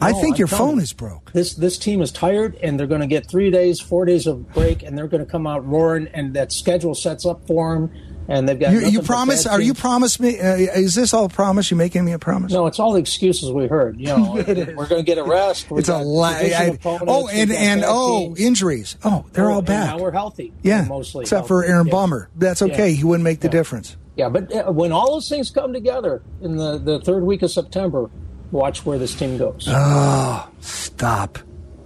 No, 0.00 0.06
I 0.06 0.12
think 0.12 0.38
your 0.38 0.48
phone 0.48 0.80
is 0.80 0.92
broke. 0.92 1.32
This 1.32 1.54
this 1.54 1.78
team 1.78 2.02
is 2.02 2.12
tired, 2.12 2.56
and 2.62 2.78
they're 2.78 2.86
going 2.86 3.00
to 3.00 3.06
get 3.06 3.28
three 3.28 3.50
days, 3.50 3.80
four 3.80 4.04
days 4.04 4.26
of 4.26 4.52
break, 4.52 4.82
and 4.82 4.96
they're 4.96 5.08
going 5.08 5.24
to 5.24 5.30
come 5.30 5.46
out 5.46 5.66
roaring, 5.66 6.08
and 6.14 6.34
that 6.34 6.52
schedule 6.52 6.94
sets 6.94 7.26
up 7.26 7.46
for 7.46 7.74
them 7.74 7.90
and 8.28 8.48
they've 8.48 8.58
got. 8.58 8.72
You, 8.72 8.80
you 8.80 9.02
promise? 9.02 9.46
Are 9.46 9.60
you 9.60 9.74
promise 9.74 10.18
me? 10.18 10.38
Uh, 10.40 10.54
is 10.54 10.94
this 10.94 11.12
all 11.12 11.28
promise? 11.28 11.70
You 11.70 11.76
making 11.76 12.04
me 12.04 12.12
a 12.12 12.18
promise? 12.18 12.52
No, 12.52 12.66
it's 12.66 12.78
all 12.78 12.92
the 12.92 13.00
excuses 13.00 13.50
we 13.50 13.66
heard. 13.66 14.00
You 14.00 14.06
know, 14.06 14.32
we're 14.34 14.44
going 14.86 14.88
to 14.88 15.02
get 15.02 15.18
a 15.18 15.24
rest. 15.24 15.66
it's 15.70 15.88
a 15.88 15.98
lot. 15.98 16.36
Oh, 16.84 17.28
and 17.28 17.52
and 17.52 17.82
oh, 17.86 18.26
teams. 18.26 18.40
injuries. 18.40 18.96
Oh, 19.04 19.26
they're 19.32 19.50
all 19.50 19.62
back. 19.62 19.96
Now 19.96 20.02
we're 20.02 20.12
healthy. 20.12 20.52
Yeah, 20.62 20.84
mostly 20.84 21.22
except 21.22 21.48
for 21.48 21.64
Aaron 21.64 21.86
yeah. 21.86 21.92
Bummer. 21.92 22.30
That's 22.36 22.62
okay. 22.62 22.90
Yeah. 22.90 22.96
He 22.96 23.04
wouldn't 23.04 23.24
make 23.24 23.40
the 23.40 23.48
yeah. 23.48 23.52
difference. 23.52 23.96
Yeah, 24.16 24.28
but 24.28 24.54
uh, 24.54 24.70
when 24.70 24.92
all 24.92 25.12
those 25.12 25.28
things 25.28 25.50
come 25.50 25.72
together 25.72 26.22
in 26.40 26.56
the 26.56 26.78
the 26.78 27.00
third 27.00 27.24
week 27.24 27.42
of 27.42 27.50
September, 27.50 28.10
watch 28.54 28.86
where 28.86 28.98
this 28.98 29.14
team 29.14 29.36
goes. 29.36 29.66
Oh, 29.68 30.48
stop. 30.60 31.38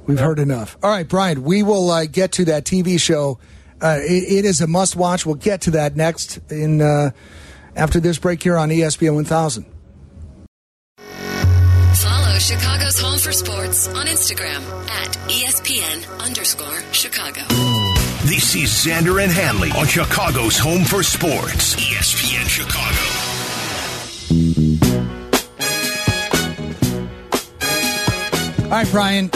We've 0.07 0.21
heard 0.21 0.39
enough. 0.39 0.79
All 0.83 0.91
right, 0.91 1.09
Brian, 1.09 1.43
we 1.43 1.63
will 1.63 1.91
uh, 1.91 2.07
get 2.07 2.33
to 2.33 2.45
that 2.47 2.65
TV 2.65 3.01
show 3.01 3.39
uh, 3.81 3.99
it, 4.01 4.39
it 4.39 4.45
is 4.45 4.61
a 4.61 4.67
must 4.67 4.97
watch. 4.97 5.25
We'll 5.25 5.37
get 5.37 5.63
to 5.63 5.71
that 5.73 5.97
next 5.97 6.39
in 6.51 6.81
uh, 6.81 7.11
after 7.77 8.01
this 8.01 8.19
break 8.19 8.43
here 8.43 8.57
on 8.57 8.71
ESPN 8.71 9.15
1000. 9.15 9.67
Follow 11.95 12.39
Chicago's 12.39 13.01
Home 13.01 13.19
for 13.19 13.33
Sports 13.33 13.89
on 13.89 14.07
Instagram 14.07 14.61
at 14.91 15.13
ESPN 15.29 16.25
underscore 16.25 16.81
Chicago. 16.93 17.43
This 18.25 18.55
is 18.55 18.71
Xander 18.71 19.23
and 19.23 19.33
Hanley 19.33 19.71
on 19.73 19.87
Chicago's 19.87 20.59
Home 20.59 20.85
for 20.85 21.03
Sports, 21.03 21.77
ESPN 21.77 22.49
Chicago. 22.49 24.68
All 28.69 28.75
right, 28.75 28.91
Brian. 28.91 29.31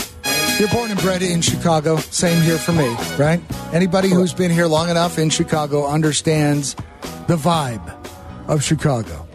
You're 0.59 0.69
born 0.69 0.91
and 0.91 1.01
bred 1.01 1.23
in 1.23 1.41
Chicago. 1.41 1.97
Same 1.97 2.43
here 2.43 2.59
for 2.59 2.73
me, 2.73 2.95
right? 3.17 3.41
Anybody 3.73 4.11
who's 4.11 4.35
been 4.35 4.51
here 4.51 4.67
long 4.67 4.91
enough 4.91 5.19
in 5.19 5.31
Chicago 5.31 5.87
understands 5.87 6.75
the 7.29 7.37
vibe 7.37 7.97
of 8.47 8.63
Chicago. 8.63 9.27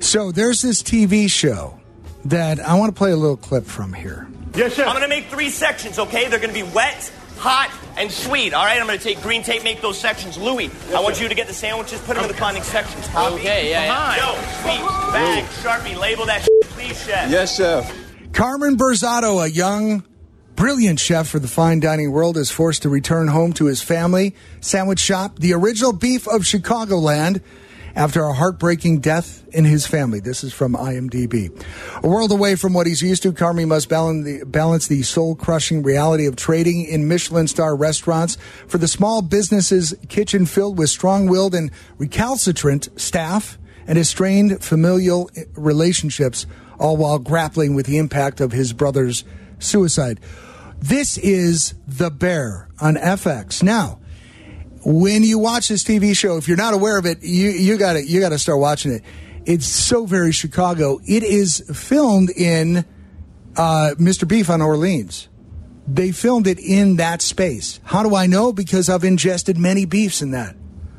So 0.00 0.32
there's 0.32 0.62
this 0.62 0.82
TV 0.82 1.30
show 1.30 1.78
that 2.24 2.58
I 2.58 2.74
want 2.74 2.92
to 2.92 2.98
play 2.98 3.12
a 3.12 3.16
little 3.16 3.36
clip 3.36 3.66
from 3.66 3.92
here. 3.92 4.26
Yes, 4.56 4.74
sir. 4.74 4.82
I'm 4.82 4.96
going 4.96 5.02
to 5.02 5.08
make 5.08 5.26
three 5.26 5.50
sections, 5.50 6.00
okay? 6.00 6.26
They're 6.26 6.40
going 6.40 6.52
to 6.52 6.64
be 6.64 6.68
wet, 6.72 7.12
hot, 7.36 7.70
and 7.96 8.10
sweet. 8.10 8.52
All 8.52 8.64
right, 8.64 8.80
I'm 8.80 8.86
going 8.88 8.98
to 8.98 9.04
take 9.04 9.22
green 9.22 9.44
tape, 9.44 9.62
make 9.62 9.80
those 9.80 10.00
sections. 10.00 10.38
Louis, 10.38 10.64
yes, 10.64 10.92
I 10.92 11.00
want 11.00 11.14
sir. 11.14 11.22
you 11.22 11.28
to 11.28 11.36
get 11.36 11.46
the 11.46 11.54
sandwiches, 11.54 12.00
put 12.00 12.16
them 12.16 12.24
okay. 12.24 12.30
in 12.30 12.32
the 12.32 12.34
corresponding 12.34 12.64
sections. 12.64 13.06
Copy. 13.06 13.34
Okay, 13.36 13.70
yeah, 13.70 13.84
yeah. 13.84 14.16
Yo, 14.16 14.34
sweet, 14.62 15.12
bag, 15.12 15.44
Sharpie, 15.62 15.96
label 15.96 16.26
that 16.26 16.42
shit, 16.42 16.62
please, 16.62 17.00
chef. 17.00 17.30
Yes, 17.30 17.56
chef. 17.56 17.99
Carmen 18.32 18.76
Berzatto, 18.76 19.44
a 19.44 19.50
young 19.50 20.04
brilliant 20.54 21.00
chef 21.00 21.28
for 21.28 21.38
the 21.38 21.48
fine 21.48 21.80
dining 21.80 22.12
world, 22.12 22.36
is 22.36 22.50
forced 22.50 22.82
to 22.82 22.88
return 22.88 23.28
home 23.28 23.52
to 23.54 23.66
his 23.66 23.82
family 23.82 24.34
sandwich 24.60 25.00
shop, 25.00 25.38
the 25.38 25.52
original 25.52 25.92
beef 25.92 26.26
of 26.28 26.42
Chicagoland, 26.42 27.42
after 27.96 28.22
a 28.22 28.32
heartbreaking 28.32 29.00
death 29.00 29.44
in 29.52 29.64
his 29.64 29.86
family. 29.86 30.20
This 30.20 30.44
is 30.44 30.52
from 30.52 30.74
IMDb. 30.74 31.50
A 32.02 32.08
world 32.08 32.30
away 32.30 32.54
from 32.54 32.72
what 32.72 32.86
he's 32.86 33.02
used 33.02 33.22
to, 33.24 33.32
Carmy 33.32 33.66
must 33.66 33.88
balance 33.88 34.24
the, 34.24 34.44
balance 34.44 34.86
the 34.86 35.02
soul 35.02 35.34
crushing 35.34 35.82
reality 35.82 36.26
of 36.26 36.36
trading 36.36 36.84
in 36.84 37.08
Michelin 37.08 37.48
star 37.48 37.74
restaurants 37.74 38.38
for 38.68 38.78
the 38.78 38.88
small 38.88 39.22
businesses 39.22 39.92
kitchen 40.08 40.46
filled 40.46 40.78
with 40.78 40.88
strong 40.88 41.26
willed 41.28 41.54
and 41.54 41.70
recalcitrant 41.98 42.88
staff 42.98 43.58
and 43.86 43.98
his 43.98 44.08
strained 44.08 44.62
familial 44.62 45.28
eh, 45.36 45.44
relationships, 45.56 46.46
all 46.80 46.96
while 46.96 47.18
grappling 47.18 47.74
with 47.74 47.86
the 47.86 47.98
impact 47.98 48.40
of 48.40 48.50
his 48.50 48.72
brother's 48.72 49.22
suicide. 49.60 50.18
This 50.78 51.18
is 51.18 51.74
The 51.86 52.10
Bear 52.10 52.68
on 52.80 52.96
FX. 52.96 53.62
Now, 53.62 54.00
when 54.84 55.22
you 55.22 55.38
watch 55.38 55.68
this 55.68 55.84
TV 55.84 56.16
show, 56.16 56.38
if 56.38 56.48
you're 56.48 56.56
not 56.56 56.72
aware 56.72 56.98
of 56.98 57.04
it, 57.04 57.22
you 57.22 57.50
you 57.50 57.76
got 57.76 57.92
to 57.92 58.04
you 58.04 58.18
got 58.18 58.30
to 58.30 58.38
start 58.38 58.58
watching 58.58 58.92
it. 58.92 59.02
It's 59.44 59.66
so 59.66 60.06
very 60.06 60.32
Chicago. 60.32 61.00
It 61.06 61.22
is 61.22 61.62
filmed 61.72 62.30
in 62.30 62.78
uh, 63.56 63.94
Mr. 63.98 64.26
Beef 64.26 64.48
on 64.48 64.62
Orleans. 64.62 65.28
They 65.86 66.12
filmed 66.12 66.46
it 66.46 66.58
in 66.58 66.96
that 66.96 67.20
space. 67.20 67.80
How 67.84 68.02
do 68.02 68.14
I 68.14 68.26
know? 68.26 68.52
Because 68.52 68.88
I've 68.88 69.04
ingested 69.04 69.58
many 69.58 69.84
beefs 69.84 70.22
in 70.22 70.30
that 70.30 70.56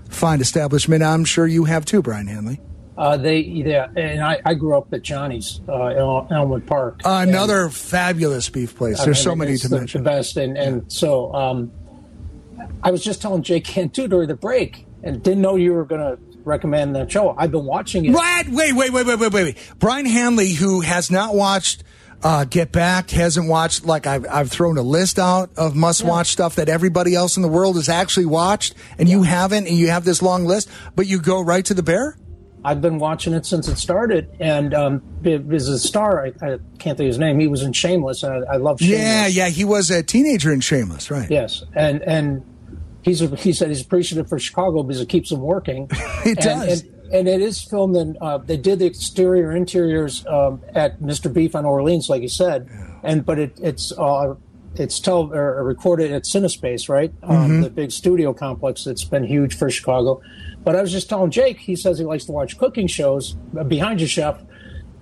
fine 0.10 0.42
establishment. 0.42 1.02
I'm 1.02 1.26
sure 1.26 1.48
you 1.48 1.66
have 1.66 1.86
too, 1.86 2.02
Brian 2.02 2.28
Hanley. 2.28 2.60
Uh, 3.02 3.18
they, 3.18 3.40
yeah, 3.40 3.88
and 3.96 4.22
I, 4.22 4.40
I 4.46 4.54
grew 4.54 4.78
up 4.78 4.94
at 4.94 5.02
Johnny's 5.02 5.60
uh, 5.68 5.88
in 5.88 5.98
El- 5.98 6.28
Elmwood 6.30 6.68
Park. 6.68 7.02
Another 7.04 7.70
fabulous 7.70 8.48
beef 8.48 8.76
place. 8.76 9.00
I 9.00 9.06
There's 9.06 9.18
mean, 9.18 9.24
so 9.24 9.36
many 9.36 9.58
to 9.58 9.68
the, 9.68 9.78
mention. 9.80 10.04
The 10.04 10.10
best, 10.12 10.38
and 10.38 10.56
and 10.56 10.92
so 10.92 11.34
um, 11.34 11.72
I 12.84 12.92
was 12.92 13.04
just 13.04 13.20
telling 13.20 13.42
Jake 13.42 13.64
Cantu 13.64 14.08
during 14.08 14.28
the 14.28 14.36
break, 14.36 14.86
and 15.02 15.24
didn't 15.24 15.42
know 15.42 15.56
you 15.56 15.74
were 15.74 15.84
going 15.84 16.02
to 16.02 16.22
recommend 16.44 16.96
that 16.96 17.12
show. 17.12 17.34
I've 17.36 17.50
been 17.50 17.66
watching 17.66 18.06
it. 18.06 18.12
Right? 18.12 18.48
Wait, 18.48 18.74
wait, 18.74 18.94
wait, 18.94 19.06
wait, 19.06 19.20
wait, 19.20 19.34
wait, 19.34 19.44
wait. 19.44 19.74
Brian 19.80 20.06
Hanley, 20.06 20.52
who 20.52 20.82
has 20.82 21.10
not 21.10 21.34
watched 21.34 21.84
uh, 22.22 22.46
Get 22.46 22.72
Back, 22.72 23.10
hasn't 23.10 23.50
watched 23.50 23.84
like 23.84 24.06
I've 24.06 24.28
I've 24.30 24.52
thrown 24.52 24.78
a 24.78 24.84
list 24.84 25.18
out 25.18 25.50
of 25.58 25.76
must 25.76 26.04
watch 26.04 26.28
stuff 26.28 26.58
that 26.58 26.70
everybody 26.70 27.16
else 27.16 27.36
in 27.36 27.42
the 27.42 27.50
world 27.50 27.78
has 27.78 27.90
actually 27.90 28.28
watched, 28.28 28.76
and 29.00 29.10
you 29.10 29.24
haven't, 29.24 29.66
and 29.66 29.76
you 29.76 29.88
have 29.88 30.06
this 30.06 30.22
long 30.22 30.46
list, 30.46 30.70
but 30.96 31.08
you 31.08 31.20
go 31.20 31.42
right 31.42 31.66
to 31.66 31.74
the 31.74 31.82
bear. 31.82 32.16
I've 32.64 32.82
been 32.82 33.00
watching 33.00 33.34
it 33.34 33.46
since 33.46 33.68
it 33.68 33.78
started, 33.78 34.30
and 34.40 34.74
um, 34.74 35.02
as 35.26 35.68
a 35.68 35.80
star, 35.80 36.26
I, 36.26 36.28
I 36.46 36.58
can't 36.78 36.98
think 36.98 37.00
of 37.00 37.06
his 37.08 37.18
name. 37.20 37.40
He 37.40 37.48
was 37.48 37.64
in 37.64 37.74
Shameless, 37.74 38.22
and 38.24 38.46
I, 38.46 38.54
I 38.54 38.58
love 38.58 38.80
Shameless. 38.80 39.00
Yeah, 39.00 39.28
yeah, 39.28 39.50
he 39.50 39.66
was 39.66 39.90
a 39.90 40.04
teenager 40.04 40.52
in 40.54 40.60
Shameless, 40.62 41.10
right? 41.10 41.30
Yes, 41.30 41.64
and 41.76 42.02
and 42.04 42.44
he's 43.02 43.20
he 43.42 43.52
said 43.54 43.70
he's 43.70 43.82
appreciative 43.82 44.30
for 44.30 44.38
Chicago 44.38 44.84
because 44.84 45.02
it 45.02 45.10
keeps 45.10 45.32
him 45.32 45.40
working. 45.42 45.90
It 46.26 46.38
And- 46.38 46.38
does. 46.38 46.82
and, 46.82 46.92
and 47.14 47.28
it 47.28 47.42
is 47.42 47.62
filmed 47.64 47.98
in. 47.98 48.16
Uh, 48.22 48.38
they 48.38 48.58
did 48.58 48.80
the 48.80 48.86
exterior 48.86 49.52
interiors 49.54 50.26
um, 50.28 50.62
at 50.76 51.00
Mr. 51.02 51.34
Beef 51.34 51.56
on 51.56 51.66
Orleans, 51.66 52.08
like 52.10 52.22
you 52.22 52.30
said, 52.30 52.70
and 53.04 53.26
but 53.26 53.38
it, 53.40 53.60
it's 53.62 53.92
uh, 53.98 54.36
it's 54.76 55.00
tel- 55.02 55.28
recorded 55.28 56.12
at 56.14 56.24
Cinespace, 56.24 56.88
right? 56.88 57.12
Um, 57.24 57.50
Mhm. 57.50 57.64
The 57.64 57.70
big 57.72 57.92
studio 57.92 58.34
complex 58.34 58.84
that's 58.86 59.04
been 59.04 59.24
huge 59.26 59.58
for 59.58 59.70
Chicago. 59.70 60.22
But 60.64 60.76
I 60.76 60.82
was 60.82 60.92
just 60.92 61.10
telling 61.10 61.32
Jake, 61.32 61.58
he 61.60 61.76
says 61.76 61.98
he 61.98 62.06
likes 62.06 62.26
to 62.26 62.32
watch 62.32 62.58
cooking 62.58 62.88
shows. 62.88 63.36
uh, 63.58 63.64
Behind 63.64 64.00
you, 64.00 64.08
chef, 64.08 64.42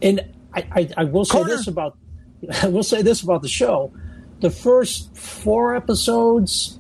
and 0.02 0.22
I, 0.54 0.66
I, 0.72 0.90
I 0.98 1.04
will 1.04 1.26
say 1.26 1.44
this 1.44 1.68
about 1.68 1.98
I 2.64 2.68
will 2.68 2.84
say 2.84 3.02
this 3.02 3.22
about 3.22 3.42
the 3.42 3.50
show: 3.50 3.92
the 4.40 4.50
first 4.50 5.16
four 5.18 5.76
episodes, 5.76 6.80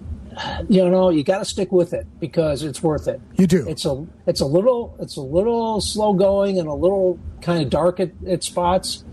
you 0.69 0.89
know, 0.89 1.09
you 1.09 1.23
got 1.23 1.39
to 1.39 1.45
stick 1.45 1.71
with 1.71 1.93
it 1.93 2.07
because 2.19 2.63
it's 2.63 2.81
worth 2.81 3.07
it. 3.09 3.19
You 3.37 3.47
do. 3.47 3.67
It's 3.67 3.85
a 3.85 4.05
it's 4.25 4.39
a 4.39 4.45
little 4.45 4.95
it's 4.99 5.17
a 5.17 5.21
little 5.21 5.81
slow 5.81 6.13
going 6.13 6.57
and 6.59 6.67
a 6.67 6.73
little 6.73 7.19
kind 7.41 7.61
of 7.61 7.69
dark 7.69 7.99
at, 7.99 8.11
at 8.27 8.43
spots, 8.43 9.03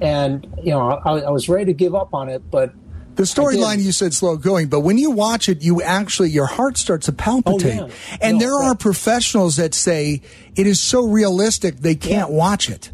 and 0.00 0.52
you 0.64 0.70
know, 0.72 0.80
I, 0.90 1.20
I 1.20 1.30
was 1.30 1.48
ready 1.48 1.66
to 1.66 1.72
give 1.74 1.94
up 1.94 2.12
on 2.12 2.28
it, 2.28 2.42
but 2.50 2.72
The 3.14 3.24
storyline 3.24 3.82
you 3.82 3.92
said 3.92 4.14
slow 4.14 4.36
going, 4.36 4.68
but 4.68 4.80
when 4.80 4.96
you 4.96 5.10
watch 5.10 5.48
it, 5.48 5.62
you 5.62 5.82
actually 5.82 6.30
your 6.30 6.46
heart 6.46 6.76
starts 6.78 7.06
to 7.06 7.12
palpitate. 7.12 7.80
Oh, 7.80 7.86
yeah. 7.86 8.16
And 8.20 8.38
No, 8.38 8.44
there 8.44 8.54
are 8.54 8.74
professionals 8.74 9.56
that 9.56 9.74
say 9.74 10.22
it 10.56 10.66
is 10.66 10.80
so 10.80 11.06
realistic 11.06 11.76
they 11.78 11.94
can't 11.94 12.30
watch 12.30 12.70
it. 12.70 12.90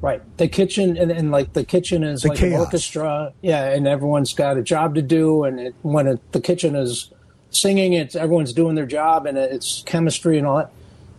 Right. 0.00 0.22
The 0.38 0.48
kitchen 0.48 0.96
and, 0.96 1.10
and 1.12 1.30
like 1.30 1.52
the 1.52 1.64
kitchen 1.64 2.02
is 2.02 2.22
The 2.22 2.30
like 2.30 2.42
an 2.42 2.54
orchestra. 2.54 3.32
Yeah, 3.42 3.64
and 3.70 3.86
everyone's 3.86 4.32
got 4.32 4.56
a 4.56 4.62
job 4.62 4.94
to 4.94 5.02
do. 5.02 5.44
And 5.44 5.60
it, 5.60 5.74
when 5.82 6.06
it, 6.06 6.32
the 6.32 6.40
kitchen 6.40 6.74
is 6.74 7.12
singing, 7.50 7.92
it's 7.92 8.16
everyone's 8.16 8.52
doing 8.52 8.74
their 8.76 8.86
job, 8.86 9.26
and 9.26 9.36
it's 9.36 9.82
chemistry 9.86 10.38
and 10.38 10.46
all 10.46 10.56
that. 10.56 10.72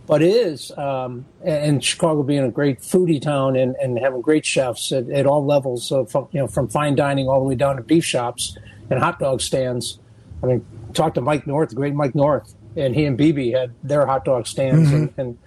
But 0.06 0.20
it 0.22 0.30
is, 0.34 0.72
um, 0.76 1.24
and 1.44 1.82
Chicago 1.82 2.22
being 2.24 2.42
a 2.42 2.50
great 2.50 2.80
foodie 2.80 3.22
town 3.22 3.54
and, 3.56 3.76
and 3.76 3.98
having 3.98 4.20
great 4.20 4.44
chefs 4.44 4.90
at, 4.90 5.08
at 5.10 5.26
all 5.26 5.44
levels, 5.46 5.88
from, 6.08 6.28
you 6.32 6.40
know, 6.40 6.48
from 6.48 6.68
fine 6.68 6.96
dining 6.96 7.28
all 7.28 7.38
the 7.40 7.46
way 7.46 7.54
down 7.54 7.76
to 7.76 7.82
beef 7.82 8.04
shops 8.04 8.58
and 8.90 8.98
hot 8.98 9.20
dog 9.20 9.40
stands. 9.40 9.98
I 10.42 10.46
mean, 10.46 10.66
talk 10.92 11.14
to 11.14 11.20
Mike 11.20 11.46
North, 11.46 11.68
the 11.70 11.76
great 11.76 11.94
Mike 11.94 12.16
North, 12.16 12.52
and 12.76 12.94
he 12.96 13.04
and 13.04 13.16
BB 13.16 13.56
had 13.58 13.72
their 13.84 14.04
hot 14.06 14.24
dog 14.24 14.46
stands, 14.48 14.90
Mhm. 14.90 14.94
and, 14.94 15.14
and 15.18 15.38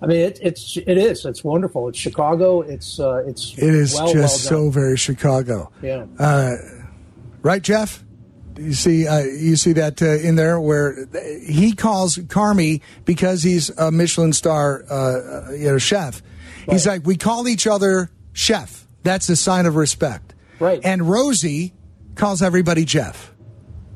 I 0.00 0.06
mean, 0.06 0.18
it, 0.20 0.38
it's 0.42 0.76
it 0.76 0.98
is, 0.98 1.24
it's 1.24 1.42
wonderful. 1.42 1.88
It's 1.88 1.98
Chicago. 1.98 2.60
It's 2.60 3.00
uh, 3.00 3.24
it's 3.26 3.54
It 3.58 3.74
is 3.74 3.94
well, 3.94 4.12
just 4.12 4.50
well 4.52 4.60
so 4.68 4.70
very 4.70 4.96
Chicago. 4.96 5.70
Yeah. 5.82 6.04
Uh, 6.18 6.54
right, 7.42 7.62
Jeff? 7.62 8.04
You 8.58 8.72
see, 8.72 9.06
uh, 9.06 9.20
you 9.20 9.56
see 9.56 9.72
that 9.74 10.00
uh, 10.02 10.06
in 10.16 10.36
there 10.36 10.58
where 10.60 11.06
he 11.46 11.72
calls 11.72 12.16
Carmy 12.16 12.80
because 13.04 13.42
he's 13.42 13.70
a 13.70 13.90
Michelin 13.90 14.32
star, 14.32 14.84
uh, 14.90 15.50
you 15.52 15.66
know, 15.68 15.78
chef. 15.78 16.22
He's 16.68 16.86
like, 16.86 17.04
we 17.06 17.16
call 17.16 17.46
each 17.48 17.66
other 17.66 18.10
chef. 18.32 18.86
That's 19.02 19.28
a 19.28 19.36
sign 19.36 19.66
of 19.66 19.76
respect. 19.76 20.34
Right. 20.58 20.80
And 20.82 21.08
Rosie 21.08 21.74
calls 22.14 22.42
everybody 22.42 22.84
Jeff. 22.84 23.32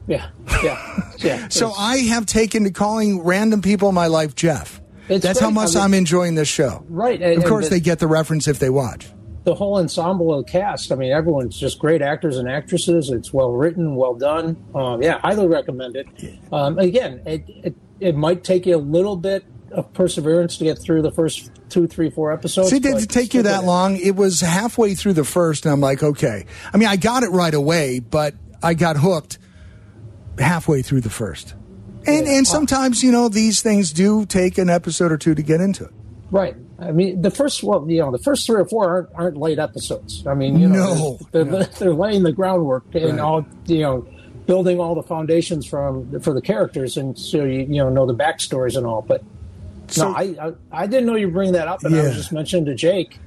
Yeah, 0.06 0.28
yeah, 0.62 1.12
yeah. 1.18 1.48
So 1.50 1.72
I 1.72 1.98
have 1.98 2.26
taken 2.26 2.64
to 2.64 2.70
calling 2.70 3.22
random 3.22 3.62
people 3.62 3.88
in 3.88 3.94
my 3.94 4.08
life 4.08 4.34
Jeff. 4.34 4.80
It's 5.08 5.24
That's 5.24 5.40
how 5.40 5.50
much 5.50 5.70
I 5.70 5.78
mean- 5.78 5.84
I'm 5.84 5.94
enjoying 5.94 6.34
this 6.34 6.48
show. 6.48 6.84
Right, 6.88 7.20
and- 7.20 7.38
of 7.42 7.48
course, 7.48 7.66
the- 7.66 7.70
they 7.76 7.80
get 7.80 7.98
the 7.98 8.06
reference 8.06 8.46
if 8.46 8.58
they 8.58 8.70
watch. 8.70 9.06
The 9.44 9.54
whole 9.54 9.78
ensemble 9.78 10.34
of 10.34 10.46
cast. 10.46 10.92
I 10.92 10.96
mean, 10.96 11.12
everyone's 11.12 11.58
just 11.58 11.78
great 11.78 12.02
actors 12.02 12.36
and 12.36 12.48
actresses. 12.48 13.10
It's 13.10 13.32
well 13.32 13.52
written, 13.52 13.96
well 13.96 14.14
done. 14.14 14.62
Um, 14.74 15.02
yeah, 15.02 15.18
highly 15.18 15.46
recommend 15.46 15.96
it. 15.96 16.06
Um, 16.52 16.78
again, 16.78 17.22
it, 17.26 17.44
it 17.48 17.74
it 18.00 18.16
might 18.16 18.44
take 18.44 18.66
you 18.66 18.76
a 18.76 18.78
little 18.78 19.16
bit 19.16 19.44
of 19.72 19.92
perseverance 19.92 20.56
to 20.58 20.64
get 20.64 20.78
through 20.78 21.02
the 21.02 21.12
first 21.12 21.50
two, 21.68 21.86
three, 21.86 22.10
four 22.10 22.32
episodes. 22.32 22.70
See, 22.70 22.76
it 22.76 23.08
take 23.08 23.34
you 23.34 23.42
that 23.42 23.64
long? 23.64 23.96
It 23.96 24.16
was 24.16 24.40
halfway 24.40 24.94
through 24.94 25.12
the 25.14 25.24
first, 25.24 25.64
and 25.64 25.72
I'm 25.72 25.80
like, 25.80 26.02
okay. 26.02 26.46
I 26.72 26.76
mean, 26.76 26.88
I 26.88 26.96
got 26.96 27.22
it 27.22 27.28
right 27.28 27.54
away, 27.54 28.00
but 28.00 28.34
I 28.62 28.74
got 28.74 28.96
hooked 28.96 29.38
halfway 30.38 30.82
through 30.82 31.02
the 31.02 31.10
first. 31.10 31.54
And 32.06 32.26
and 32.26 32.46
sometimes, 32.46 33.02
you 33.02 33.12
know, 33.12 33.28
these 33.28 33.62
things 33.62 33.92
do 33.92 34.24
take 34.24 34.58
an 34.58 34.70
episode 34.70 35.12
or 35.12 35.18
two 35.18 35.34
to 35.34 35.42
get 35.42 35.60
into 35.60 35.84
it. 35.84 35.92
Right. 36.30 36.56
I 36.80 36.92
mean, 36.92 37.20
the 37.22 37.30
first 37.30 37.62
well, 37.62 37.84
you 37.88 38.00
know, 38.00 38.10
the 38.10 38.18
first 38.18 38.46
three 38.46 38.60
or 38.60 38.64
four 38.64 38.88
aren't 38.88 39.08
aren't 39.14 39.36
late 39.36 39.58
episodes. 39.58 40.26
I 40.26 40.34
mean, 40.34 40.58
you 40.58 40.68
know, 40.68 40.94
No, 40.94 41.18
they're, 41.32 41.64
they're 41.64 41.92
laying 41.94 42.22
the 42.22 42.32
groundwork 42.32 42.84
and 42.94 43.04
Right. 43.12 43.18
all, 43.20 43.44
you 43.66 43.80
know, 43.80 44.06
building 44.46 44.80
all 44.80 44.94
the 44.94 45.02
foundations 45.02 45.66
from 45.66 46.20
for 46.20 46.32
the 46.32 46.40
characters, 46.42 46.96
and 46.96 47.18
so 47.18 47.44
you 47.44 47.60
you 47.60 47.66
know 47.82 47.88
know 47.90 48.06
the 48.06 48.14
backstories 48.14 48.76
and 48.76 48.86
all. 48.86 49.02
But 49.02 49.22
So- 49.88 50.08
no, 50.10 50.16
I, 50.16 50.22
I 50.22 50.52
I 50.72 50.86
didn't 50.86 51.06
know 51.06 51.16
you 51.16 51.28
bringing 51.28 51.54
that 51.54 51.68
up, 51.68 51.84
and 51.84 51.94
I 51.94 52.02
was 52.02 52.16
just 52.16 52.32
mentioning 52.32 52.64
to 52.66 52.74
Jake. 52.74 53.18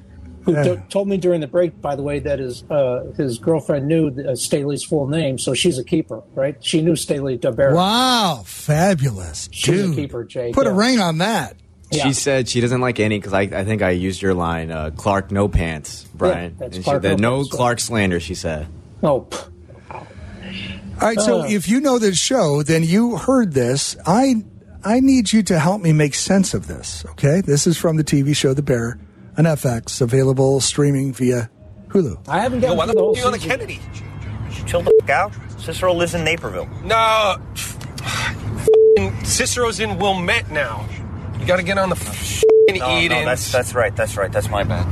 Who 0.46 0.52
Yeah. 0.52 0.64
to- 0.64 0.84
told 0.90 1.08
me 1.08 1.16
during 1.16 1.40
the 1.40 1.48
break, 1.48 1.80
by 1.82 1.96
the 1.96 2.04
way, 2.04 2.20
that 2.20 2.40
his 2.40 2.64
uh, 2.70 3.06
his 3.16 3.38
girlfriend 3.38 3.88
knew 3.88 4.10
uh, 4.28 4.36
Staley's 4.36 4.84
full 4.84 5.08
name, 5.08 5.38
so 5.38 5.54
she's 5.54 5.78
a 5.78 5.86
keeper, 5.86 6.22
right? 6.36 6.58
She 6.60 6.82
knew 6.82 6.98
Staley 6.98 7.38
Da 7.38 7.52
Bear. 7.52 7.74
Wow, 7.74 8.44
fabulous. 8.46 9.48
She's 9.54 9.90
a 9.92 9.96
keeper, 9.96 10.26
Jake. 10.26 10.54
Put 10.54 10.68
a 10.68 10.74
ring 10.74 11.00
on 11.00 11.20
that. 11.20 11.56
Yeah. 11.96 12.04
She 12.04 12.14
said 12.14 12.48
she 12.50 12.62
doesn't 12.62 12.82
like 12.82 13.00
any 13.00 13.18
because 13.20 13.34
I, 13.34 13.42
I 13.42 13.64
think 13.66 13.82
I 13.82 13.92
used 13.92 14.22
your 14.22 14.34
line, 14.34 14.72
uh, 14.72 14.92
Clark 14.96 15.32
no 15.32 15.48
pants, 15.48 16.06
Brian. 16.14 16.56
that's 16.60 16.76
and 16.78 16.86
she, 16.86 16.92
the 16.92 17.16
no 17.16 17.16
no 17.16 17.36
pants, 17.38 17.50
yeah. 17.52 17.58
Clark 17.58 17.80
slander. 17.80 18.20
She 18.20 18.36
said. 18.36 18.68
Oh, 19.02 19.22
pff, 19.30 19.50
All 19.92 20.06
right, 21.02 21.20
so 21.20 21.42
Uh. 21.42 21.48
if 21.50 21.68
you 21.68 21.82
know 21.82 22.00
this 22.00 22.18
show, 22.18 22.64
then 22.64 22.84
you 22.84 23.18
heard 23.18 23.54
this. 23.54 23.96
I 24.06 24.44
I 24.86 25.00
need 25.00 25.32
you 25.34 25.44
to 25.44 25.60
help 25.60 25.82
me 25.82 25.94
make 25.94 26.14
sense 26.16 26.54
of 26.54 26.68
this. 26.68 27.06
Okay, 27.12 27.42
this 27.42 27.68
is 27.68 27.78
from 27.78 27.98
the 27.98 28.04
TV 28.04 28.36
show 28.36 28.54
The 28.54 28.62
Bear 28.62 28.98
on 29.38 29.46
FX, 29.46 30.02
available 30.02 30.60
streaming 30.62 31.14
via 31.14 31.50
Hulu. 31.90 32.18
I 32.28 32.40
haven't 32.42 32.62
Yo, 32.62 32.76
gotten 32.76 32.78
why 32.78 32.86
through 32.86 32.94
the 32.94 33.00
the 33.00 33.02
whole 33.02 33.12
f- 33.16 33.20
you 33.20 33.26
on 33.26 33.32
the 33.34 33.40
season. 33.40 33.52
Kennedy? 33.52 33.80
Chill 34.68 34.82
the 34.82 34.94
f- 35.04 35.10
out. 35.10 35.34
Cicero 35.60 35.94
lives 35.94 36.14
in 36.14 36.24
Naperville. 36.24 36.68
No, 36.84 37.36
f***ing 37.56 39.24
Cicero's 39.26 39.80
in 39.80 39.98
Wilmette 39.98 40.50
now. 40.52 40.86
You 41.44 41.48
got 41.48 41.58
to 41.58 41.64
get 41.64 41.78
on 41.78 41.90
the 41.90 41.98
f***ing 41.98 42.80
No, 42.80 42.98
Edens. 43.00 43.10
no, 43.20 43.26
that's 43.26 43.52
that's 43.52 43.76
right. 43.76 43.94
That's 43.94 44.16
right. 44.16 44.32
That's 44.32 44.50
my 44.50 44.64
bad. 44.64 44.88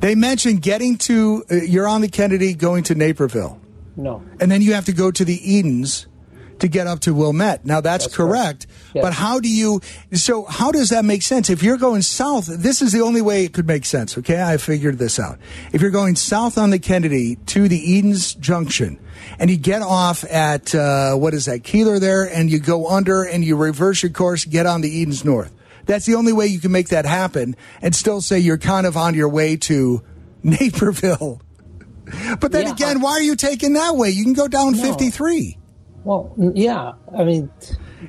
They 0.00 0.14
mentioned 0.14 0.62
getting 0.62 0.96
to 0.98 1.44
uh, 1.50 1.56
you're 1.56 1.86
on 1.86 2.00
the 2.00 2.08
Kennedy, 2.08 2.54
going 2.54 2.84
to 2.84 2.94
Naperville, 2.94 3.60
No. 3.94 4.22
and 4.40 4.50
then 4.50 4.62
you 4.62 4.72
have 4.72 4.86
to 4.86 4.92
go 4.94 5.10
to 5.10 5.24
the 5.26 5.34
Edens 5.56 6.06
to 6.60 6.68
get 6.68 6.86
up 6.86 7.00
to 7.00 7.12
Wilmette. 7.12 7.66
Now 7.66 7.82
that's, 7.82 8.06
correct, 8.06 8.66
Yes. 8.94 9.02
but 9.02 9.12
how 9.12 9.40
do 9.40 9.48
you? 9.50 9.82
So 10.14 10.46
how 10.46 10.72
does 10.72 10.88
that 10.88 11.04
make 11.04 11.20
sense? 11.20 11.50
If 11.50 11.62
you're 11.62 11.76
going 11.76 12.00
south, 12.00 12.46
this 12.46 12.80
is 12.80 12.92
the 12.92 13.02
only 13.02 13.20
way 13.20 13.44
it 13.44 13.52
could 13.52 13.66
make 13.66 13.84
sense. 13.84 14.16
Okay, 14.16 14.42
I 14.42 14.56
figured 14.56 14.96
this 14.96 15.18
out. 15.20 15.38
If 15.74 15.82
you're 15.82 15.90
going 15.90 16.16
south 16.16 16.56
on 16.56 16.70
the 16.70 16.78
Kennedy 16.78 17.36
to 17.46 17.68
the 17.68 17.78
Edens 17.78 18.32
Junction, 18.32 18.98
and 19.38 19.50
you 19.50 19.58
get 19.58 19.82
off 19.82 20.24
at 20.24 20.74
uh, 20.74 21.14
what 21.16 21.34
is 21.34 21.44
that 21.44 21.62
Keeler 21.62 21.98
there, 21.98 22.22
and 22.24 22.50
you 22.50 22.58
go 22.58 22.88
under 22.88 23.22
and 23.24 23.44
you 23.44 23.54
reverse 23.54 24.02
your 24.02 24.12
course, 24.12 24.46
get 24.46 24.64
on 24.64 24.80
the 24.80 24.88
Edens 24.88 25.26
North. 25.26 25.52
That's 25.88 26.06
the 26.06 26.14
only 26.14 26.32
way 26.32 26.46
you 26.46 26.60
can 26.60 26.70
make 26.70 26.90
that 26.90 27.04
happen, 27.06 27.56
and 27.82 27.94
still 27.94 28.20
say 28.20 28.38
you're 28.38 28.58
kind 28.58 28.86
of 28.86 28.96
on 28.96 29.14
your 29.14 29.28
way 29.28 29.56
to 29.56 30.02
Naperville. 30.44 31.40
But 32.40 32.52
then 32.52 32.66
Yeah. 32.66 32.72
again, 32.72 33.00
why 33.00 33.12
are 33.12 33.22
you 33.22 33.34
taking 33.36 33.72
that 33.72 33.96
way? 33.96 34.10
You 34.10 34.22
can 34.22 34.34
go 34.34 34.46
down 34.48 34.72
No. 34.72 34.82
53. 34.82 35.58
Well, 36.04 36.32
yeah. 36.54 36.92
I 37.18 37.24
mean, 37.24 37.50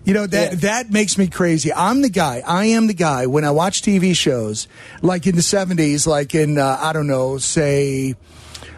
You 0.03 0.13
know 0.13 0.27
that 0.27 0.61
that 0.61 0.91
makes 0.91 1.17
me 1.17 1.27
crazy. 1.27 1.73
I'm 1.73 2.01
the 2.01 2.09
guy. 2.09 2.43
I 2.45 2.65
am 2.65 2.87
the 2.87 2.93
guy 2.93 3.25
when 3.25 3.43
I 3.43 3.51
watch 3.51 3.81
TV 3.81 4.15
shows 4.15 4.67
like 5.01 5.25
in 5.25 5.35
the 5.35 5.41
70s, 5.41 6.05
like 6.05 6.35
in 6.35 6.57
uh, 6.57 6.77
I 6.79 6.93
don't 6.93 7.07
know, 7.07 7.37
say 7.39 8.15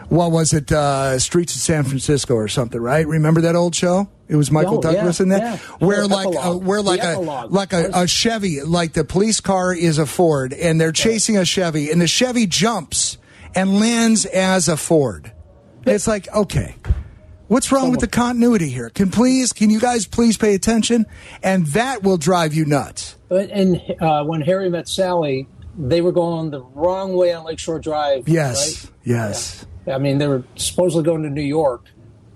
what 0.10 0.32
was 0.32 0.54
it, 0.54 0.72
uh, 0.72 1.20
Streets 1.20 1.56
of 1.56 1.62
San 1.62 1.84
Francisco 1.84 2.34
or 2.36 2.47
something, 2.47 2.80
right? 2.82 3.06
Remember 3.08 3.41
that 3.41 3.56
old 3.56 3.76
show 3.76 4.10
It 4.32 4.38
was 4.38 4.49
Michael 4.49 4.79
Oh, 4.82 4.89
yeah, 4.89 4.95
Douglas 4.95 5.19
in 5.19 5.27
that, 5.29 5.41
yeah. 5.41 5.57
where 5.86 6.07
like 6.07 6.34
a, 6.34 6.57
where 6.57 6.82
like 6.82 7.03
a 7.03 7.19
like 7.19 7.73
a, 7.73 7.89
a 7.93 8.07
Chevy, 8.07 8.61
like 8.61 8.93
the 8.93 9.03
police 9.03 9.41
car 9.41 9.73
is 9.73 9.97
a 9.97 10.05
Ford, 10.05 10.53
and 10.53 10.79
they're 10.79 10.93
chasing 10.93 11.36
a 11.38 11.43
Chevy, 11.43 11.91
and 11.91 11.99
the 11.99 12.07
Chevy 12.07 12.47
jumps 12.47 13.17
and 13.55 13.77
lands 13.77 14.25
as 14.25 14.69
a 14.69 14.77
Ford. 14.77 15.34
It's 15.86 16.07
like 16.07 16.34
okay. 16.34 16.75
What's 17.49 17.73
wrong 17.73 17.91
with 17.91 17.99
the 17.99 18.07
continuity 18.07 18.69
here? 18.69 18.89
Can 18.89 19.11
please, 19.11 19.51
can 19.51 19.69
you 19.69 19.82
guys 19.82 20.07
please 20.07 20.38
pay 20.38 20.55
attention? 20.55 21.05
And 21.43 21.67
that 21.67 22.01
will 22.01 22.15
drive 22.15 22.53
you 22.53 22.63
nuts. 22.63 23.17
And 23.29 23.82
uh, 23.99 24.23
when 24.23 24.39
Harry 24.39 24.69
met 24.69 24.88
Sally, 24.88 25.49
they 25.77 25.99
were 25.99 26.13
going 26.13 26.51
the 26.51 26.61
wrong 26.61 27.11
way 27.11 27.34
on 27.34 27.43
Lakeshore 27.43 27.79
Drive. 27.79 28.29
Yes, 28.29 28.86
right? 28.86 28.93
yes. 29.03 29.65
I 29.86 29.97
mean, 29.97 30.17
they 30.19 30.27
were 30.27 30.45
supposedly 30.55 31.03
going 31.03 31.23
to 31.23 31.29
New 31.29 31.41
York, 31.41 31.88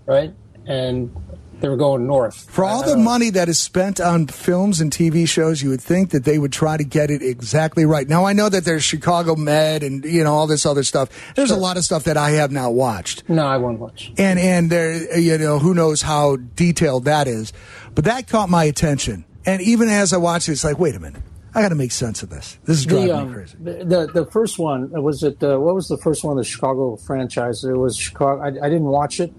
right? 0.06 0.34
And 0.66 1.16
they 1.62 1.70
were 1.70 1.78
going 1.78 2.06
north. 2.06 2.50
For 2.50 2.64
all 2.66 2.84
the 2.84 2.98
money 2.98 3.30
that 3.32 3.48
is 3.50 3.60
spent 3.60 4.00
on 4.02 4.28
films 4.28 4.82
and 4.82 4.92
TV 4.92 5.28
shows, 5.28 5.62
you 5.62 5.70
would 5.70 5.82
think 5.82 6.12
that 6.12 6.26
they 6.26 6.38
would 6.38 6.52
try 6.52 6.76
to 6.78 6.84
get 6.84 7.10
it 7.10 7.22
exactly 7.22 7.86
right. 7.86 8.08
Now 8.08 8.26
I 8.26 8.34
know 8.34 8.50
that 8.50 8.66
there's 8.66 8.84
Chicago 8.84 9.36
Med 9.36 9.82
and 9.84 10.04
you 10.04 10.24
know 10.24 10.34
all 10.34 10.48
this 10.48 10.66
other 10.66 10.84
stuff. 10.84 11.10
There's 11.36 11.52
a 11.52 11.56
lot 11.56 11.78
of 11.78 11.84
stuff 11.84 12.04
that 12.04 12.18
I 12.18 12.32
have 12.32 12.52
not 12.52 12.74
watched. 12.74 13.28
No, 13.30 13.46
I 13.46 13.58
won't 13.58 13.80
watch. 13.80 14.12
And 14.18 14.38
and 14.38 14.70
there 14.70 15.18
you 15.18 15.38
know 15.38 15.60
who 15.60 15.74
knows 15.74 16.02
how 16.02 16.36
detailed 16.36 17.06
that 17.06 17.28
is, 17.28 17.54
but 17.96 18.04
that 18.06 18.28
caught 18.28 18.50
my 18.50 18.66
attention. 18.66 19.26
And 19.46 19.62
even 19.62 19.88
as 19.90 20.12
I 20.12 20.18
watched 20.18 20.50
it, 20.50 20.54
it's 20.54 20.64
like, 20.64 20.80
wait 20.80 20.96
a 20.96 21.00
minute, 21.00 21.22
I 21.54 21.62
got 21.62 21.70
to 21.70 21.76
make 21.76 21.92
sense 21.92 22.24
of 22.24 22.30
this. 22.30 22.58
This 22.66 22.80
is 22.80 22.86
driving 22.86 23.08
The, 23.10 23.14
me 23.14 23.20
um, 23.22 23.34
crazy. 23.34 23.58
the, 23.62 23.74
the 23.86 24.24
the 24.24 24.26
first 24.32 24.60
one 24.60 24.90
was 25.04 25.24
it. 25.24 25.42
Uh, 25.42 25.58
what 25.60 25.74
was 25.76 25.88
the 25.88 25.98
first 25.98 26.24
one? 26.24 26.36
The 26.36 26.44
Chicago 26.44 26.96
franchise. 26.98 27.64
It 27.64 27.78
was 27.78 27.96
Chicago. 27.96 28.42
I, 28.42 28.48
I 28.48 28.70
didn't 28.70 28.86
watch 28.86 29.20
it, 29.20 29.32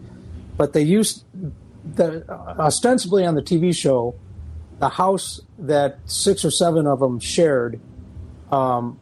but 0.57 0.73
they 0.73 0.83
used 0.83 1.25
the 1.95 2.29
ostensibly 2.31 3.25
on 3.25 3.35
the 3.35 3.43
TV 3.43 3.75
show, 3.75 4.15
the 4.79 4.89
house 4.89 5.41
that 5.59 5.99
six 6.07 6.45
or 6.45 6.51
seven 6.51 6.87
of 6.87 7.01
them 7.01 7.21
shared, 7.21 7.81
um, 8.51 8.99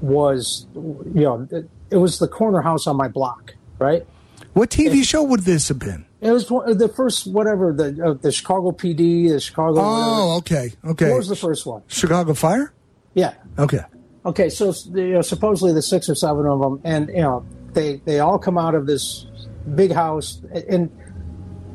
was 0.00 0.66
you 0.74 1.22
know 1.22 1.46
it, 1.50 1.68
it 1.90 1.96
was 1.96 2.18
the 2.18 2.28
corner 2.28 2.60
house 2.60 2.86
on 2.86 2.96
my 2.96 3.08
block, 3.08 3.54
right? 3.78 4.06
What 4.54 4.70
TV 4.70 5.04
show 5.04 5.22
would 5.22 5.40
this 5.40 5.68
have 5.68 5.78
been? 5.78 6.04
It 6.20 6.30
was 6.30 6.46
the 6.46 6.92
first 6.94 7.26
whatever 7.26 7.72
the 7.72 8.04
uh, 8.04 8.12
the 8.14 8.32
Chicago 8.32 8.70
PD, 8.72 9.28
the 9.28 9.40
Chicago. 9.40 9.80
Oh, 9.80 10.38
whatever. 10.38 10.38
okay, 10.38 10.72
okay. 10.84 11.10
What 11.10 11.18
was 11.18 11.28
the 11.28 11.36
first 11.36 11.66
one? 11.66 11.82
Chicago 11.88 12.34
Fire? 12.34 12.72
Yeah. 13.14 13.34
Okay. 13.58 13.80
Okay, 14.24 14.48
so 14.48 14.72
you 14.94 15.14
know, 15.14 15.22
supposedly 15.22 15.72
the 15.74 15.82
six 15.82 16.08
or 16.08 16.14
seven 16.14 16.46
of 16.46 16.60
them, 16.60 16.80
and 16.84 17.08
you 17.08 17.22
know, 17.22 17.44
they 17.72 17.96
they 18.04 18.20
all 18.20 18.38
come 18.38 18.56
out 18.56 18.74
of 18.74 18.86
this 18.86 19.26
big 19.74 19.92
house, 19.92 20.40
and 20.68 20.90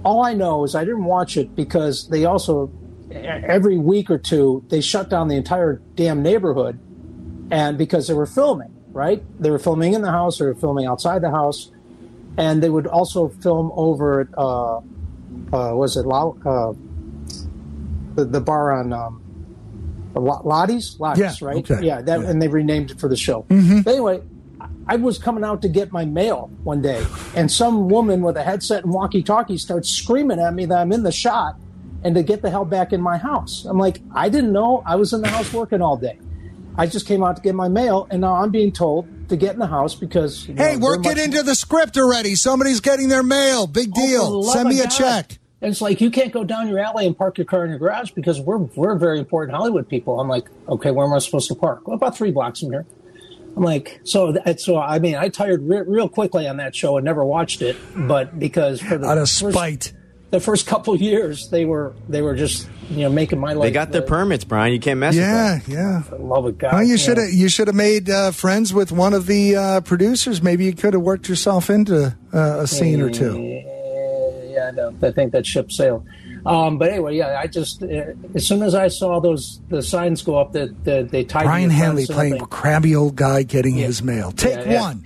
all 0.07 0.23
I 0.23 0.33
know 0.33 0.63
is 0.63 0.73
I 0.81 0.83
didn't 0.85 1.03
watch 1.05 1.35
it 1.37 1.53
because 1.55 2.07
they 2.07 2.23
also 2.25 2.71
every 3.11 3.77
week 3.77 4.09
or 4.09 4.17
two 4.17 4.63
they 4.69 4.81
shut 4.81 5.09
down 5.09 5.27
the 5.27 5.35
entire 5.35 5.81
damn 5.95 6.21
neighborhood, 6.23 6.79
and 7.51 7.77
because 7.77 8.07
they 8.07 8.13
were 8.13 8.25
filming, 8.39 8.73
right? 9.03 9.21
They 9.41 9.49
were 9.51 9.59
filming 9.59 9.93
in 9.93 10.01
the 10.01 10.11
house, 10.11 10.39
they 10.39 10.45
were 10.45 10.55
filming 10.55 10.85
outside 10.85 11.21
the 11.21 11.31
house, 11.31 11.71
and 12.37 12.63
they 12.63 12.69
would 12.69 12.87
also 12.87 13.27
film 13.45 13.71
over 13.75 14.21
at 14.21 14.27
uh, 14.37 14.77
uh, 14.77 14.81
was 15.81 15.97
it 15.97 16.05
Lau- 16.05 16.37
uh, 16.45 16.73
the 18.15 18.25
the 18.25 18.41
bar 18.41 18.71
on. 18.79 18.93
Um, 18.93 19.21
Lottie's, 20.15 20.99
Lottie's, 20.99 21.41
Yeah, 21.41 21.47
right? 21.47 21.57
okay, 21.57 21.85
Yeah, 21.85 22.01
that, 22.01 22.19
yeah. 22.21 22.27
and 22.29 22.41
they 22.41 22.47
renamed 22.47 22.89
it 22.89 22.99
for 22.99 23.07
the 23.07 23.15
show. 23.15 23.45
Mhm. 23.49 23.85
Anyway, 23.85 24.19
I 24.87 24.95
was 24.95 25.17
coming 25.17 25.43
out 25.43 25.61
to 25.63 25.69
get 25.69 25.91
my 25.91 26.05
mail 26.05 26.49
one 26.63 26.81
day, 26.81 27.05
and 27.35 27.51
some 27.51 27.89
woman 27.89 28.21
with 28.21 28.37
a 28.37 28.43
headset 28.43 28.83
and 28.83 28.93
walkie-talkie 28.93 29.57
starts 29.57 29.89
screaming 29.89 30.39
at 30.39 30.53
me 30.53 30.65
that 30.65 30.77
I'm 30.77 30.91
in 30.91 31.03
the 31.03 31.11
shot 31.11 31.55
and 32.03 32.15
to 32.15 32.23
get 32.23 32.41
the 32.41 32.49
hell 32.49 32.65
back 32.65 32.93
in 32.93 33.01
my 33.01 33.17
house. 33.17 33.65
I'm 33.65 33.77
like, 33.77 34.01
I 34.15 34.29
didn't 34.29 34.53
know 34.53 34.83
I 34.85 34.95
was 34.95 35.13
in 35.13 35.21
the 35.21 35.27
house 35.27 35.51
working 35.51 35.81
all 35.81 35.97
day. 35.97 36.17
I 36.77 36.85
just 36.85 37.07
came 37.07 37.23
out 37.23 37.35
to 37.37 37.41
get 37.41 37.55
my 37.55 37.67
mail, 37.67 38.07
and 38.11 38.21
now 38.21 38.35
I'm 38.35 38.51
being 38.51 38.71
told 38.71 39.07
to 39.29 39.35
get 39.35 39.53
in 39.53 39.59
the 39.59 39.67
house 39.67 39.95
because 39.95 40.47
you 40.47 40.53
know, 40.53 40.63
Hey, 40.63 40.71
they're 40.71 40.79
work 40.79 41.03
much 41.03 41.17
into 41.17 41.43
the 41.43 41.55
script 41.55 41.97
already. 41.97 42.35
Somebody's 42.35 42.79
getting 42.79 43.09
their 43.09 43.23
mail. 43.23 43.67
Big 43.67 43.93
deal. 43.93 44.43
Send 44.43 44.69
me 44.69 44.79
a 44.79 44.83
God. 44.83 44.89
check. 44.89 45.39
And 45.59 45.71
it's 45.71 45.81
like 45.81 45.99
you 46.01 46.11
can't 46.11 46.31
go 46.31 46.43
down 46.43 46.67
your 46.67 46.77
alley 46.77 47.07
and 47.07 47.17
park 47.17 47.39
your 47.39 47.45
car 47.45 47.63
in 47.63 47.71
your 47.71 47.79
garage 47.79 48.11
because 48.11 48.39
we're 48.39 48.57
we're 48.57 48.95
very 48.95 49.17
important 49.17 49.57
Hollywood 49.57 49.89
people. 49.89 50.19
I'm 50.19 50.27
like, 50.27 50.47
okay, 50.69 50.91
where 50.91 51.05
am 51.05 51.13
I 51.13 51.17
supposed 51.17 51.47
to 51.47 51.55
park? 51.55 51.87
Well, 51.87 51.95
about 51.95 52.15
three 52.15 52.31
blocks 52.31 52.59
from 52.59 52.71
here. 52.71 52.85
I'm 53.57 53.63
like, 53.63 53.99
so 54.03 54.31
that, 54.33 54.59
so 54.61 54.77
I 54.79 54.99
mean, 54.99 55.15
I 55.15 55.29
tired 55.29 55.63
re- 55.63 55.81
real 55.85 56.07
quickly 56.07 56.47
on 56.47 56.57
that 56.57 56.75
show 56.75 56.97
and 56.97 57.03
never 57.05 57.25
watched 57.25 57.61
it, 57.63 57.75
but 57.95 58.37
because 58.37 58.79
for 58.81 58.97
the 58.99 59.07
Out 59.07 59.17
of 59.17 59.27
first- 59.29 59.51
spite. 59.53 59.93
the 60.29 60.39
first 60.39 60.67
couple 60.67 60.95
years 61.11 61.49
they 61.49 61.65
were 61.65 61.95
they 62.07 62.21
were 62.21 62.35
just 62.35 62.69
you 62.91 62.97
know 62.99 63.09
making 63.09 63.39
my 63.39 63.53
life. 63.53 63.65
They 63.67 63.71
got 63.71 63.91
their 63.91 64.01
permits, 64.03 64.43
Brian. 64.43 64.73
You 64.73 64.79
can't 64.79 64.99
mess 64.99 65.15
Yeah, 65.15 65.55
with 65.55 65.65
them. 65.65 65.73
yeah. 65.75 66.01
For 66.03 66.17
the 66.17 66.23
love 66.23 66.45
of 66.45 66.57
God. 66.57 66.73
Well, 66.73 66.83
you 66.83 66.97
should 66.97 67.17
have 67.17 67.29
you 67.31 67.49
should 67.49 67.67
have 67.67 67.75
made 67.75 68.09
uh, 68.11 68.29
friends 68.31 68.73
with 68.73 68.91
one 68.91 69.13
of 69.15 69.25
the 69.25 69.55
uh, 69.55 69.81
producers. 69.81 70.43
Maybe 70.43 70.65
you 70.65 70.73
could 70.73 70.93
have 70.93 71.01
worked 71.01 71.27
yourself 71.27 71.69
into 71.71 72.15
uh, 72.33 72.59
a 72.59 72.67
scene 72.67 73.01
or 73.01 73.09
two. 73.09 73.63
Yeah, 74.47 74.67
I 74.67 74.71
know. 74.71 74.95
I 75.01 75.11
think 75.11 75.31
that 75.33 75.45
ship 75.47 75.71
sailed. 75.71 76.05
Um, 76.45 76.77
but 76.77 76.91
anyway, 76.91 77.17
yeah, 77.17 77.39
I 77.39 77.47
just 77.47 77.83
uh, 77.83 78.13
as 78.35 78.45
soon 78.45 78.63
as 78.63 78.75
I 78.75 78.87
saw 78.87 79.19
those 79.19 79.61
the 79.69 79.81
signs 79.81 80.21
go 80.21 80.37
up 80.37 80.53
that, 80.53 80.83
that 80.85 81.09
they 81.09 81.23
tied 81.23 81.43
Brian 81.43 81.69
Hanley 81.69 82.05
playing 82.05 82.39
crabby 82.45 82.95
old 82.95 83.15
guy 83.15 83.43
getting 83.43 83.75
his 83.75 84.01
mail. 84.03 84.31
Take 84.31 84.55
Yeah, 84.65 84.71
yeah. 84.71 84.81
one. 84.81 85.05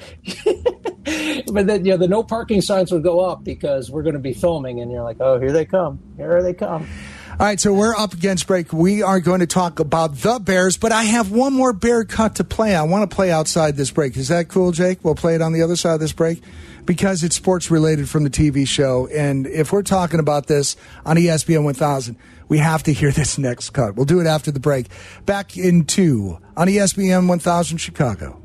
but 1.54 1.68
then 1.68 1.86
you 1.86 1.92
know 1.92 1.98
the 1.98 2.08
no 2.08 2.24
parking 2.24 2.62
signs 2.62 2.92
would 2.92 3.04
go 3.04 3.20
up 3.20 3.44
because 3.44 3.90
we're 3.90 4.04
going 4.04 4.14
to 4.14 4.20
be 4.20 4.34
filming, 4.34 4.82
and 4.82 4.92
you're 4.92 5.04
like, 5.04 5.18
oh, 5.20 5.40
here 5.40 5.52
they 5.52 5.66
come, 5.66 6.00
here 6.18 6.42
they 6.44 6.54
come. 6.54 6.88
All 7.32 7.48
right, 7.48 7.60
so 7.60 7.74
we're 7.74 7.96
up 7.96 8.14
against 8.14 8.46
break. 8.46 8.72
We 8.72 9.02
are 9.02 9.20
going 9.20 9.40
to 9.40 9.48
talk 9.48 9.80
about 9.80 10.16
the 10.18 10.38
Bears, 10.38 10.78
but 10.78 10.92
I 10.92 11.04
have 11.06 11.32
one 11.32 11.54
more 11.54 11.74
Bear 11.74 12.04
cut 12.04 12.36
to 12.36 12.44
play. 12.44 12.76
I 12.76 12.84
want 12.84 13.10
to 13.10 13.16
play 13.16 13.32
outside 13.32 13.78
this 13.78 13.90
break. 13.90 14.16
Is 14.16 14.28
that 14.28 14.48
cool, 14.48 14.72
Jake? 14.72 15.00
We'll 15.04 15.16
play 15.16 15.34
it 15.34 15.42
on 15.42 15.52
the 15.52 15.64
other 15.64 15.76
side 15.76 15.96
of 15.96 16.00
this 16.02 16.12
break 16.12 16.44
because 16.92 17.24
it's 17.24 17.38
sports 17.38 17.72
related 17.72 18.10
from 18.10 18.26
the 18.26 18.30
TV 18.30 18.68
show. 18.68 19.08
And 19.08 19.48
if 19.48 19.72
we're 19.72 19.82
talking 19.82 20.20
about 20.20 20.48
this 20.48 20.76
on 21.06 21.16
ESPN 21.16 21.64
1000, 21.64 22.18
we 22.50 22.58
have 22.58 22.84
to 22.84 22.92
hear 22.92 23.12
this 23.14 23.38
next 23.38 23.70
cut. 23.70 23.96
We'll 23.96 24.04
do 24.04 24.20
it 24.20 24.28
after 24.28 24.52
the 24.52 24.60
break. 24.60 24.88
Back 25.26 25.56
in 25.56 25.86
two 25.86 26.38
on 26.58 26.68
ESPN 26.68 27.30
1000 27.30 27.78
Chicago. 27.78 28.41